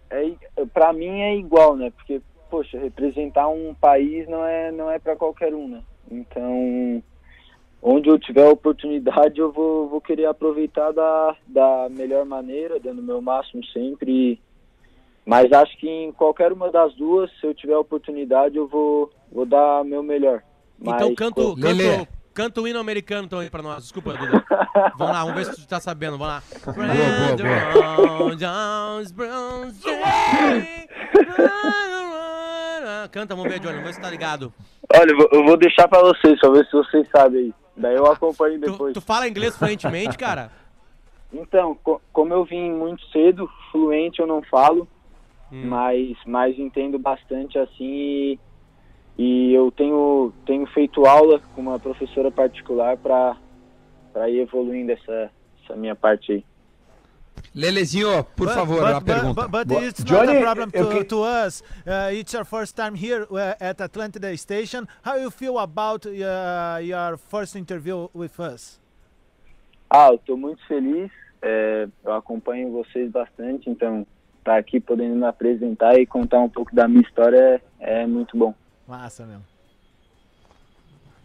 é 0.09 0.65
para 0.73 0.93
mim 0.93 1.21
é 1.21 1.35
igual, 1.35 1.75
né? 1.75 1.91
Porque 1.91 2.21
poxa, 2.49 2.79
representar 2.79 3.47
um 3.47 3.73
país 3.73 4.27
não 4.27 4.45
é 4.45 4.71
não 4.71 4.89
é 4.89 4.97
para 4.99 5.15
qualquer 5.15 5.53
um, 5.53 5.67
né? 5.67 5.83
Então, 6.09 7.03
onde 7.81 8.09
eu 8.09 8.17
tiver 8.17 8.45
a 8.45 8.51
oportunidade, 8.51 9.39
eu 9.39 9.51
vou, 9.51 9.87
vou 9.87 10.01
querer 10.01 10.25
aproveitar 10.25 10.91
da, 10.91 11.35
da 11.47 11.87
melhor 11.89 12.25
maneira, 12.25 12.79
dando 12.79 12.99
o 12.99 13.03
meu 13.03 13.21
máximo 13.21 13.63
sempre. 13.65 14.39
Mas 15.25 15.51
acho 15.51 15.77
que 15.77 15.87
em 15.87 16.11
qualquer 16.11 16.51
uma 16.51 16.71
das 16.71 16.93
duas, 16.95 17.29
se 17.39 17.45
eu 17.45 17.53
tiver 17.53 17.73
a 17.73 17.79
oportunidade, 17.79 18.57
eu 18.57 18.67
vou, 18.67 19.11
vou 19.31 19.45
dar 19.45 19.83
meu 19.85 20.01
melhor. 20.01 20.41
Então, 20.81 20.93
Mas, 20.93 21.01
então 21.01 21.15
canto, 21.15 21.55
canto, 21.55 22.07
canta 22.39 22.61
o 22.61 22.67
hino 22.67 22.79
americano 22.79 23.25
então 23.25 23.39
aí 23.39 23.49
pra 23.49 23.61
nós. 23.61 23.83
Desculpa, 23.83 24.13
Duda. 24.13 24.45
vamos 24.97 25.13
lá, 25.13 25.25
vamos 25.25 25.35
ver 25.35 25.43
se 25.45 25.61
tu 25.61 25.67
tá 25.67 25.81
sabendo. 25.81 26.17
Vamos 26.17 26.27
lá. 26.27 26.41
Boa, 26.65 26.87
boa, 26.87 27.35
boa. 32.07 33.09
Canta, 33.11 33.35
vamos 33.35 33.51
ver, 33.51 33.59
Johnny. 33.59 33.73
Vamos 33.73 33.87
ver 33.87 33.93
se 33.93 34.01
tá 34.01 34.09
ligado. 34.09 34.53
Olha, 34.95 35.11
eu 35.33 35.43
vou 35.43 35.57
deixar 35.57 35.89
pra 35.89 35.99
vocês, 35.99 36.39
pra 36.39 36.49
ver 36.49 36.65
se 36.65 36.71
vocês 36.71 37.05
sabem 37.09 37.41
aí. 37.41 37.53
Daí 37.75 37.95
eu 37.95 38.05
acompanho 38.05 38.57
depois. 38.57 38.93
Tu, 38.93 39.01
tu 39.01 39.05
fala 39.05 39.27
inglês 39.27 39.57
fluentemente, 39.57 40.17
cara? 40.17 40.49
Então, 41.33 41.77
co 41.83 42.01
como 42.13 42.33
eu 42.33 42.45
vim 42.45 42.71
muito 42.71 43.05
cedo, 43.07 43.49
fluente 43.71 44.19
eu 44.19 44.27
não 44.27 44.41
falo, 44.43 44.87
hum. 45.51 45.65
mas, 45.65 46.17
mas 46.25 46.57
entendo 46.57 46.97
bastante 46.97 47.59
assim 47.59 47.85
e 47.85 48.39
e 49.19 49.53
eu 49.53 49.69
tenho, 49.69 50.31
tenho 50.45 50.65
feito 50.67 51.05
aula 51.05 51.41
com 51.53 51.59
uma 51.59 51.77
professora 51.77 52.31
particular 52.31 52.95
para 52.95 53.35
ir 54.29 54.39
evoluindo 54.39 54.93
essa, 54.93 55.29
essa 55.61 55.75
minha 55.75 55.93
parte 55.93 56.31
aí. 56.31 56.45
Lelezinho, 57.53 58.23
por 58.23 58.47
but, 58.47 58.55
favor, 58.55 58.79
but, 58.79 58.89
uma 58.91 59.01
pergunta. 59.01 59.47
But, 59.49 59.67
but 59.67 59.83
it's 59.83 60.03
Johnny, 60.05 60.27
not 60.27 60.37
a 60.37 60.41
problem 60.41 60.71
to, 60.71 60.89
que... 60.89 61.03
to 61.03 61.23
us. 61.23 61.61
Uh, 61.85 62.13
it's 62.13 62.33
our 62.33 62.45
first 62.45 62.77
time 62.77 62.95
here 62.95 63.27
uh, 63.29 63.55
at 63.59 63.79
Atlantida 63.79 64.37
Station. 64.37 64.87
How 65.01 65.17
you 65.17 65.29
feel 65.29 65.59
about 65.59 66.05
uh, 66.05 66.79
your 66.81 67.17
first 67.17 67.57
interview 67.57 68.07
with 68.13 68.39
us? 68.39 68.79
Ah, 69.89 70.11
eu 70.11 70.15
estou 70.15 70.37
muito 70.37 70.65
feliz. 70.65 71.11
É, 71.41 71.89
eu 72.05 72.13
acompanho 72.13 72.71
vocês 72.71 73.11
bastante, 73.11 73.69
então 73.69 74.05
estar 74.37 74.53
tá 74.53 74.57
aqui 74.57 74.79
podendo 74.79 75.15
me 75.15 75.25
apresentar 75.25 75.99
e 75.99 76.05
contar 76.05 76.39
um 76.39 76.49
pouco 76.49 76.73
da 76.73 76.87
minha 76.87 77.01
história 77.01 77.61
é, 77.81 78.03
é 78.03 78.07
muito 78.07 78.37
bom. 78.37 78.53
Massa 78.89 79.23
mesmo. 79.23 79.43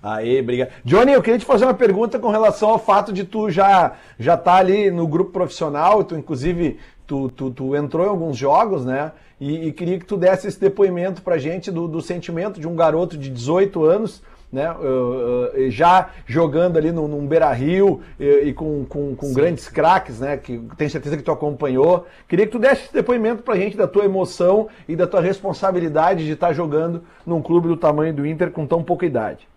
Aí, 0.03 0.39
obrigado. 0.39 0.71
Johnny, 0.85 1.13
eu 1.13 1.23
queria 1.23 1.39
te 1.39 1.47
fazer 1.47 1.65
uma 1.65 1.73
pergunta 1.73 2.19
com 2.19 2.29
relação 2.29 2.69
ao 2.69 2.79
fato 2.79 3.11
de 3.11 3.25
tu 3.25 3.51
já 3.51 3.95
já 4.19 4.37
tá 4.37 4.57
ali 4.57 4.91
no 4.91 5.09
grupo 5.09 5.33
profissional, 5.33 6.05
tu 6.05 6.15
inclusive 6.15 6.79
tu, 7.07 7.31
tu, 7.31 7.51
tu 7.51 7.75
entrou 7.75 8.05
em 8.05 8.11
alguns 8.11 8.37
jogos, 8.37 8.85
né? 8.85 9.13
E, 9.41 9.69
e, 9.69 9.73
queria 9.73 9.99
que 9.99 10.05
tu 10.05 10.19
desse 10.19 10.47
esse 10.47 10.61
depoimento 10.61 11.23
pra 11.23 11.39
gente 11.39 11.71
do, 11.71 11.89
do 11.89 12.03
sentimento 12.03 12.61
de 12.61 12.69
um 12.69 12.77
garoto 12.77 13.17
de 13.17 13.31
18 13.31 13.83
anos 13.83 14.23
né, 14.55 14.71
uh, 14.71 15.67
uh, 15.67 15.71
já 15.71 16.11
jogando 16.27 16.77
ali 16.77 16.93
num, 16.93 17.09
num 17.09 17.27
Beira 17.27 17.53
Rio 17.53 18.01
e, 18.19 18.49
e 18.49 18.55
com, 18.55 18.85
com, 18.85 19.17
com 19.17 19.35
grandes 19.35 19.69
craques, 19.69 20.21
né, 20.21 20.37
que 20.37 20.59
tenho 20.77 20.91
certeza 20.91 21.17
que 21.17 21.23
tu 21.23 21.33
acompanhou. 21.33 22.07
Queria 22.29 22.47
que 22.47 22.53
tu 22.53 22.59
desse 22.59 22.85
esse 22.85 22.93
depoimento 22.93 23.43
pra 23.43 23.57
gente 23.57 23.77
da 23.77 23.89
tua 23.89 24.05
emoção 24.05 24.69
e 24.89 24.95
da 24.95 25.07
tua 25.07 25.21
responsabilidade 25.21 26.25
de 26.25 26.33
estar 26.33 26.53
jogando 26.53 27.03
num 27.27 27.43
clube 27.43 27.69
do 27.69 27.77
tamanho 27.77 28.15
do 28.15 28.27
Inter 28.27 28.51
com 28.51 28.67
tão 28.67 28.83
pouca 28.83 29.07
idade. 29.07 29.49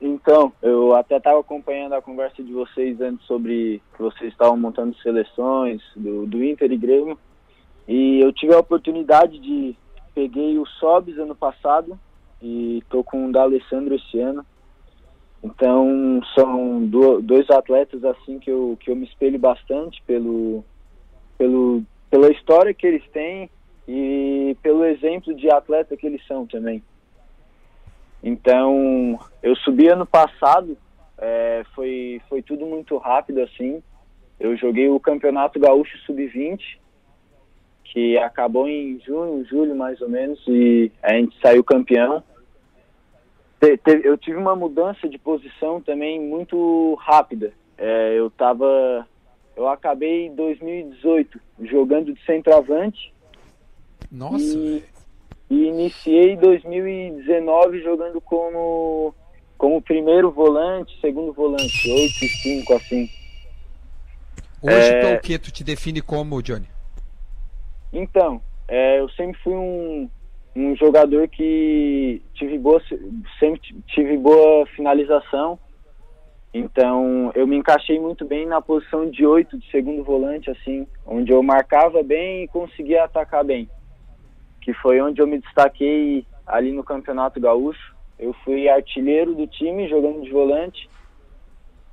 Então, 0.00 0.52
eu 0.62 0.94
até 0.94 1.16
estava 1.16 1.40
acompanhando 1.40 1.94
a 1.94 2.02
conversa 2.02 2.42
de 2.42 2.52
vocês 2.52 3.00
antes 3.00 3.26
sobre 3.26 3.82
que 3.94 4.02
vocês 4.02 4.30
estavam 4.30 4.56
montando 4.56 4.96
seleções 4.98 5.82
do, 5.96 6.26
do 6.26 6.44
Inter 6.44 6.70
e 6.70 6.76
Grêmio. 6.76 7.18
E 7.88 8.20
eu 8.20 8.32
tive 8.32 8.54
a 8.54 8.58
oportunidade 8.58 9.38
de 9.38 9.76
peguei 10.14 10.58
o 10.58 10.66
Sobs 10.66 11.18
ano 11.18 11.34
passado 11.34 11.98
e 12.42 12.82
tô 12.88 13.02
com 13.02 13.28
o 13.28 13.32
D'Alessandro 13.32 13.94
esse 13.94 14.20
ano. 14.20 14.44
Então 15.42 16.20
são 16.34 16.84
do, 16.86 17.20
dois 17.20 17.48
atletas 17.50 18.04
assim 18.04 18.38
que 18.38 18.50
eu, 18.50 18.76
que 18.80 18.90
eu 18.90 18.96
me 18.96 19.06
espelho 19.06 19.38
bastante 19.38 20.02
pelo, 20.06 20.64
pelo, 21.38 21.82
pela 22.10 22.30
história 22.30 22.74
que 22.74 22.86
eles 22.86 23.06
têm 23.12 23.48
e 23.86 24.56
pelo 24.62 24.84
exemplo 24.84 25.34
de 25.34 25.50
atleta 25.50 25.96
que 25.96 26.06
eles 26.06 26.24
são 26.26 26.46
também. 26.46 26.82
Então 28.22 29.18
eu 29.42 29.54
subi 29.56 29.88
ano 29.88 30.06
passado, 30.06 30.76
é, 31.18 31.64
foi, 31.74 32.20
foi 32.28 32.42
tudo 32.42 32.66
muito 32.66 32.96
rápido 32.96 33.40
assim. 33.42 33.82
Eu 34.38 34.56
joguei 34.56 34.88
o 34.88 35.00
Campeonato 35.00 35.60
Gaúcho 35.60 35.96
Sub-20 35.98 36.60
que 37.92 38.18
acabou 38.18 38.68
em 38.68 39.00
junho, 39.00 39.44
julho 39.44 39.74
mais 39.74 40.00
ou 40.00 40.08
menos, 40.08 40.42
e 40.46 40.90
a 41.02 41.14
gente 41.14 41.36
saiu 41.40 41.64
campeão. 41.64 42.22
Eu 44.04 44.16
tive 44.18 44.36
uma 44.36 44.54
mudança 44.54 45.08
de 45.08 45.18
posição 45.18 45.80
também 45.80 46.20
muito 46.20 46.94
rápida. 47.00 47.52
É, 47.78 48.18
eu 48.18 48.28
estava 48.28 49.06
eu 49.56 49.66
acabei 49.68 50.26
em 50.26 50.34
2018 50.34 51.40
jogando 51.62 52.12
de 52.12 52.24
centroavante 52.24 53.12
Nossa, 54.12 54.44
e, 54.44 54.84
e 55.48 55.66
iniciei 55.66 56.36
2019 56.36 57.82
jogando 57.82 58.20
como 58.20 59.14
como 59.56 59.80
primeiro 59.80 60.30
volante, 60.30 60.98
segundo 61.00 61.32
volante, 61.32 61.90
8 61.90 62.24
e 62.24 62.28
5 62.28 62.74
assim. 62.74 63.08
Hoje 64.62 64.90
É. 64.92 65.00
tu 65.00 65.16
o 65.16 65.20
que? 65.20 65.38
Tu 65.38 65.50
te 65.50 65.64
define 65.64 66.02
como, 66.02 66.42
Johnny? 66.42 66.68
Então, 67.96 68.42
é, 68.68 69.00
eu 69.00 69.08
sempre 69.08 69.40
fui 69.42 69.54
um, 69.54 70.10
um 70.54 70.76
jogador 70.76 71.26
que 71.28 72.20
tive 72.34 72.58
boa, 72.58 72.78
sempre 73.40 73.58
tive 73.86 74.18
boa 74.18 74.66
finalização. 74.66 75.58
Então, 76.52 77.32
eu 77.34 77.46
me 77.46 77.56
encaixei 77.56 77.98
muito 77.98 78.26
bem 78.26 78.44
na 78.44 78.60
posição 78.60 79.08
de 79.08 79.24
8 79.24 79.58
de 79.58 79.70
segundo 79.70 80.04
volante, 80.04 80.50
assim, 80.50 80.86
onde 81.06 81.32
eu 81.32 81.42
marcava 81.42 82.02
bem 82.02 82.44
e 82.44 82.48
conseguia 82.48 83.04
atacar 83.04 83.42
bem. 83.42 83.66
Que 84.60 84.74
foi 84.74 85.00
onde 85.00 85.22
eu 85.22 85.26
me 85.26 85.38
destaquei 85.38 86.26
ali 86.46 86.72
no 86.72 86.84
Campeonato 86.84 87.40
Gaúcho. 87.40 87.96
Eu 88.18 88.34
fui 88.44 88.68
artilheiro 88.68 89.34
do 89.34 89.46
time 89.46 89.88
jogando 89.88 90.20
de 90.20 90.30
volante. 90.30 90.86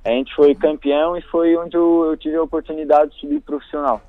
A 0.04 0.10
gente 0.10 0.34
foi 0.34 0.54
campeão 0.54 1.16
e 1.16 1.22
foi 1.22 1.56
onde 1.56 1.78
eu, 1.78 2.04
eu 2.10 2.16
tive 2.18 2.36
a 2.36 2.42
oportunidade 2.42 3.12
de 3.12 3.20
subir 3.20 3.40
profissional. 3.40 4.02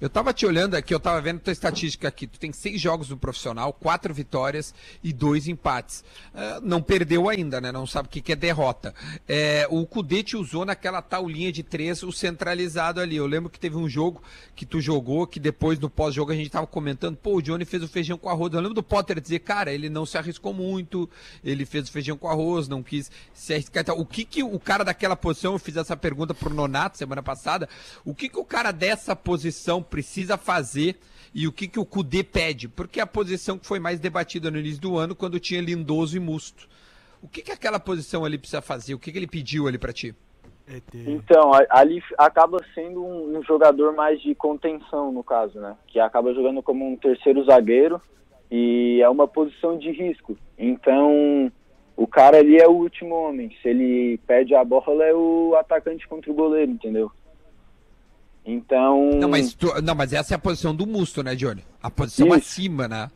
Eu 0.00 0.08
tava 0.08 0.32
te 0.32 0.46
olhando 0.46 0.76
aqui, 0.76 0.94
eu 0.94 1.00
tava 1.00 1.20
vendo 1.20 1.40
tua 1.40 1.52
estatística 1.52 2.08
aqui. 2.08 2.26
Tu 2.26 2.40
tem 2.40 2.52
seis 2.52 2.80
jogos 2.80 3.10
no 3.10 3.18
profissional, 3.18 3.70
quatro 3.70 4.14
vitórias 4.14 4.74
e 5.04 5.12
dois 5.12 5.46
empates. 5.46 6.02
Ah, 6.34 6.58
não 6.62 6.80
perdeu 6.80 7.28
ainda, 7.28 7.60
né? 7.60 7.70
Não 7.70 7.86
sabe 7.86 8.08
o 8.08 8.10
que, 8.10 8.22
que 8.22 8.32
é 8.32 8.36
derrota. 8.36 8.94
É, 9.28 9.66
o 9.68 9.86
Cudê 9.86 10.22
te 10.22 10.38
usou 10.38 10.64
naquela 10.64 11.02
tal 11.02 11.28
linha 11.28 11.52
de 11.52 11.62
três, 11.62 12.02
o 12.02 12.10
centralizado 12.10 12.98
ali. 12.98 13.16
Eu 13.16 13.26
lembro 13.26 13.50
que 13.50 13.60
teve 13.60 13.76
um 13.76 13.86
jogo 13.86 14.22
que 14.56 14.64
tu 14.64 14.80
jogou, 14.80 15.26
que 15.26 15.38
depois 15.38 15.78
no 15.78 15.90
pós-jogo 15.90 16.32
a 16.32 16.34
gente 16.34 16.48
tava 16.48 16.66
comentando, 16.66 17.18
pô, 17.18 17.36
o 17.36 17.42
Johnny 17.42 17.66
fez 17.66 17.82
o 17.82 17.88
feijão 17.88 18.16
com 18.16 18.30
arroz. 18.30 18.54
Eu 18.54 18.60
lembro 18.60 18.74
do 18.74 18.82
Potter 18.82 19.20
dizer, 19.20 19.40
cara, 19.40 19.70
ele 19.70 19.90
não 19.90 20.06
se 20.06 20.16
arriscou 20.16 20.54
muito, 20.54 21.10
ele 21.44 21.66
fez 21.66 21.90
o 21.90 21.92
feijão 21.92 22.16
com 22.16 22.26
arroz, 22.26 22.68
não 22.68 22.82
quis 22.82 23.10
se 23.34 23.52
arriscar. 23.52 23.82
e 23.82 23.84
tal. 23.84 24.00
O 24.00 24.06
que 24.06 24.24
que 24.24 24.42
o 24.42 24.58
cara 24.58 24.82
daquela 24.82 25.14
posição, 25.14 25.52
eu 25.52 25.58
fiz 25.58 25.76
essa 25.76 25.94
pergunta 25.94 26.32
pro 26.32 26.54
Nonato 26.54 26.96
semana 26.96 27.22
passada, 27.22 27.68
o 28.02 28.14
que 28.14 28.30
que 28.30 28.38
o 28.38 28.44
cara 28.46 28.72
dessa 28.72 29.14
posição 29.14 29.82
precisa 29.90 30.38
fazer 30.38 30.96
e 31.34 31.46
o 31.46 31.52
que 31.52 31.68
que 31.68 31.78
o 31.78 31.84
Cudê 31.84 32.24
pede? 32.24 32.68
Porque 32.68 33.00
é 33.00 33.02
a 33.02 33.06
posição 33.06 33.58
que 33.58 33.66
foi 33.66 33.78
mais 33.78 34.00
debatida 34.00 34.50
no 34.50 34.58
início 34.58 34.80
do 34.80 34.96
ano, 34.96 35.14
quando 35.14 35.38
tinha 35.38 35.60
Lindoso 35.60 36.16
e 36.16 36.20
Musto. 36.20 36.68
O 37.22 37.28
que 37.28 37.42
que 37.42 37.52
aquela 37.52 37.78
posição 37.78 38.24
ali 38.24 38.38
precisa 38.38 38.62
fazer? 38.62 38.94
O 38.94 38.98
que 38.98 39.12
que 39.12 39.18
ele 39.18 39.26
pediu 39.26 39.68
ali 39.68 39.78
pra 39.78 39.92
ti? 39.92 40.14
Então, 40.94 41.50
ali 41.68 42.02
acaba 42.16 42.58
sendo 42.74 43.04
um, 43.04 43.36
um 43.36 43.42
jogador 43.42 43.92
mais 43.92 44.20
de 44.22 44.34
contenção, 44.34 45.12
no 45.12 45.22
caso, 45.22 45.58
né? 45.58 45.76
Que 45.88 45.98
acaba 45.98 46.32
jogando 46.32 46.62
como 46.62 46.86
um 46.86 46.96
terceiro 46.96 47.44
zagueiro 47.44 48.00
e 48.50 49.00
é 49.02 49.08
uma 49.08 49.26
posição 49.26 49.76
de 49.76 49.90
risco. 49.90 50.36
Então, 50.56 51.50
o 51.96 52.06
cara 52.06 52.38
ali 52.38 52.56
é 52.56 52.68
o 52.68 52.72
último 52.72 53.14
homem. 53.14 53.50
Se 53.60 53.68
ele 53.68 54.18
perde 54.26 54.54
a 54.54 54.64
bola, 54.64 55.04
é 55.04 55.12
o 55.12 55.56
atacante 55.58 56.06
contra 56.06 56.30
o 56.30 56.34
goleiro, 56.34 56.70
entendeu? 56.70 57.10
Então, 58.44 59.10
Não, 59.14 59.28
mas, 59.28 59.52
tu- 59.54 59.80
não, 59.82 59.94
mas 59.94 60.12
essa 60.12 60.34
é 60.34 60.36
a 60.36 60.38
posição 60.38 60.74
do 60.74 60.86
Musto, 60.86 61.22
né, 61.22 61.34
Johnny? 61.34 61.62
A 61.82 61.90
posição 61.90 62.26
Isso. 62.28 62.36
acima, 62.36 62.88
né? 62.88 63.10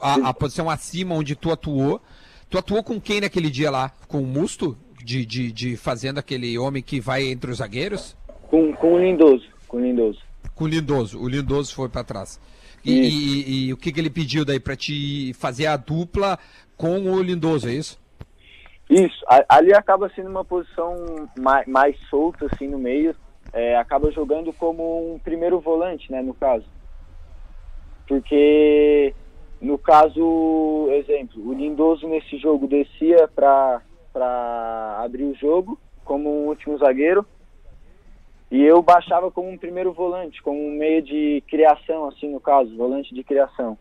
A, 0.00 0.28
a 0.28 0.34
posição 0.34 0.70
acima 0.70 1.14
onde 1.14 1.34
tu 1.34 1.50
atuou. 1.50 2.00
Tu 2.48 2.56
atuou 2.58 2.82
com 2.82 3.00
quem 3.00 3.20
naquele 3.20 3.50
dia 3.50 3.70
lá? 3.70 3.90
Com 4.08 4.22
o 4.22 4.26
Musto? 4.26 4.76
De, 5.04 5.26
de, 5.26 5.50
de 5.50 5.76
fazendo 5.76 6.18
aquele 6.18 6.56
homem 6.56 6.80
que 6.80 7.00
vai 7.00 7.24
entre 7.24 7.50
os 7.50 7.58
zagueiros? 7.58 8.16
com, 8.48 8.72
com 8.74 8.94
o 8.94 8.98
Lindoso, 8.98 9.44
com 9.66 9.78
o 9.78 9.80
Lindoso. 9.80 10.20
Com 10.54 10.64
o 10.64 10.68
Lindoso. 10.68 11.18
O 11.18 11.26
Lindoso 11.28 11.74
foi 11.74 11.88
pra 11.88 12.04
trás. 12.04 12.38
E, 12.84 12.92
e- 12.92 13.66
e 13.68 13.72
o 13.72 13.76
que, 13.76 13.90
que 13.90 13.98
ele 13.98 14.10
pediu 14.10 14.44
daí 14.44 14.60
pra 14.60 14.76
te 14.76 15.32
fazer 15.38 15.66
a 15.66 15.76
dupla 15.76 16.38
com 16.76 17.00
o 17.00 17.20
Lindoso, 17.22 17.68
é 17.68 17.72
isso? 17.74 17.98
Isso, 18.90 19.24
ali 19.48 19.72
acaba 19.74 20.10
sendo 20.14 20.28
uma 20.28 20.44
posição 20.44 21.28
mais, 21.38 21.66
mais 21.66 21.96
solta, 22.10 22.46
assim, 22.52 22.68
no 22.68 22.78
meio. 22.78 23.16
É, 23.52 23.76
acaba 23.76 24.10
jogando 24.10 24.52
como 24.52 25.14
um 25.14 25.18
primeiro 25.18 25.60
volante, 25.60 26.10
né, 26.10 26.22
no 26.22 26.32
caso. 26.32 26.64
Porque, 28.08 29.14
no 29.60 29.78
caso, 29.78 30.88
exemplo, 30.92 31.48
o 31.48 31.52
Lindoso 31.52 32.08
nesse 32.08 32.38
jogo 32.38 32.66
descia 32.66 33.28
para 33.28 33.82
abrir 35.04 35.24
o 35.24 35.34
jogo 35.34 35.78
como 36.04 36.30
um 36.30 36.48
último 36.48 36.78
zagueiro. 36.78 37.26
E 38.50 38.62
eu 38.62 38.82
baixava 38.82 39.30
como 39.30 39.48
um 39.48 39.56
primeiro 39.56 39.92
volante, 39.92 40.42
como 40.42 40.58
um 40.58 40.72
meio 40.72 41.00
de 41.02 41.42
criação, 41.48 42.08
assim, 42.08 42.30
no 42.30 42.40
caso, 42.40 42.76
volante 42.76 43.14
de 43.14 43.24
criação. 43.24 43.78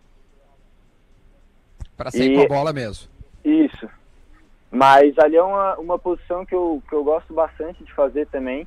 Pra 1.97 2.09
sair 2.09 2.31
E- 2.31 2.35
com 2.35 2.41
a 2.43 2.47
bola 2.47 2.71
mesmo. 2.73 3.09
Isso. 3.43 3.89
Mas 4.69 5.17
ali 5.19 5.35
é 5.35 5.43
uma, 5.43 5.75
uma 5.77 5.99
posição 5.99 6.45
que 6.45 6.55
eu, 6.55 6.81
que 6.87 6.95
eu 6.95 7.03
gosto 7.03 7.33
bastante 7.33 7.83
de 7.83 7.93
fazer 7.93 8.27
também, 8.27 8.65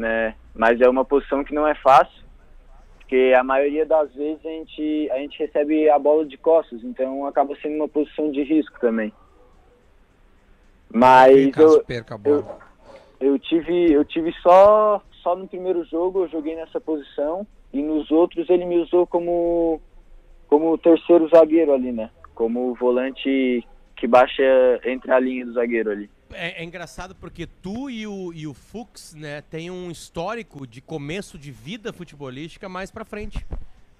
né? 0.00 0.34
Mas 0.54 0.80
é 0.80 0.88
uma 0.88 1.04
posição 1.04 1.44
que 1.44 1.54
não 1.54 1.66
é 1.66 1.74
fácil, 1.76 2.24
porque 2.98 3.34
a 3.38 3.44
maioria 3.44 3.84
das 3.86 4.12
vezes 4.14 4.44
a 4.44 4.48
gente, 4.48 5.10
a 5.12 5.18
gente 5.18 5.38
recebe 5.38 5.88
a 5.88 5.98
bola 5.98 6.24
de 6.24 6.36
costas, 6.36 6.82
então 6.82 7.26
acaba 7.26 7.54
sendo 7.56 7.76
uma 7.76 7.88
posição 7.88 8.30
de 8.32 8.42
risco 8.42 8.80
também. 8.80 9.12
Mas 10.92 11.56
eu, 11.56 11.84
bola. 12.18 12.58
eu 13.20 13.38
tive, 13.38 13.92
eu 13.92 14.04
tive 14.04 14.32
só, 14.42 15.00
só 15.22 15.36
no 15.36 15.46
primeiro 15.46 15.84
jogo 15.84 16.24
eu 16.24 16.28
joguei 16.28 16.56
nessa 16.56 16.80
posição 16.80 17.46
e 17.72 17.80
nos 17.80 18.10
outros 18.10 18.50
ele 18.50 18.64
me 18.64 18.78
usou 18.78 19.06
como, 19.06 19.80
como 20.48 20.76
terceiro 20.78 21.28
zagueiro 21.28 21.72
ali, 21.72 21.92
né? 21.92 22.10
Como 22.34 22.74
volante 22.74 23.64
que 23.94 24.06
baixa 24.06 24.42
entre 24.84 25.12
a 25.12 25.20
linha 25.20 25.44
do 25.44 25.52
zagueiro 25.52 25.90
ali. 25.90 26.10
É, 26.32 26.62
é 26.62 26.64
engraçado 26.64 27.14
porque 27.14 27.46
tu 27.46 27.90
e 27.90 28.06
o, 28.06 28.32
e 28.32 28.46
o 28.46 28.54
Fux, 28.54 29.14
né, 29.14 29.40
tem 29.42 29.70
um 29.70 29.90
histórico 29.90 30.66
de 30.66 30.80
começo 30.80 31.38
de 31.38 31.50
vida 31.50 31.92
futebolística 31.92 32.68
mais 32.68 32.90
pra 32.90 33.04
frente. 33.04 33.44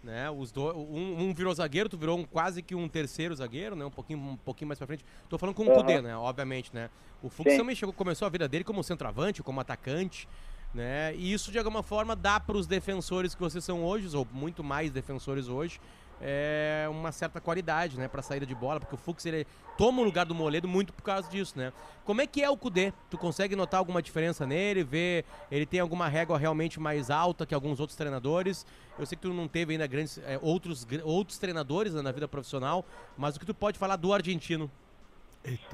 Né? 0.02 0.30
Os 0.30 0.50
dois, 0.50 0.74
um, 0.76 1.24
um 1.24 1.34
virou 1.34 1.52
zagueiro, 1.52 1.88
tu 1.88 1.98
virou 1.98 2.18
um, 2.18 2.24
quase 2.24 2.62
que 2.62 2.74
um 2.74 2.88
terceiro 2.88 3.34
zagueiro, 3.34 3.76
né? 3.76 3.84
Um 3.84 3.90
pouquinho, 3.90 4.18
um 4.18 4.36
pouquinho 4.36 4.68
mais 4.68 4.78
pra 4.78 4.86
frente. 4.86 5.04
Tô 5.28 5.36
falando 5.36 5.54
com 5.54 5.64
o 5.64 5.70
Aham. 5.70 5.82
Kudê, 5.82 6.00
né? 6.00 6.16
Obviamente, 6.16 6.70
né? 6.72 6.88
O 7.22 7.28
Fux 7.28 7.52
Sim. 7.52 7.58
também 7.58 7.76
chegou, 7.76 7.92
começou 7.92 8.24
a 8.24 8.30
vida 8.30 8.48
dele 8.48 8.64
como 8.64 8.82
centroavante, 8.82 9.42
como 9.42 9.60
atacante, 9.60 10.26
né? 10.72 11.14
E 11.14 11.30
isso 11.30 11.52
de 11.52 11.58
alguma 11.58 11.82
forma 11.82 12.16
dá 12.16 12.40
pros 12.40 12.66
defensores 12.66 13.34
que 13.34 13.40
vocês 13.42 13.62
são 13.62 13.84
hoje, 13.84 14.16
ou 14.16 14.26
muito 14.32 14.64
mais 14.64 14.90
defensores 14.90 15.48
hoje, 15.48 15.78
é 16.20 16.86
uma 16.90 17.12
certa 17.12 17.40
qualidade, 17.40 17.98
né, 17.98 18.08
para 18.08 18.22
saída 18.22 18.44
de 18.44 18.54
bola, 18.54 18.78
porque 18.78 18.94
o 18.94 18.98
Fux 18.98 19.24
ele 19.26 19.46
toma 19.76 20.02
o 20.02 20.04
lugar 20.04 20.26
do 20.26 20.34
Moledo 20.34 20.68
muito 20.68 20.92
por 20.92 21.02
causa 21.02 21.28
disso, 21.30 21.58
né? 21.58 21.72
Como 22.04 22.20
é 22.20 22.26
que 22.26 22.42
é 22.42 22.50
o 22.50 22.56
Cudê? 22.56 22.92
Tu 23.08 23.16
consegue 23.16 23.56
notar 23.56 23.78
alguma 23.78 24.02
diferença 24.02 24.46
nele? 24.46 24.84
Ver 24.84 25.24
ele 25.50 25.64
tem 25.64 25.80
alguma 25.80 26.08
régua 26.08 26.36
realmente 26.36 26.78
mais 26.78 27.10
alta 27.10 27.46
que 27.46 27.54
alguns 27.54 27.80
outros 27.80 27.96
treinadores? 27.96 28.66
Eu 28.98 29.06
sei 29.06 29.16
que 29.16 29.22
tu 29.22 29.32
não 29.32 29.48
teve 29.48 29.72
ainda 29.72 29.86
grandes 29.86 30.18
é, 30.18 30.38
outros 30.42 30.86
outros 31.04 31.38
treinadores 31.38 31.94
né, 31.94 32.02
na 32.02 32.12
vida 32.12 32.28
profissional, 32.28 32.84
mas 33.16 33.36
o 33.36 33.40
que 33.40 33.46
tu 33.46 33.54
pode 33.54 33.78
falar 33.78 33.96
do 33.96 34.12
argentino? 34.12 34.70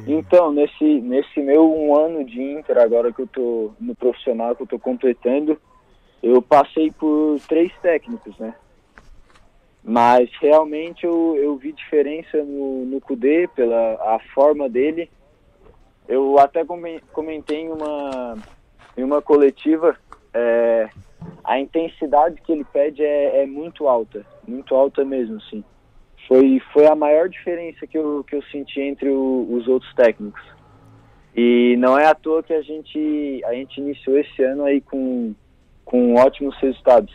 Então, 0.07 0.53
nesse, 0.53 0.84
nesse 0.84 1.40
meu 1.40 1.68
um 1.68 1.97
ano 1.97 2.24
de 2.24 2.40
Inter, 2.40 2.78
agora 2.78 3.12
que 3.12 3.22
eu 3.22 3.26
tô 3.26 3.72
no 3.80 3.97
profissional, 3.97 4.55
que 4.55 4.62
eu 4.62 4.66
tô 4.66 4.78
completando, 4.78 5.61
eu 6.22 6.40
passei 6.40 6.92
por 6.92 7.40
três 7.49 7.72
técnicos, 7.82 8.38
né? 8.38 8.55
Mas 9.89 10.28
realmente 10.41 11.07
eu, 11.07 11.37
eu 11.37 11.57
vi 11.57 11.72
diferença 11.72 12.43
no, 12.43 12.84
no 12.87 13.01
Kudê, 13.01 13.49
pela 13.55 13.95
a 14.16 14.18
forma 14.34 14.68
dele. 14.68 15.09
Eu 16.09 16.39
até 16.39 16.64
comen- 16.64 17.01
comentei 17.12 17.62
em 17.62 17.70
uma, 17.70 18.37
em 18.97 19.05
uma 19.05 19.22
coletiva, 19.22 19.97
é, 20.34 20.89
a 21.45 21.61
intensidade 21.61 22.41
que 22.43 22.51
ele 22.51 22.64
pede 22.64 23.03
é, 23.03 23.43
é 23.43 23.47
muito 23.47 23.87
alta, 23.87 24.26
muito 24.47 24.74
alta 24.74 25.05
mesmo, 25.05 25.41
sim 25.43 25.62
foi, 26.26 26.61
foi 26.72 26.87
a 26.87 26.95
maior 26.95 27.28
diferença 27.28 27.87
que 27.87 27.97
eu, 27.97 28.24
que 28.24 28.34
eu 28.34 28.43
senti 28.51 28.80
entre 28.80 29.09
o- 29.09 29.47
os 29.51 29.66
outros 29.68 29.93
técnicos. 29.95 30.43
E 31.34 31.76
não 31.78 31.99
é 31.99 32.07
à 32.07 32.14
toa 32.14 32.43
que 32.43 32.53
a 32.53 32.62
gente, 32.62 33.43
a 33.45 33.53
gente 33.53 33.78
iniciou 33.80 34.18
esse 34.18 34.43
ano 34.43 34.64
aí 34.64 34.80
com, 34.80 35.34
com 35.84 36.14
ótimos 36.14 36.57
resultados. 36.59 37.14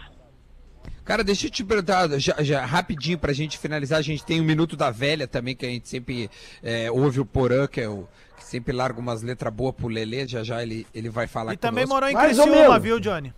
Cara, 1.11 1.25
deixa 1.25 1.47
eu 1.47 1.51
te 1.51 1.61
perguntar, 1.61 2.07
já, 2.19 2.35
já, 2.39 2.65
rapidinho 2.65 3.17
pra 3.17 3.33
gente 3.33 3.57
finalizar, 3.57 3.99
a 3.99 4.01
gente 4.01 4.23
tem 4.23 4.39
um 4.39 4.45
Minuto 4.45 4.77
da 4.77 4.89
Velha 4.89 5.27
também, 5.27 5.53
que 5.53 5.65
a 5.65 5.69
gente 5.69 5.89
sempre 5.89 6.29
é, 6.63 6.89
ouve 6.89 7.19
o 7.19 7.25
Porã, 7.25 7.67
que 7.67 7.81
é 7.81 7.89
o 7.89 8.07
que 8.37 8.45
sempre 8.45 8.71
larga 8.71 8.97
umas 8.97 9.21
letras 9.21 9.53
boas 9.53 9.75
pro 9.75 9.89
Lelê, 9.89 10.25
já 10.25 10.41
já 10.41 10.63
ele, 10.63 10.87
ele 10.95 11.09
vai 11.09 11.27
falar 11.27 11.53
E 11.53 11.57
também 11.57 11.83
conosco. 11.83 11.95
morou 11.95 12.09
em 12.09 12.13
Mais 12.13 12.37
Criciúma, 12.39 12.79
viu, 12.79 12.97
Johnny? 12.97 13.33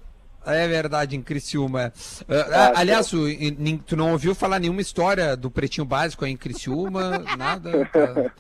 É 0.46 0.68
verdade, 0.68 1.16
em 1.16 1.22
Criciúma. 1.24 1.92
Ah, 2.30 2.34
Ah, 2.36 2.46
ah, 2.76 2.80
aliás, 2.82 3.12
o- 3.12 3.28
e- 3.28 3.50
nin- 3.58 3.80
tu 3.80 3.96
não 3.96 4.12
ouviu 4.12 4.36
falar 4.36 4.60
nenhuma 4.60 4.82
história 4.82 5.36
do 5.36 5.50
Pretinho 5.50 5.86
Básico 5.86 6.26
aí 6.26 6.32
em 6.32 6.38
Criciúma? 6.38 7.24
Nada? 7.40 7.72
Tá- 7.88 8.32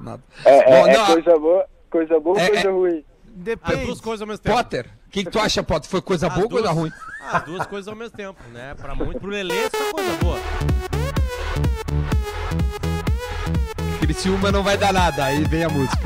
nada. 0.00 0.22
É, 0.44 0.58
é- 0.58 0.64
Bom, 0.64 0.88
é 0.88 0.96
não, 0.96 1.06
coisa 1.06 1.38
boa, 1.38 1.66
coisa 1.90 2.18
boa 2.20 2.36
ou 2.36 2.42
É, 2.42 2.48
coisa 2.48 2.68
é- 2.68 3.02
ruim? 3.34 3.40
As 3.40 3.44
Depende. 3.44 3.86
duas 3.86 4.00
coisas 4.00 4.20
ao 4.20 4.28
mesmo 4.28 4.42
tempo. 4.42 4.56
Potter, 4.56 4.90
que, 5.14 5.24
que 5.24 5.30
tu 5.30 5.38
acha, 5.38 5.62
Potter? 5.62 5.88
Foi 5.88 6.02
coisa 6.02 6.26
As 6.26 6.34
boa 6.34 6.44
ou 6.44 6.50
coisa 6.50 6.70
ruim? 6.72 6.90
As 7.22 7.44
duas 7.44 7.66
coisas 7.68 7.86
ao 7.88 7.94
mesmo 7.94 8.16
tempo, 8.16 8.42
né? 8.52 8.74
Pra 8.74 8.96
muito, 8.96 9.20
pro 9.20 9.30
Lelê, 9.30 9.70
só 9.70 9.92
coisa 9.92 10.16
boa. 10.16 10.38
Criciúma 14.00 14.50
não 14.50 14.62
vai 14.64 14.76
dar 14.76 14.92
nada, 14.92 15.24
aí 15.24 15.44
vem 15.44 15.62
a 15.62 15.68
música. 15.68 15.96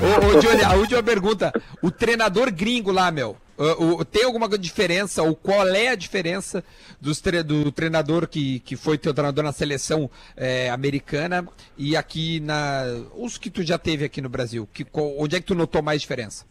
ô, 0.00 0.36
ô, 0.36 0.40
Johnny, 0.40 0.64
a 0.64 0.72
última 0.72 1.02
pergunta. 1.02 1.52
O 1.82 1.90
treinador 1.90 2.50
gringo 2.50 2.90
lá, 2.90 3.10
meu, 3.10 3.36
o- 3.58 4.00
o- 4.00 4.04
tem 4.04 4.24
alguma 4.24 4.48
diferença, 4.58 5.22
ou 5.22 5.34
qual 5.34 5.66
é 5.68 5.88
a 5.88 5.94
diferença 5.94 6.62
dos 7.00 7.20
tre- 7.20 7.42
do 7.42 7.70
treinador 7.72 8.28
que, 8.28 8.60
que 8.60 8.76
foi 8.76 8.96
teu 8.96 9.12
treinador 9.12 9.42
na 9.44 9.52
seleção 9.52 10.10
é, 10.36 10.70
americana 10.70 11.46
e 11.76 11.96
aqui 11.96 12.40
na. 12.40 12.82
Os 13.16 13.36
que 13.38 13.50
tu 13.50 13.62
já 13.62 13.78
teve 13.78 14.04
aqui 14.04 14.20
no 14.20 14.28
Brasil? 14.28 14.68
Que, 14.72 14.84
qual- 14.84 15.14
onde 15.18 15.36
é 15.36 15.40
que 15.40 15.46
tu 15.46 15.54
notou 15.54 15.82
mais 15.82 16.00
diferença? 16.00 16.44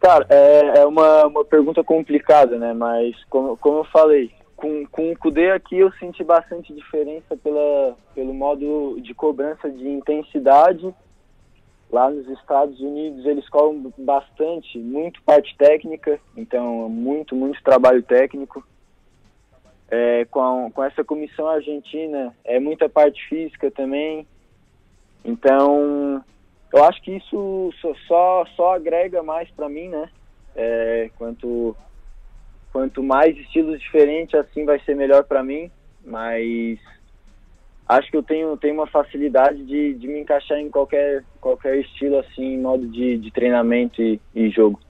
Cara, 0.00 0.26
é, 0.30 0.78
é 0.80 0.86
uma, 0.86 1.26
uma 1.26 1.44
pergunta 1.44 1.84
complicada, 1.84 2.58
né? 2.58 2.72
Mas 2.72 3.14
como, 3.28 3.56
como 3.58 3.78
eu 3.80 3.84
falei, 3.84 4.30
com, 4.56 4.86
com 4.86 5.12
o 5.12 5.16
Kudê 5.18 5.50
aqui 5.50 5.76
eu 5.78 5.92
senti 5.92 6.24
bastante 6.24 6.72
diferença 6.74 7.36
pela, 7.36 7.96
pelo 8.14 8.32
modo 8.32 8.98
de 9.02 9.12
cobrança 9.14 9.70
de 9.70 9.86
intensidade. 9.88 10.94
Lá 11.92 12.08
nos 12.08 12.28
Estados 12.28 12.78
Unidos 12.80 13.26
eles 13.26 13.48
cobram 13.48 13.92
bastante, 13.98 14.78
muito 14.78 15.20
parte 15.22 15.56
técnica, 15.56 16.20
então 16.36 16.88
muito, 16.88 17.34
muito 17.34 17.60
trabalho 17.62 18.02
técnico. 18.02 18.64
É, 19.90 20.24
com, 20.26 20.40
a- 20.40 20.70
com 20.70 20.84
essa 20.84 21.02
comissão 21.02 21.48
argentina 21.48 22.32
é 22.44 22.60
muita 22.60 22.88
parte 22.88 23.20
física 23.28 23.72
também. 23.72 24.24
Então, 25.24 26.24
eu 26.72 26.84
acho 26.84 27.02
que 27.02 27.16
isso 27.16 27.72
só, 28.06 28.46
só, 28.54 28.74
agrega 28.74 29.20
mais 29.20 29.50
para 29.50 29.68
mim, 29.68 29.88
né? 29.88 30.08
É, 30.54 31.10
quanto, 31.18 31.76
quanto 32.72 33.02
mais 33.02 33.36
estilos 33.36 33.80
diferentes, 33.80 34.34
assim 34.38 34.64
vai 34.64 34.78
ser 34.80 34.94
melhor 34.94 35.24
para 35.24 35.42
mim. 35.42 35.68
Mas 36.04 36.78
acho 37.90 38.10
que 38.10 38.16
eu 38.16 38.22
tenho, 38.22 38.56
tenho 38.56 38.74
uma 38.74 38.86
facilidade 38.86 39.64
de, 39.64 39.94
de 39.94 40.06
me 40.06 40.20
encaixar 40.20 40.58
em 40.58 40.70
qualquer, 40.70 41.24
qualquer 41.40 41.80
estilo, 41.80 42.18
assim, 42.18 42.56
modo 42.58 42.86
de, 42.86 43.18
de 43.18 43.30
treinamento 43.32 44.00
e, 44.00 44.20
e 44.34 44.48
jogo. 44.50 44.80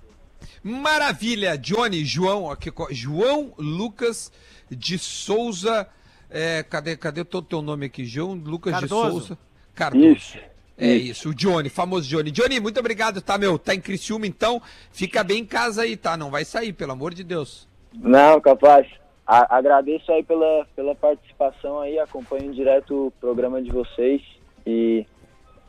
Maravilha, 0.63 1.57
Johnny, 1.57 2.05
João, 2.05 2.51
aqui, 2.51 2.71
João 2.91 3.53
Lucas 3.59 4.31
de 4.71 4.99
Souza. 4.99 5.89
é, 6.31 6.63
cadê, 6.63 6.97
cadê 6.97 7.25
todo 7.25 7.45
o 7.45 7.49
teu 7.49 7.63
nome 7.63 7.87
aqui? 7.87 8.05
João 8.05 8.35
Lucas 8.35 8.73
Cardoso. 8.73 9.05
de 9.05 9.11
Souza. 9.11 9.39
Cardoso. 9.75 10.07
Isso. 10.07 10.39
É 10.77 10.95
isso, 10.95 11.29
o 11.29 11.35
Johnny, 11.35 11.69
famoso 11.69 12.09
Johnny. 12.09 12.31
Johnny, 12.31 12.59
muito 12.59 12.81
obrigado, 12.81 13.21
tá, 13.21 13.37
meu? 13.37 13.59
Tá 13.59 13.75
em 13.75 13.81
Criciúma, 13.81 14.27
então 14.27 14.63
fica 14.91 15.23
bem 15.23 15.41
em 15.41 15.45
casa 15.45 15.83
aí, 15.83 15.95
tá? 15.95 16.17
Não 16.17 16.31
vai 16.31 16.43
sair, 16.43 16.73
pelo 16.73 16.93
amor 16.93 17.13
de 17.13 17.23
Deus. 17.23 17.69
Não, 17.93 18.41
capaz. 18.41 18.87
A- 19.31 19.59
agradeço 19.59 20.11
aí 20.11 20.25
pela, 20.25 20.67
pela 20.75 20.93
participação 20.93 21.79
aí, 21.79 22.01
acompanho 22.01 22.53
direto 22.53 23.07
o 23.07 23.11
programa 23.13 23.63
de 23.63 23.71
vocês 23.71 24.21
e, 24.67 25.07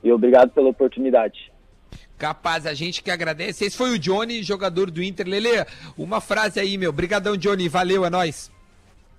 e 0.04 0.12
obrigado 0.12 0.50
pela 0.50 0.70
oportunidade. 0.70 1.54
Capaz, 2.18 2.66
a 2.66 2.74
gente 2.74 3.04
que 3.04 3.12
agradece. 3.12 3.66
Esse 3.66 3.78
foi 3.78 3.92
o 3.92 4.00
Johnny, 4.00 4.42
jogador 4.42 4.90
do 4.90 5.04
Inter. 5.04 5.28
Lele, 5.28 5.64
uma 5.96 6.20
frase 6.20 6.60
aí, 6.60 6.76
meu. 6.76 6.92
Brigadão, 6.92 7.38
Johnny. 7.38 7.70
Valeu, 7.70 8.04
é 8.04 8.10
nóis. 8.10 8.52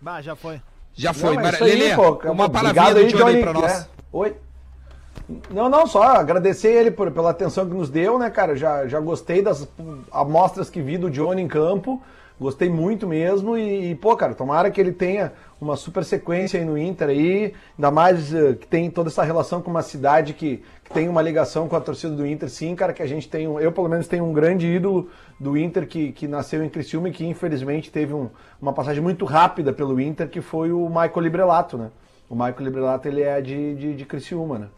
Bah, 0.00 0.20
já 0.20 0.34
foi. 0.34 0.60
Já 0.92 1.12
foi. 1.12 1.34
Não, 1.34 1.40
é 1.40 1.44
Mara... 1.44 1.54
isso 1.54 1.64
aí, 1.64 1.76
Lele, 1.76 1.94
pô. 1.94 2.32
uma 2.32 2.50
palavrinha 2.50 2.94
do 2.94 3.00
aí, 3.00 3.06
Johnny, 3.12 3.42
pra 3.42 3.52
nós. 3.52 3.72
É. 3.72 3.86
Oi. 4.12 4.36
Não, 5.50 5.68
não, 5.68 5.86
só 5.86 6.02
agradecer 6.02 6.72
ele 6.72 6.90
por, 6.90 7.10
pela 7.12 7.30
atenção 7.30 7.64
que 7.64 7.74
nos 7.74 7.88
deu, 7.88 8.18
né, 8.18 8.28
cara? 8.28 8.56
Já, 8.56 8.88
já 8.88 8.98
gostei 8.98 9.40
das 9.40 9.68
amostras 10.10 10.68
que 10.68 10.82
vi 10.82 10.98
do 10.98 11.08
Johnny 11.08 11.42
em 11.42 11.48
campo. 11.48 12.02
Gostei 12.42 12.68
muito 12.68 13.06
mesmo 13.06 13.56
e, 13.56 13.92
e, 13.92 13.94
pô, 13.94 14.16
cara, 14.16 14.34
tomara 14.34 14.70
que 14.70 14.80
ele 14.80 14.90
tenha 14.92 15.32
uma 15.60 15.76
super 15.76 16.04
sequência 16.04 16.58
aí 16.58 16.66
no 16.66 16.76
Inter 16.76 17.08
aí, 17.08 17.54
ainda 17.78 17.90
mais 17.90 18.34
eh, 18.34 18.54
que 18.54 18.66
tem 18.66 18.90
toda 18.90 19.08
essa 19.08 19.22
relação 19.22 19.62
com 19.62 19.70
uma 19.70 19.80
cidade 19.82 20.34
que, 20.34 20.60
que 20.82 20.92
tem 20.92 21.08
uma 21.08 21.22
ligação 21.22 21.68
com 21.68 21.76
a 21.76 21.80
torcida 21.80 22.14
do 22.16 22.26
Inter, 22.26 22.50
sim, 22.50 22.74
cara, 22.74 22.92
que 22.92 23.00
a 23.02 23.06
gente 23.06 23.28
tem, 23.28 23.46
um- 23.46 23.60
eu 23.60 23.70
pelo 23.70 23.88
menos 23.88 24.08
tenho 24.08 24.24
um 24.24 24.32
grande 24.32 24.66
ídolo 24.66 25.08
do 25.38 25.56
Inter 25.56 25.86
que, 25.86 26.10
que 26.10 26.26
nasceu 26.26 26.64
em 26.64 26.68
Criciúma 26.68 27.08
e 27.08 27.12
que 27.12 27.24
infelizmente 27.24 27.90
teve 27.90 28.12
um- 28.12 28.28
uma 28.60 28.72
passagem 28.72 29.00
muito 29.02 29.24
rápida 29.24 29.72
pelo 29.72 30.00
Inter, 30.00 30.28
que 30.28 30.40
foi 30.40 30.72
o 30.72 30.88
Michael 30.88 31.20
Librelato, 31.20 31.78
né? 31.78 31.90
O 32.32 32.34
Michael 32.34 32.60
Librelato, 32.60 33.06
ele 33.06 33.20
é 33.20 33.42
de, 33.42 33.74
de, 33.74 33.94
de 33.94 34.04
Criciúma, 34.06 34.58
né? 34.58 34.68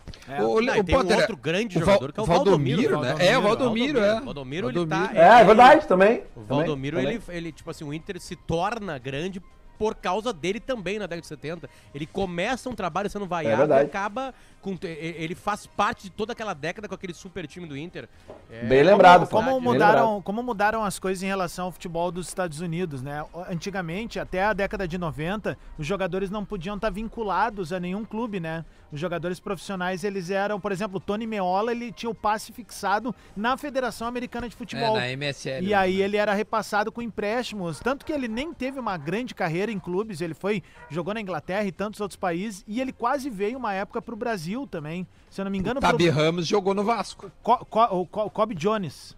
Ô, 0.41 0.61
Não, 0.61 0.81
o 0.81 0.85
tem 0.85 0.97
um 0.97 0.99
Potter, 0.99 1.19
outro 1.19 1.37
grande 1.37 1.79
o 1.79 1.81
jogador 1.81 2.13
que 2.13 2.19
é 2.19 2.23
o 2.25 2.27
Valdomiro, 2.27 2.83
Valdomiro. 2.83 3.17
né? 3.17 3.27
É, 3.29 3.39
o 3.39 3.43
Valdomiro, 3.43 3.99
é. 4.01 4.21
Valdomiro, 4.21 4.71
ele 4.71 4.87
tá... 4.87 4.97
Valdomiro. 4.97 5.23
É, 5.23 5.41
é 5.41 5.45
verdade, 5.45 5.87
também. 5.87 6.23
O 6.35 6.41
Valdomiro, 6.41 6.97
também. 6.97 7.15
ele, 7.15 7.23
ele, 7.29 7.53
tipo 7.53 7.71
assim, 7.71 7.85
o 7.85 7.95
Inter 7.95 8.21
se 8.21 8.35
torna 8.35 8.99
grande 8.99 9.41
por 9.79 9.95
causa 9.95 10.33
dele 10.33 10.61
também 10.61 10.99
na 10.99 11.07
década 11.07 11.21
de 11.23 11.27
70. 11.27 11.69
Ele 11.95 12.07
começa 12.07 12.69
um 12.71 12.75
trabalho 12.75 13.09
sendo 13.11 13.27
vaiado 13.27 13.55
e 13.55 13.59
verdade. 13.59 13.87
acaba 13.89 14.35
com. 14.61 14.73
e- 14.83 15.15
Ele 15.19 15.35
faz 15.35 15.67
parte 15.67 16.05
de 16.05 16.11
toda 16.11 16.33
aquela 16.33 16.55
década 16.55 16.89
com 16.89 16.95
aquele 16.95 17.15
super 17.15 17.47
time 17.47 17.67
do 17.67 17.77
Inter. 17.77 18.09
É, 18.51 18.65
Bem 18.65 18.83
lembrado, 18.83 19.27
Como, 19.29 19.51
Bem 19.53 19.61
mudaram, 19.61 20.05
lembrado. 20.07 20.23
como 20.23 20.43
mudaram 20.43 20.85
as 20.85 20.99
coisas 20.99 21.23
em 21.23 21.27
relação 21.27 21.67
ao 21.67 21.73
futebol 21.73 22.11
dos 22.11 22.29
Estados 22.29 22.61
Unidos, 22.61 23.03
né? 23.03 23.25
Antigamente, 23.49 24.19
até 24.21 24.43
a 24.45 24.53
década 24.53 24.87
de 24.87 24.99
90, 24.99 25.57
os 25.79 25.87
jogadores 25.87 26.31
não 26.31 26.45
podiam 26.45 26.77
estar 26.77 26.91
vinculados 26.91 27.73
a 27.73 27.81
nenhum 27.81 28.05
clube, 28.05 28.41
né? 28.41 28.65
Os 28.95 29.01
jogadores 29.01 29.41
profissionais, 29.41 30.05
eles 30.05 30.31
eram, 30.31 30.61
por 30.61 30.71
exemplo, 30.71 30.99
o 30.99 31.01
Tony 31.01 31.27
Meola, 31.27 31.73
ele 31.73 31.91
tinha 31.91 32.09
o 32.09 32.15
passe 32.15 32.53
fixado 32.53 33.13
na 33.37 33.57
Federação 33.57 34.07
Americana 34.07 34.49
de 34.49 34.55
É, 34.55 34.57
Futebol. 34.57 34.97
na 34.97 35.09
MSL. 35.11 35.65
E 35.67 35.75
aí 35.75 36.01
ele 36.01 36.17
era 36.17 36.33
repassado 36.33 36.93
com 36.93 37.03
empréstimos, 37.03 37.81
tanto 37.81 38.07
que 38.07 38.13
ele 38.13 38.29
nem 38.29 38.55
teve 38.55 38.79
uma 38.79 38.97
grande 38.97 39.35
carreira 39.35 39.73
em 39.73 39.81
clubes, 39.81 40.21
ele 40.21 40.33
foi 40.33 40.63
jogou 40.89 41.13
na 41.13 41.21
Inglaterra 41.21 41.65
e 41.65 41.73
tantos 41.73 42.01
outros 42.01 42.17
países, 42.17 42.63
e 42.69 42.81
ele 42.81 42.93
quase 42.93 43.29
veio 43.29 43.59
uma 43.59 43.73
época 43.75 44.01
pro 44.01 44.15
Brasil 44.15 44.65
também. 44.65 45.05
Se 45.29 45.41
eu 45.41 45.45
não 45.45 45.51
me 45.51 45.59
engano, 45.59 45.81
pro- 45.81 45.91
Tabi 45.91 46.09
Ramos 46.09 46.47
jogou 46.47 46.73
no 46.73 46.85
Vasco. 46.85 47.33
Co- 47.43 47.65
Co- 47.65 47.85
o 48.01 48.07
Co- 48.07 48.31
Kobe 48.31 48.55
Jones. 48.55 49.17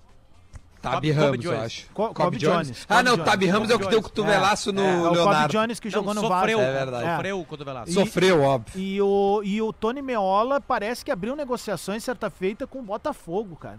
Tabi 0.91 1.09
Kobe 1.09 1.21
Ramos, 1.21 1.45
eu 1.45 1.51
Jones. 1.53 1.65
acho. 1.65 1.87
Co- 1.93 2.15
Kobe 2.15 2.37
Jones. 2.39 2.87
Ah, 2.89 2.97
Kobe 2.97 3.05
não, 3.09 3.17
Jones. 3.17 3.31
Tabi 3.31 3.47
Ramos 3.47 3.71
é 3.71 3.75
o 3.75 3.79
que 3.79 3.85
deu 3.85 3.99
o 3.99 4.01
Jones. 4.03 4.07
cotovelaço 4.07 4.73
no 4.73 4.83
É, 4.83 4.91
é 4.93 4.97
o 4.97 5.11
Leonardo. 5.13 5.53
Jones 5.53 5.81
que 5.81 5.91
jogou 5.91 6.15
Não, 6.15 6.23
no 6.23 6.29
sofreu, 6.29 6.59
Vasco. 6.59 6.73
É 6.73 6.79
verdade. 6.79 7.11
Sofreu 7.17 7.41
o 7.41 7.45
cotovelaço. 7.45 7.93
Sofreu, 7.93 8.43
óbvio. 8.43 8.81
E 8.81 9.01
o, 9.03 9.43
e 9.45 9.61
o 9.63 9.73
Tony 9.73 10.03
Meola 10.03 10.61
parece 10.61 11.05
que 11.05 11.11
abriu 11.11 11.35
negociações 11.37 12.03
certa 12.05 12.31
feita 12.31 12.67
com 12.67 12.79
o 12.79 12.83
Botafogo, 12.83 13.57
cara. 13.57 13.79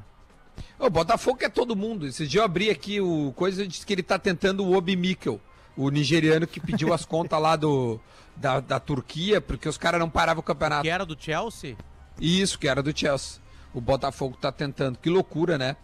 O 0.79 0.89
Botafogo 0.89 1.39
é 1.41 1.49
todo 1.49 1.75
mundo. 1.75 2.05
Esse 2.07 2.27
dia 2.27 2.41
eu 2.41 2.45
abri 2.45 2.69
aqui 2.69 2.99
o 3.01 3.33
coisa 3.35 3.63
e 3.63 3.67
disse 3.67 3.85
que 3.85 3.93
ele 3.93 4.03
tá 4.03 4.17
tentando 4.19 4.63
o 4.65 4.75
Obi 4.75 4.95
Mikkel, 4.95 5.39
o 5.75 5.89
nigeriano 5.89 6.45
que 6.47 6.59
pediu 6.59 6.93
as 6.93 7.05
contas 7.05 7.39
lá 7.41 7.55
do, 7.55 7.99
da, 8.35 8.59
da 8.59 8.79
Turquia, 8.79 9.39
porque 9.41 9.67
os 9.69 9.77
caras 9.77 9.99
não 9.99 10.09
paravam 10.09 10.39
o 10.41 10.43
campeonato. 10.43 10.81
Que 10.83 10.89
era 10.89 11.05
do 11.05 11.15
Chelsea. 11.19 11.75
Isso, 12.19 12.57
que 12.57 12.67
era 12.67 12.81
do 12.81 12.95
Chelsea. 12.97 13.39
O 13.73 13.81
Botafogo 13.81 14.37
tá 14.39 14.51
tentando. 14.51 14.97
Que 14.97 15.09
loucura, 15.09 15.57
né? 15.57 15.75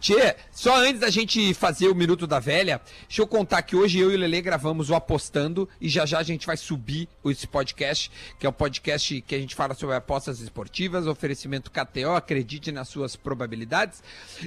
Tchê, 0.00 0.36
só 0.52 0.76
antes 0.76 1.00
da 1.00 1.10
gente 1.10 1.54
fazer 1.54 1.88
o 1.88 1.94
Minuto 1.94 2.26
da 2.26 2.38
Velha, 2.38 2.80
deixa 3.08 3.22
eu 3.22 3.26
contar 3.26 3.62
que 3.62 3.74
hoje 3.74 3.98
eu 3.98 4.10
e 4.10 4.14
o 4.14 4.18
Lele 4.18 4.40
gravamos 4.40 4.90
o 4.90 4.94
Apostando 4.94 5.68
e 5.80 5.88
já 5.88 6.06
já 6.06 6.18
a 6.18 6.22
gente 6.22 6.46
vai 6.46 6.56
subir 6.56 7.08
esse 7.24 7.46
podcast, 7.46 8.10
que 8.38 8.46
é 8.46 8.48
o 8.48 8.52
podcast 8.52 9.20
que 9.22 9.34
a 9.34 9.38
gente 9.38 9.54
fala 9.54 9.74
sobre 9.74 9.96
apostas 9.96 10.40
esportivas, 10.40 11.06
oferecimento 11.06 11.70
KTO, 11.70 12.10
acredite 12.14 12.70
nas 12.70 12.88
suas 12.88 13.16
probabilidades. 13.16 14.02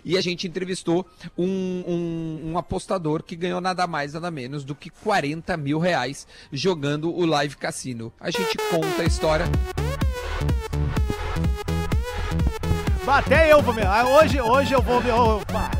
E 0.05 0.17
a 0.17 0.21
gente 0.21 0.47
entrevistou 0.47 1.05
um, 1.37 1.83
um, 1.87 2.51
um 2.51 2.57
apostador 2.57 3.23
que 3.23 3.35
ganhou 3.35 3.61
nada 3.61 3.87
mais, 3.87 4.13
nada 4.13 4.31
menos 4.31 4.63
do 4.63 4.75
que 4.75 4.89
40 4.89 5.55
mil 5.57 5.79
reais 5.79 6.27
jogando 6.51 7.13
o 7.13 7.25
Live 7.25 7.57
Cassino. 7.57 8.13
A 8.19 8.29
gente 8.31 8.57
conta 8.69 9.01
a 9.01 9.05
história 9.05 9.45
Até 13.11 13.51
eu 13.51 13.61
vou 13.61 13.73
ver. 13.73 13.85
Ah, 13.87 14.05
Hoje, 14.05 14.39
hoje 14.39 14.73
eu 14.73 14.81
vou 14.81 15.01
pá. 15.51 15.71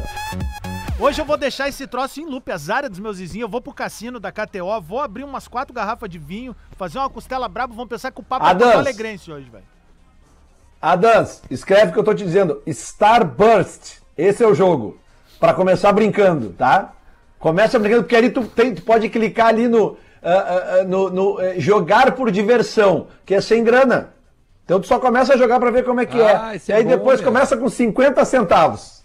Hoje 1.00 1.22
eu 1.22 1.26
vou 1.26 1.38
deixar 1.38 1.70
esse 1.70 1.88
troço 1.88 2.20
em 2.20 2.26
loop, 2.26 2.52
as 2.52 2.70
áreas 2.70 2.90
dos 2.90 3.00
meus 3.00 3.20
vizinhos. 3.20 3.44
Eu 3.44 3.50
vou 3.50 3.62
pro 3.62 3.74
cassino 3.74 4.20
da 4.20 4.32
KTO, 4.32 4.82
vou 4.82 5.00
abrir 5.00 5.24
umas 5.24 5.48
quatro 5.48 5.74
garrafas 5.74 6.10
de 6.10 6.18
vinho, 6.18 6.56
fazer 6.76 6.98
uma 6.98 7.10
costela 7.10 7.48
braba. 7.48 7.74
Vão 7.74 7.88
pensar 7.88 8.12
que 8.12 8.20
o 8.20 8.24
papo 8.24 8.46
é 8.46 8.50
Adams. 8.50 8.74
Porto 8.74 8.88
Alegrense 8.88 9.32
hoje, 9.32 9.50
velho. 9.50 9.64
Adans, 10.82 11.42
escreve 11.50 11.92
o 11.92 11.94
que 11.94 12.00
eu 12.00 12.04
tô 12.04 12.14
te 12.14 12.24
dizendo. 12.24 12.62
Starburst. 12.66 14.00
Esse 14.18 14.44
é 14.44 14.48
o 14.48 14.56
jogo. 14.56 15.00
Pra 15.40 15.54
começar 15.54 15.92
brincando, 15.94 16.50
tá? 16.50 16.94
Começa 17.38 17.80
brincando, 17.80 18.04
porque 18.04 18.16
ali 18.16 18.30
tu, 18.30 18.44
tem- 18.46 18.74
tu 18.76 18.82
pode 18.82 19.08
clicar 19.08 19.48
ali 19.48 19.68
no, 19.70 19.98
ah, 20.22 20.80
ah, 20.82 20.84
no, 20.84 21.10
no, 21.10 21.40
eh, 21.40 21.60
jogar 21.60 22.12
por 22.14 22.30
diversão, 22.32 23.08
que 23.26 23.34
é 23.36 23.40
sem 23.40 23.64
grana. 23.64 24.10
Então 24.70 24.80
tu 24.80 24.86
só 24.86 25.00
começa 25.00 25.34
a 25.34 25.38
jogar 25.38 25.60
pra 25.60 25.72
ver 25.72 25.84
como 25.84 26.00
é 26.00 26.06
que 26.06 26.22
Ah, 26.22 26.54
é. 26.54 26.62
E 26.68 26.72
é 26.72 26.76
aí 26.76 26.84
bom, 26.84 26.90
depois 26.92 27.20
meu. 27.20 27.32
começa 27.32 27.58
com 27.58 27.68
50 27.68 28.24
centavos. 28.24 29.04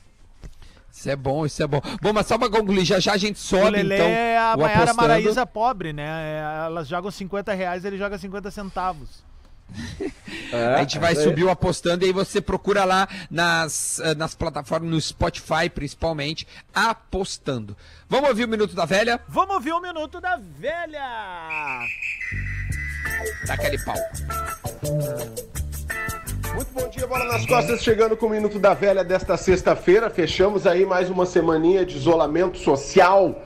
Isso 0.93 1.09
é 1.09 1.17
bom, 1.17 1.47
isso 1.47 1.63
é 1.63 1.67
bom. 1.67 1.81
Bom, 2.03 2.13
mas 2.13 2.27
só 2.27 2.37
pra 2.37 2.51
concluir, 2.51 2.85
já 2.85 3.01
já 3.01 3.15
a 3.15 3.17
gente 3.17 3.37
O 3.37 3.39
sobe, 3.39 3.71
Lelê 3.71 3.95
então, 3.95 4.07
é 4.07 4.37
a 4.37 4.55
o 4.57 4.61
Maiara 4.61 4.83
apostando. 4.83 5.01
Maraísa 5.01 5.47
pobre, 5.47 5.95
né? 5.95 6.05
É, 6.05 6.67
Elas 6.67 6.87
jogam 6.87 7.11
50 7.11 7.55
reais, 7.55 7.83
ele 7.83 7.97
joga 7.97 8.19
50 8.19 8.51
centavos. 8.51 9.25
a 10.77 10.81
gente 10.81 10.99
vai 10.99 11.13
é 11.13 11.15
subir 11.15 11.45
o 11.45 11.51
apostando 11.51 12.05
e 12.05 12.09
aí 12.09 12.13
você 12.13 12.43
procura 12.43 12.85
lá 12.85 13.09
nas, 13.31 14.01
eh, 14.01 14.15
nas 14.15 14.35
plataformas, 14.35 14.91
no 14.91 15.01
Spotify 15.01 15.71
principalmente, 15.75 16.47
apostando. 16.75 17.75
Vamos 18.07 18.29
ouvir 18.29 18.45
o 18.45 18.49
Minuto 18.49 18.75
da 18.75 18.85
Velha? 18.85 19.19
Vamos 19.27 19.55
ouvir 19.55 19.73
o 19.73 19.81
Minuto 19.81 20.21
da 20.21 20.37
Velha! 20.37 21.01
Dá 23.47 23.55
aquele 23.55 23.79
pau. 23.83 23.97
Thank 24.85 25.59
you. 25.59 25.64
Muito 26.55 26.69
bom 26.73 26.89
dia, 26.89 27.05
bola 27.07 27.25
nas 27.25 27.45
costas, 27.47 27.83
chegando 27.83 28.17
com 28.17 28.27
o 28.27 28.31
Minuto 28.31 28.61
da 28.61 28.75
Velha 28.75 29.03
desta 29.03 29.37
sexta-feira. 29.37 30.09
Fechamos 30.09 30.69
aí 30.69 30.87
mais 30.87 31.11
uma 31.11 31.27
semaninha 31.27 31.85
de 31.85 31.97
isolamento 31.97 32.59
social 32.59 33.43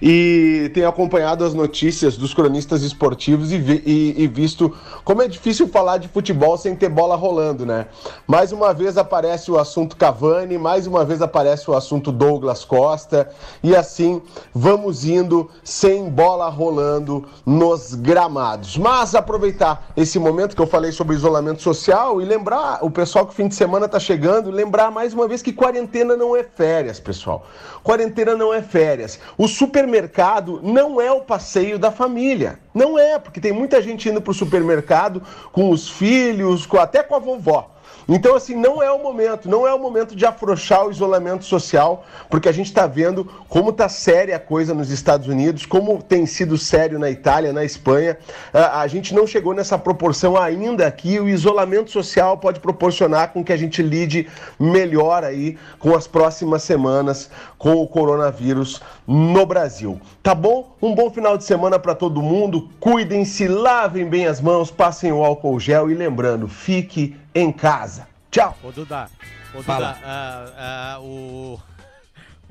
e 0.00 0.70
tenho 0.72 0.88
acompanhado 0.88 1.44
as 1.44 1.54
notícias 1.54 2.16
dos 2.16 2.32
cronistas 2.32 2.82
esportivos 2.84 3.50
e, 3.50 3.58
vi- 3.58 3.82
e- 3.84 4.22
e 4.22 4.26
visto 4.28 4.72
como 5.04 5.22
é 5.22 5.28
difícil 5.28 5.66
falar 5.66 5.98
de 5.98 6.06
futebol 6.06 6.56
sem 6.56 6.76
ter 6.76 6.88
bola 6.88 7.16
rolando, 7.16 7.66
né? 7.66 7.86
Mais 8.28 8.52
uma 8.52 8.72
vez 8.72 8.96
aparece 8.96 9.50
o 9.50 9.58
assunto 9.58 9.96
Cavani, 9.96 10.56
mais 10.56 10.86
uma 10.86 11.04
vez 11.04 11.20
aparece 11.20 11.68
o 11.68 11.74
assunto 11.74 12.12
Douglas 12.12 12.64
Costa 12.64 13.28
e 13.62 13.74
assim 13.74 14.22
vamos 14.54 15.04
indo 15.04 15.50
sem 15.64 16.08
bola 16.08 16.48
rolando 16.48 17.26
nos 17.44 17.92
gramados. 17.94 18.76
Mas 18.78 19.16
aproveitar 19.16 19.90
esse 19.96 20.16
momento 20.20 20.54
que 20.54 20.62
eu 20.62 20.66
falei 20.68 20.92
sobre 20.92 21.16
isolamento 21.16 21.60
social 21.60 22.22
e 22.22 22.24
lembrar 22.24 22.51
o 22.82 22.90
pessoal 22.90 23.26
que 23.26 23.32
o 23.32 23.34
fim 23.34 23.48
de 23.48 23.54
semana 23.54 23.88
tá 23.88 23.98
chegando, 24.00 24.50
lembrar 24.50 24.90
mais 24.90 25.12
uma 25.14 25.26
vez 25.28 25.42
que 25.42 25.52
quarentena 25.52 26.16
não 26.16 26.36
é 26.36 26.42
férias, 26.42 26.98
pessoal. 27.00 27.46
Quarentena 27.82 28.34
não 28.36 28.52
é 28.52 28.62
férias. 28.62 29.18
O 29.36 29.46
supermercado 29.48 30.60
não 30.62 31.00
é 31.00 31.10
o 31.10 31.20
passeio 31.20 31.78
da 31.78 31.90
família. 31.90 32.58
Não 32.74 32.98
é, 32.98 33.18
porque 33.18 33.40
tem 33.40 33.52
muita 33.52 33.80
gente 33.82 34.08
indo 34.08 34.20
pro 34.20 34.34
supermercado 34.34 35.22
com 35.52 35.70
os 35.70 35.88
filhos, 35.88 36.66
com- 36.66 36.78
até 36.78 37.02
com 37.02 37.14
a 37.14 37.18
vovó. 37.18 37.70
Então, 38.08 38.34
assim, 38.34 38.54
não 38.54 38.82
é 38.82 38.90
o 38.90 39.02
momento, 39.02 39.48
não 39.48 39.66
é 39.66 39.72
o 39.72 39.78
momento 39.78 40.14
de 40.16 40.26
afrouxar 40.26 40.86
o 40.86 40.90
isolamento 40.90 41.44
social, 41.44 42.04
porque 42.28 42.48
a 42.48 42.52
gente 42.52 42.66
está 42.66 42.86
vendo 42.86 43.24
como 43.48 43.70
está 43.70 43.88
séria 43.88 44.36
a 44.36 44.40
coisa 44.40 44.74
nos 44.74 44.90
Estados 44.90 45.28
Unidos, 45.28 45.66
como 45.66 46.02
tem 46.02 46.26
sido 46.26 46.58
sério 46.58 46.98
na 46.98 47.10
Itália, 47.10 47.52
na 47.52 47.64
Espanha. 47.64 48.18
Ah, 48.52 48.80
A 48.80 48.86
gente 48.86 49.14
não 49.14 49.26
chegou 49.26 49.54
nessa 49.54 49.78
proporção 49.78 50.36
ainda 50.36 50.86
aqui. 50.86 51.20
O 51.20 51.28
isolamento 51.28 51.90
social 51.90 52.36
pode 52.38 52.60
proporcionar 52.60 53.32
com 53.32 53.44
que 53.44 53.52
a 53.52 53.56
gente 53.56 53.82
lide 53.82 54.28
melhor 54.58 55.24
aí 55.24 55.56
com 55.78 55.94
as 55.94 56.06
próximas 56.06 56.62
semanas 56.62 57.30
com 57.62 57.80
o 57.80 57.86
coronavírus 57.86 58.82
no 59.06 59.46
Brasil. 59.46 60.00
Tá 60.20 60.34
bom? 60.34 60.76
Um 60.82 60.96
bom 60.96 61.08
final 61.12 61.38
de 61.38 61.44
semana 61.44 61.78
para 61.78 61.94
todo 61.94 62.20
mundo. 62.20 62.68
Cuidem-se, 62.80 63.46
lavem 63.46 64.04
bem 64.04 64.26
as 64.26 64.40
mãos, 64.40 64.68
passem 64.68 65.12
o 65.12 65.22
álcool 65.24 65.60
gel 65.60 65.88
e 65.88 65.94
lembrando, 65.94 66.48
fique 66.48 67.16
em 67.32 67.52
casa. 67.52 68.08
Tchau. 68.32 68.58
Ô, 68.64 68.72
Duda, 68.72 69.08
ô, 69.54 69.62
Fala. 69.62 69.92
Duda, 69.92 70.00
ah, 70.04 70.94
ah, 70.96 71.00
o, 71.02 71.60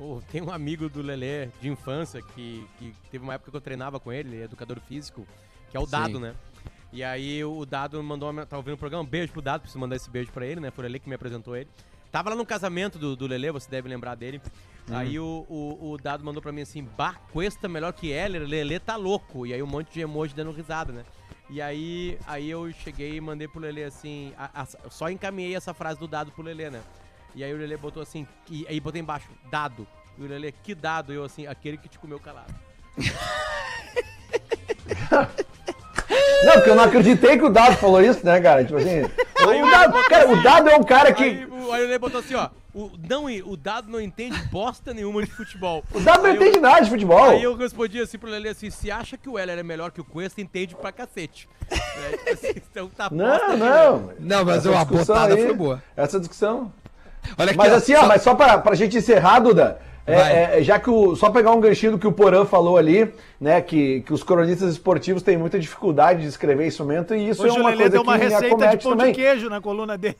o- 0.00 0.22
tem 0.32 0.40
um 0.40 0.50
amigo 0.50 0.88
do 0.88 1.02
Lelê 1.02 1.48
de 1.60 1.68
infância 1.68 2.22
que, 2.34 2.66
que 2.78 2.94
teve 3.10 3.22
uma 3.22 3.34
época 3.34 3.50
que 3.50 3.56
eu 3.58 3.60
treinava 3.60 4.00
com 4.00 4.10
ele, 4.10 4.30
ele 4.30 4.40
é 4.40 4.44
educador 4.44 4.78
físico, 4.88 5.26
que 5.70 5.76
é 5.76 5.80
o 5.80 5.84
Dado, 5.84 6.14
Sim. 6.14 6.20
né? 6.20 6.34
E 6.90 7.04
aí 7.04 7.44
o 7.44 7.66
Dado 7.66 8.02
mandou, 8.02 8.30
uma, 8.30 8.46
tá 8.46 8.56
ouvindo 8.56 8.74
o 8.74 8.78
programa, 8.78 9.04
um 9.04 9.06
beijo 9.06 9.30
pro 9.30 9.42
Dado, 9.42 9.60
preciso 9.60 9.78
mandar 9.78 9.96
esse 9.96 10.08
beijo 10.08 10.32
pra 10.32 10.46
ele, 10.46 10.58
né? 10.60 10.70
Foi 10.70 10.84
Lelê 10.84 10.98
que 10.98 11.08
me 11.10 11.14
apresentou 11.14 11.54
ele. 11.54 11.68
Tava 12.12 12.28
lá 12.30 12.36
no 12.36 12.44
casamento 12.44 12.98
do, 12.98 13.16
do 13.16 13.26
Lelê, 13.26 13.50
você 13.50 13.70
deve 13.70 13.88
lembrar 13.88 14.14
dele. 14.14 14.40
Aí 14.90 15.18
o, 15.18 15.46
o, 15.48 15.92
o 15.92 15.96
Dado 15.96 16.22
mandou 16.22 16.42
pra 16.42 16.52
mim 16.52 16.60
assim, 16.60 16.84
bah, 16.96 17.14
Cuesta 17.32 17.68
melhor 17.68 17.92
que 17.94 18.10
Heller, 18.10 18.42
Lelê 18.42 18.78
tá 18.78 18.96
louco. 18.96 19.46
E 19.46 19.54
aí 19.54 19.62
um 19.62 19.66
monte 19.66 19.94
de 19.94 20.00
emoji 20.00 20.34
dando 20.34 20.50
risada, 20.52 20.92
né? 20.92 21.04
E 21.48 21.60
aí, 21.62 22.18
aí 22.26 22.50
eu 22.50 22.70
cheguei 22.72 23.16
e 23.16 23.20
mandei 23.20 23.48
pro 23.48 23.60
Lelê 23.60 23.84
assim, 23.84 24.34
a- 24.36 24.62
a- 24.62 24.90
só 24.90 25.08
encaminhei 25.10 25.56
essa 25.56 25.72
frase 25.72 25.98
do 25.98 26.06
Dado 26.06 26.30
pro 26.32 26.42
Lelê, 26.42 26.68
né? 26.70 26.82
E 27.34 27.42
aí 27.42 27.52
o 27.52 27.56
Lelê 27.56 27.76
botou 27.78 28.02
assim, 28.02 28.26
e 28.50 28.66
aí 28.68 28.78
botei 28.78 29.00
embaixo, 29.00 29.28
dado. 29.50 29.86
E 30.18 30.22
o 30.22 30.26
Lelê, 30.26 30.52
que 30.52 30.74
dado? 30.74 31.12
Eu 31.14 31.24
assim, 31.24 31.46
aquele 31.46 31.78
que 31.78 31.88
te 31.88 31.98
comeu 31.98 32.20
calado. 32.20 32.54
Não, 36.44 36.52
porque 36.54 36.70
eu 36.70 36.74
não 36.74 36.84
acreditei 36.84 37.38
que 37.38 37.44
o 37.44 37.50
Dado 37.50 37.76
falou 37.76 38.00
isso, 38.02 38.24
né, 38.24 38.40
cara? 38.40 38.64
Tipo 38.64 38.78
assim. 38.78 39.02
Aí 39.48 39.62
O 39.62 39.70
Dado, 39.70 39.92
cara, 40.08 40.30
o 40.30 40.42
Dado 40.42 40.68
é 40.70 40.76
um 40.76 40.82
cara 40.82 41.12
que. 41.12 41.22
Aí 41.24 41.46
o, 41.46 41.72
aí 41.72 41.82
Lelê 41.82 41.98
botou 41.98 42.20
assim, 42.20 42.34
ó, 42.34 42.48
o, 42.74 42.90
não, 43.08 43.26
o 43.26 43.56
Dado 43.56 43.90
não 43.90 44.00
entende 44.00 44.40
bosta 44.50 44.92
nenhuma 44.94 45.22
de 45.22 45.30
futebol. 45.30 45.84
O 45.92 46.00
Dado 46.00 46.22
não 46.22 46.30
Aí 46.30 46.36
eu- 46.36 46.42
entende 46.42 46.60
nada 46.60 46.80
de 46.82 46.90
futebol. 46.90 47.24
Aí 47.30 47.42
eu 47.42 47.54
respondi 47.56 48.00
assim 48.00 48.18
pro 48.18 48.30
Lelê 48.30 48.48
assim, 48.50 48.70
se 48.70 48.90
acha 48.90 49.16
que 49.16 49.28
o 49.28 49.38
Heller 49.38 49.58
é 49.58 49.62
melhor 49.62 49.90
que 49.90 50.00
o 50.00 50.04
Cuesta, 50.04 50.40
entende 50.40 50.74
pra 50.74 50.90
cacete. 50.92 51.48
É, 51.70 52.16
tipo 52.16 52.30
assim, 52.30 52.52
então 52.70 52.88
tá 52.88 53.08
Não, 53.10 53.26
bosta 53.26 53.46
aí, 53.46 53.56
né? 53.58 53.66
não. 53.66 54.12
Não, 54.18 54.44
mas 54.44 54.56
Essa 54.66 54.70
a 54.70 54.78
discussão 54.84 55.14
botada 55.16 55.34
aí- 55.34 55.44
foi 55.46 55.54
boa. 55.54 55.82
Essa 55.96 56.18
discussão. 56.18 56.72
Olha 57.38 57.50
aqui, 57.50 57.56
Mas 57.58 57.72
assim, 57.72 57.94
ó, 57.94 58.00
só- 58.00 58.06
mas 58.08 58.22
só 58.22 58.34
pra, 58.34 58.58
pra 58.58 58.74
gente 58.74 58.96
encerrar, 58.96 59.38
Duda, 59.38 59.80
é, 60.06 60.58
é, 60.58 60.62
já 60.62 60.78
que 60.78 60.90
o. 60.90 61.14
Só 61.14 61.30
pegar 61.30 61.52
um 61.52 61.60
ganchinho 61.60 61.92
do 61.92 61.98
que 61.98 62.06
o 62.06 62.12
Porã 62.12 62.44
falou 62.44 62.76
ali, 62.76 63.12
né? 63.40 63.60
Que, 63.60 64.00
que 64.00 64.12
os 64.12 64.22
cronistas 64.22 64.72
esportivos 64.72 65.22
têm 65.22 65.36
muita 65.36 65.58
dificuldade 65.58 66.22
de 66.22 66.26
escrever 66.28 66.66
esse 66.66 66.80
momento, 66.80 67.14
e 67.14 67.28
isso 67.28 67.42
Hoje 67.42 67.56
é 67.56 67.58
o 67.58 67.62
uma 67.62 67.72
coisa 67.72 67.90
deu 67.90 68.02
que 68.02 68.08
uma 68.08 68.18
me 68.18 68.24
receita 68.24 68.68
de 68.68 68.76
pão 68.78 68.96
também. 68.96 69.12
de 69.12 69.20
queijo 69.20 69.48
na 69.48 69.60
coluna 69.60 69.96
dele. 69.96 70.16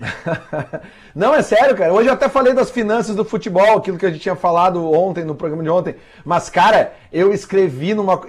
Não, 1.14 1.34
é 1.34 1.42
sério, 1.42 1.76
cara. 1.76 1.92
Hoje 1.92 2.08
eu 2.08 2.12
até 2.12 2.28
falei 2.28 2.52
das 2.52 2.70
finanças 2.70 3.16
do 3.16 3.24
futebol, 3.24 3.76
aquilo 3.76 3.98
que 3.98 4.06
a 4.06 4.10
gente 4.10 4.20
tinha 4.20 4.36
falado 4.36 4.92
ontem, 4.92 5.24
no 5.24 5.34
programa 5.34 5.62
de 5.62 5.68
ontem. 5.68 5.96
Mas, 6.24 6.48
cara, 6.48 6.92
eu 7.12 7.32
escrevi 7.32 7.94
numa. 7.94 8.20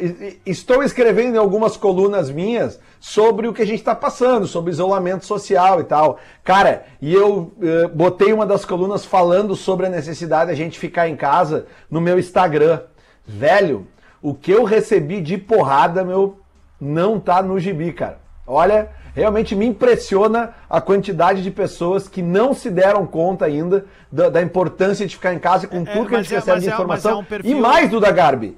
Estou 0.45 0.83
escrevendo 0.83 1.35
em 1.35 1.39
algumas 1.39 1.77
colunas 1.77 2.31
minhas 2.31 2.79
sobre 2.99 3.47
o 3.47 3.53
que 3.53 3.61
a 3.61 3.67
gente 3.67 3.83
tá 3.83 3.95
passando, 3.95 4.47
sobre 4.47 4.71
isolamento 4.71 5.25
social 5.25 5.79
e 5.79 5.83
tal. 5.83 6.19
Cara, 6.43 6.85
e 7.01 7.13
eu 7.13 7.53
eh, 7.61 7.87
botei 7.87 8.33
uma 8.33 8.45
das 8.45 8.65
colunas 8.65 9.05
falando 9.05 9.55
sobre 9.55 9.85
a 9.85 9.89
necessidade 9.89 10.49
da 10.49 10.55
gente 10.55 10.79
ficar 10.79 11.07
em 11.07 11.15
casa 11.15 11.67
no 11.89 12.01
meu 12.01 12.17
Instagram. 12.17 12.81
Velho, 13.25 13.87
o 14.21 14.33
que 14.33 14.51
eu 14.51 14.63
recebi 14.63 15.21
de 15.21 15.37
porrada, 15.37 16.03
meu, 16.03 16.39
não 16.79 17.19
tá 17.19 17.41
no 17.41 17.59
gibi, 17.59 17.93
cara. 17.93 18.19
Olha, 18.45 18.89
realmente 19.19 19.55
me 19.55 19.65
impressiona 19.65 20.53
a 20.69 20.79
quantidade 20.81 21.41
de 21.43 21.51
pessoas 21.51 22.07
que 22.07 22.21
não 22.21 22.53
se 22.53 22.69
deram 22.69 23.05
conta 23.05 23.45
ainda 23.45 23.85
da, 24.11 24.29
da 24.29 24.41
importância 24.41 25.05
de 25.05 25.15
ficar 25.15 25.33
em 25.33 25.39
casa 25.39 25.67
com 25.67 25.81
É, 25.81 25.85
tudo 25.85 26.09
que 26.09 26.15
a 26.15 26.21
gente 26.21 26.33
é- 26.33 26.37
recebe 26.37 26.61
de 26.61 26.69
é- 26.69 26.73
informação. 26.73 27.11
é 27.11 27.15
um 27.15 27.23
perfil- 27.23 27.51
E 27.57 27.59
mais, 27.59 27.89
Duda 27.89 28.11
Garbi. 28.11 28.57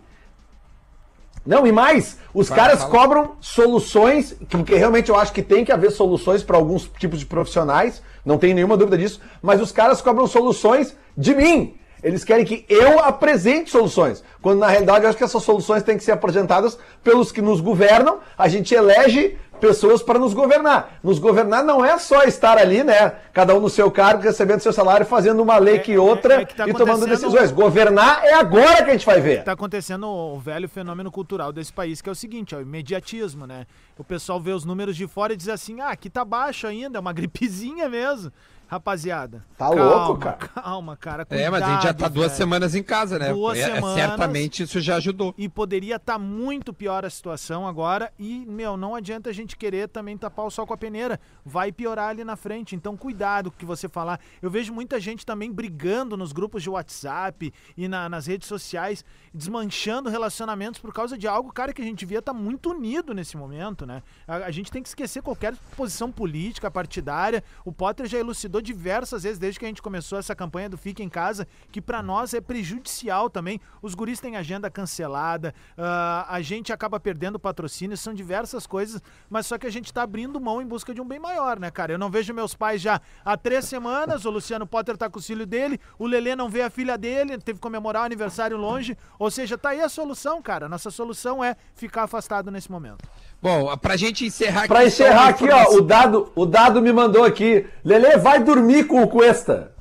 Não, 1.46 1.66
e 1.66 1.72
mais, 1.72 2.20
os 2.34 2.48
Fala, 2.50 2.62
caras 2.62 2.80
fala. 2.82 2.92
cobram 2.92 3.32
soluções, 3.42 4.34
que- 4.48 4.58
porque 4.58 4.76
realmente 4.76 5.10
eu 5.10 5.16
acho 5.18 5.34
que 5.34 5.42
tem 5.42 5.66
que 5.66 5.72
haver 5.72 5.92
soluções 5.92 6.44
para 6.44 6.56
alguns 6.56 6.88
tipos 7.00 7.20
de 7.20 7.26
profissionais, 7.26 8.02
não 8.24 8.38
tem 8.38 8.54
nenhuma 8.54 8.78
dúvida 8.78 8.98
disso, 8.98 9.20
mas 9.42 9.60
os 9.60 9.72
caras 9.72 10.02
cobram 10.02 10.28
soluções 10.28 10.96
de 11.18 11.34
mim. 11.34 11.76
Eles 12.04 12.24
querem 12.24 12.46
que 12.46 12.66
eu 12.70 13.00
apresente 13.00 13.70
soluções, 13.72 14.24
quando 14.42 14.60
na 14.60 14.68
realidade 14.68 15.04
eu 15.04 15.10
acho 15.10 15.18
que 15.18 15.24
essas 15.24 15.42
soluções 15.44 15.84
têm 15.84 15.98
que 15.98 16.04
ser 16.04 16.12
apresentadas 16.12 16.78
pelos 17.04 17.32
que 17.32 17.42
nos 17.42 17.60
governam. 17.62 18.20
A 18.38 18.48
gente 18.48 18.74
elege 18.74 19.38
pessoas 19.62 20.04
para 20.04 20.20
nos 20.20 20.34
governar. 20.34 21.00
Nos 21.02 21.20
governar 21.20 21.64
não 21.64 21.86
é 21.86 21.98
só 21.98 22.24
estar 22.24 22.58
ali, 22.58 22.84
né? 22.84 23.14
Cada 23.32 23.56
um 23.56 23.62
no 23.62 23.70
seu 23.70 23.90
cargo, 23.90 24.24
recebendo 24.24 24.60
seu 24.60 24.74
salário, 24.74 25.06
fazendo 25.06 25.42
uma 25.42 25.58
lei 25.58 25.76
É- 25.76 25.80
que 25.80 25.94
é- 25.94 26.00
outra 26.00 26.42
é 26.42 26.46
que 26.46 26.56
tá 26.56 26.68
e 26.68 26.74
tomando 26.74 27.06
decisões. 27.08 27.52
Governar 27.52 28.26
é 28.26 28.34
agora 28.34 28.84
que 28.84 28.90
a 28.90 28.94
gente 28.94 29.06
vai 29.06 29.22
ver. 29.22 29.44
Tá 29.44 29.54
acontecendo 29.54 30.06
o 30.08 30.40
velho 30.40 30.68
fenômeno 30.68 31.12
cultural 31.12 31.54
desse 31.54 31.72
país, 31.72 32.02
que 32.02 32.10
é 32.10 32.12
o 32.12 32.16
seguinte, 32.16 32.54
é 32.54 32.58
o 32.58 32.62
imediatismo, 32.62 33.46
né? 33.48 33.66
O 33.98 34.04
pessoal 34.04 34.40
vê 34.42 34.52
os 34.52 34.66
números 34.66 34.98
de 34.98 35.08
fora 35.08 35.32
e 35.34 35.38
diz 35.38 35.48
assim, 35.48 35.80
ah, 35.80 35.90
aqui 35.90 36.10
tá 36.10 36.26
baixo 36.26 36.66
ainda, 36.68 36.98
é 36.98 37.00
uma 37.00 37.14
gripezinha 37.14 37.88
mesmo. 37.88 38.32
Rapaziada. 38.72 39.44
Tá 39.58 39.68
calma, 39.68 39.84
louco, 39.84 40.18
cara? 40.22 40.38
Calma, 40.38 40.96
cara. 40.96 41.28
É, 41.30 41.50
mas 41.50 41.62
a 41.62 41.74
gente 41.74 41.84
já 41.84 41.90
tá 41.90 41.94
cuidado, 42.06 42.14
duas 42.14 42.28
velho. 42.28 42.38
semanas 42.38 42.74
em 42.74 42.82
casa, 42.82 43.20
né? 43.20 43.34
Duas 43.34 43.58
É, 43.60 43.66
semanas. 43.76 43.96
Certamente 44.00 44.64
isso 44.64 44.80
já 44.80 44.96
ajudou. 44.96 45.36
E 45.38 45.50
poderia 45.50 45.98
estar 45.98 46.18
muito 46.18 46.72
pior 46.74 47.04
a 47.04 47.10
situação 47.10 47.68
agora. 47.68 48.14
E, 48.18 48.46
meu, 48.48 48.78
não 48.78 48.96
adianta 48.96 49.30
a 49.30 49.34
gente 49.34 49.58
querer 49.58 49.90
também 49.90 50.18
tapar 50.18 50.46
o 50.46 50.50
sol 50.50 50.66
com 50.66 50.74
a 50.74 50.78
peneira. 50.78 51.20
Vai 51.44 51.70
piorar 51.70 52.12
ali 52.12 52.24
na 52.24 52.38
frente. 52.38 52.74
Então, 52.74 52.96
cuidado 52.96 53.52
com 53.52 53.58
o 53.58 53.60
que 53.60 53.66
você 53.66 53.90
falar. 53.90 54.22
Eu 54.42 54.50
vejo 54.50 54.74
muita 54.74 55.02
gente 55.02 55.26
também 55.26 55.52
brigando 55.52 56.16
nos 56.16 56.32
grupos 56.32 56.64
de 56.64 56.70
WhatsApp 56.70 57.54
e 57.76 57.90
na- 57.90 58.08
nas 58.08 58.26
redes 58.26 58.48
sociais, 58.48 59.04
desmanchando 59.34 60.10
relacionamentos 60.10 60.80
por 60.80 60.94
causa 60.94 61.18
de 61.18 61.28
algo, 61.28 61.52
cara, 61.54 61.72
que 61.72 61.82
a 61.82 61.86
gente 61.86 62.06
via 62.06 62.20
estar 62.20 62.34
muito 62.34 62.72
unido 62.72 63.14
nesse 63.14 63.38
momento, 63.38 63.86
né? 63.86 64.04
A, 64.28 64.36
a 64.36 64.52
gente 64.52 64.72
tem 64.72 64.84
que 64.84 64.90
esquecer 64.90 65.22
qualquer 65.22 65.56
posição 65.76 66.12
política, 66.12 66.70
partidária. 66.70 67.44
O 67.64 67.72
Potter 67.72 68.08
já 68.08 68.18
elucidou 68.18 68.62
diversas 68.62 69.24
vezes, 69.24 69.40
desde 69.40 69.60
que 69.60 69.66
a 69.66 69.68
gente 69.68 69.82
começou 69.82 70.20
essa 70.20 70.36
campanha 70.36 70.70
do 70.70 70.78
Fica 70.78 71.02
em 71.02 71.10
Casa, 71.10 71.48
que 71.72 71.82
pra 71.82 72.04
nós 72.04 72.34
é 72.34 72.42
prejudicial 72.42 73.30
também. 73.30 73.60
Os 73.82 73.96
guris 73.96 74.20
têm 74.20 74.36
agenda 74.36 74.70
cancelada, 74.70 75.56
ah, 75.78 76.26
a 76.28 76.42
gente 76.42 76.74
acaba 76.74 77.00
perdendo 77.00 77.40
patrocínio, 77.40 77.96
são 77.96 78.14
diversas 78.14 78.68
coisas, 78.68 79.02
mas 79.30 79.46
só 79.46 79.58
que 79.58 79.66
a 79.66 79.72
gente 79.72 79.94
tá 79.94 80.04
abrindo 80.04 80.40
mão 80.40 80.62
em 80.62 80.66
busca 80.66 80.94
de 80.94 81.00
um 81.00 81.08
bem 81.08 81.20
maior, 81.20 81.60
né, 81.60 81.72
cara? 81.72 81.94
Eu 81.94 81.98
não 81.98 82.10
vejo 82.10 82.34
meus 82.34 82.54
pais 82.54 82.82
já 82.82 83.00
há 83.24 83.38
três 83.38 83.66
semanas, 83.66 84.26
o 84.26 84.30
Luciano 84.30 84.68
Potter 84.68 84.98
tá 84.98 85.10
com 85.10 85.20
o 85.20 85.22
filho 85.22 85.46
dele, 85.46 85.80
o 85.98 86.06
Lelê 86.06 86.36
não 86.36 86.50
vê 86.50 86.62
a 86.64 86.70
filha 86.70 86.98
dele, 86.98 87.38
teve 87.38 87.58
que 87.58 87.62
comemorar 87.62 88.04
o 88.04 88.06
aniversário 88.06 88.58
longe, 88.58 88.98
ou 89.24 89.30
seja, 89.32 89.58
tá 89.58 89.70
aí 89.70 89.82
a 89.82 89.88
solução, 89.90 90.42
cara. 90.42 90.68
Nossa 90.68 90.90
solução 90.90 91.44
é 91.44 91.56
ficar 91.76 92.04
afastado 92.04 92.50
nesse 92.50 92.72
momento. 92.72 93.08
Bom, 93.42 93.76
pra 93.78 93.96
gente 93.96 94.26
encerrar 94.26 94.68
Pra 94.68 94.82
só 94.82 94.88
encerrar 94.88 95.28
aqui, 95.30 95.50
ó, 95.50 95.76
o 95.76 95.82
dado, 95.82 96.32
o 96.36 96.46
dado 96.46 96.82
me 96.82 96.92
mandou 96.92 97.24
aqui. 97.24 97.66
Lele 97.84 98.18
vai 98.18 98.44
dormir 98.44 98.86
com 98.86 99.02
o 99.02 99.08
Cuesta. 99.08 99.74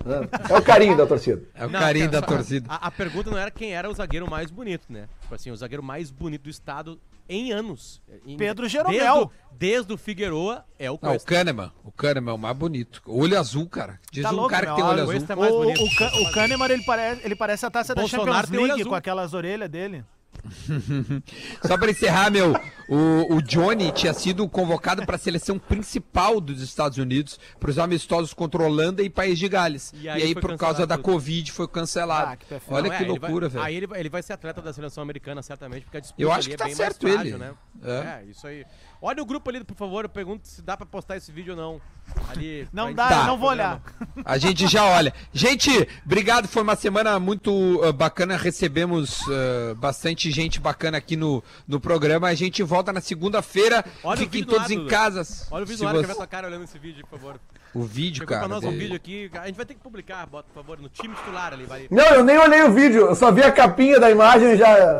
É 0.49 0.57
o 0.59 0.63
carinho 0.63 0.97
da 0.97 1.07
torcida. 1.07 1.43
É 1.55 1.67
o 1.67 1.71
Não, 1.71 1.79
carinho 1.81 2.11
cara, 2.11 2.21
da 2.21 2.27
só- 2.29 2.35
torcida. 2.37 2.67
A, 2.71 2.87
a 2.87 2.91
pergunta 2.91 3.31
não 3.31 3.39
era 3.39 3.51
quem 3.51 3.73
era 3.75 3.89
o 3.89 3.95
zagueiro 3.95 4.29
mais 4.31 4.51
bonito, 4.51 4.85
né? 4.91 5.07
Tipo 5.23 5.35
assim, 5.35 5.51
o 5.51 5.57
zagueiro 5.57 5.83
mais 5.83 6.11
bonito 6.11 6.43
do 6.45 6.51
estado 6.51 6.99
em 7.31 7.53
anos. 7.53 8.03
Em- 8.27 8.37
Pedro 8.37 8.63
desde 8.69 8.77
Jeromel. 8.79 9.23
o- 9.25 9.31
Desde 9.57 9.93
o 9.93 9.97
Figueroa 9.99 10.65
é 10.79 10.91
o 10.91 10.95
Não, 10.95 11.11
o 11.11 11.13
Cuesta. 11.13 11.29
Kahneman. 11.35 11.71
O 11.85 11.93
Kahneman 11.93 12.31
é 12.33 12.35
o 12.35 12.39
mais 12.39 12.57
bonito. 12.57 13.03
Olho 13.07 13.39
azul, 13.39 13.69
cara. 13.69 14.01
Diz 14.11 14.23
Tá 14.23 14.31
um 14.31 14.35
louco, 14.37 14.49
cara 14.51 14.67
que 14.67 14.75
tem 14.75 14.83
olho 14.85 14.93
olha, 14.93 15.03
azul. 15.03 15.13
Cuesta 15.15 15.33
é 15.33 15.37
mais 15.37 15.53
O, 15.53 15.57
o, 15.63 16.29
o 16.29 16.33
Kahneman, 16.33 16.71
ele 16.71 16.83
parece, 16.83 17.21
ele 17.27 17.37
parece 17.37 17.67
a 17.67 17.71
taça 17.71 17.95
da 17.95 18.01
Bolsonaro 18.01 18.27
Champions 18.33 18.51
tem 18.51 18.59
olho 18.59 18.75
League 18.75 18.85
com 18.89 18.95
aquelas 18.95 19.35
orelhas 19.35 19.69
dele. 19.69 20.03
Só 21.67 21.77
pra 21.79 21.91
encerrar, 21.91 22.31
meu, 22.31 22.53
o, 22.89 23.37
o 23.37 23.43
Johnny 23.43 23.93
tinha 23.93 24.13
sido 24.15 24.49
convocado 24.49 25.05
pra 25.05 25.19
seleção 25.19 25.59
principal 25.59 26.41
dos 26.41 26.61
Estados 26.63 26.99
Unidos 26.99 27.39
para 27.59 27.71
os 27.71 27.79
amistosos 27.79 28.33
contra 28.35 28.63
a 28.63 28.67
Holanda 28.67 29.03
e 29.03 29.11
País 29.11 29.39
de 29.39 29.49
Gales. 29.49 29.93
E 29.95 30.05
E 30.05 30.09
aí 30.09 30.23
aí, 30.23 30.33
foi 30.33 30.43
por 30.43 30.49
causa 30.57 30.59
cancelado 30.59 30.87
da 30.87 30.97
tudo. 30.97 31.05
Covid, 31.05 31.53
foi 31.53 31.69
cancelado. 31.69 32.33
Ah, 32.33 32.37
que. 32.37 32.47
Olha 32.69 32.91
Não, 32.91 32.97
que 32.99 33.05
é, 33.05 33.07
loucura, 33.07 33.49
velho. 33.49 33.65
Aí 33.65 33.75
ele, 33.77 33.87
vai- 33.87 34.01
ele 34.01 34.09
vai 34.09 34.23
ser 34.23 34.33
atleta 34.33 34.61
da 34.63 34.73
seleção 34.73 35.03
americana, 35.03 35.43
certamente, 35.43 35.83
porque 35.85 35.97
a 35.99 36.01
disputa 36.01 36.23
Eu 36.23 36.33
acho 36.33 36.49
que 36.49 36.55
é 36.55 36.57
tá 36.59 36.65
bem 36.65 36.75
certo 36.75 37.03
mais 37.03 37.15
ele. 37.21 37.31
frágil, 37.31 37.39
né? 37.39 37.55
É. 37.83 38.23
É. 38.27 38.31
isso 38.31 38.47
aí. 38.47 38.65
Olha 39.03 39.23
o 39.23 39.27
grupo 39.27 39.49
ali, 39.49 39.65
por 39.65 39.77
favor, 39.77 40.05
eu 40.05 40.09
pergunto 40.11 40.47
se 40.47 40.61
dá 40.61 40.77
pra 40.77 40.85
postar 40.85 41.17
esse 41.17 41.33
vídeo 41.33 41.55
ou 41.55 41.57
não. 41.57 41.81
Ali, 42.29 42.69
Não 42.73 42.93
dá, 42.93 43.11
eu 43.11 43.27
não 43.27 43.39
vou 43.39 43.49
olhar. 43.49 43.81
A 44.25 44.37
gente 44.37 44.67
já 44.67 44.85
olha. 44.85 45.15
Gente, 45.33 45.71
obrigado. 46.05 46.47
Foi 46.47 46.63
uma 46.63 46.77
semana 46.77 47.19
muito 47.19 47.81
ah, 47.83 47.93
bacana. 47.93 48.37
Recebemos 48.37 49.21
ah, 49.29 49.75
bastante 49.77 50.31
gente 50.31 50.61
bacana 50.61 50.99
aqui 50.99 51.17
no, 51.17 51.43
no 51.67 51.81
programa. 51.81 52.29
A 52.29 52.35
gente 52.35 52.63
volta 52.63 52.93
na 52.93 53.01
segunda-feira. 53.01 53.85
Olha 54.05 54.17
o 54.17 54.19
Fiquem 54.19 54.45
todos 54.45 54.71
em 54.71 54.87
casa. 54.87 55.47
Olha 55.51 55.63
o 55.63 55.67
vídeo 55.67 55.83
no 55.83 55.89
ar 55.89 55.95
que 55.95 56.01
você- 56.01 56.07
vai 56.07 56.17
tua 56.17 56.27
cara 56.27 56.49
olhando 56.49 56.65
esse 56.65 56.79
vídeo, 56.79 57.07
por 57.09 57.19
favor. 57.19 57.41
O 57.73 57.85
vídeo, 57.85 58.19
Chegou 58.19 58.29
cara. 58.35 58.41
pra 58.41 58.49
nós 58.49 58.65
um 58.65 58.71
de- 58.71 58.79
vídeo 58.79 58.97
aqui. 58.97 59.31
A 59.33 59.47
gente 59.47 59.57
vai 59.57 59.65
ter 59.65 59.75
que 59.75 59.81
publicar, 59.81 60.27
bota, 60.27 60.49
por 60.53 60.61
favor, 60.61 60.79
no 60.79 60.89
time 60.89 61.15
titular 61.15 61.53
ali. 61.53 61.65
Vai. 61.65 61.87
Não, 61.91 62.05
eu 62.07 62.25
nem 62.25 62.37
olhei 62.37 62.63
o 62.65 62.73
vídeo, 62.73 63.07
eu 63.07 63.15
só 63.15 63.31
vi 63.31 63.43
a 63.43 63.53
capinha 63.53 63.99
da 64.01 64.11
imagem 64.11 64.51
e 64.51 64.57
já. 64.57 64.99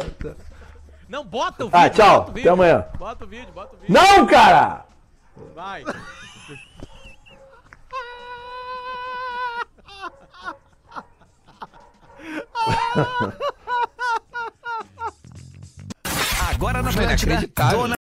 Não, 1.11 1.25
bota 1.25 1.65
o 1.65 1.67
vídeo. 1.67 1.81
Ah, 1.81 1.91
tchau, 1.91 2.19
bota 2.19 2.31
o 2.31 2.35
vídeo. 2.35 2.53
até 2.53 2.63
amanhã. 2.63 2.87
Bota 2.97 3.25
o 3.25 3.27
vídeo, 3.27 3.53
bota 3.53 3.75
o 3.75 3.79
vídeo. 3.81 3.93
Não, 3.93 4.27
cara! 4.27 4.87
Vai. 5.57 5.83
Agora 16.49 16.81
na 16.81 16.91
Atlântida, 16.91 17.03
inacreditável. 17.03 17.79
Dona 17.79 17.89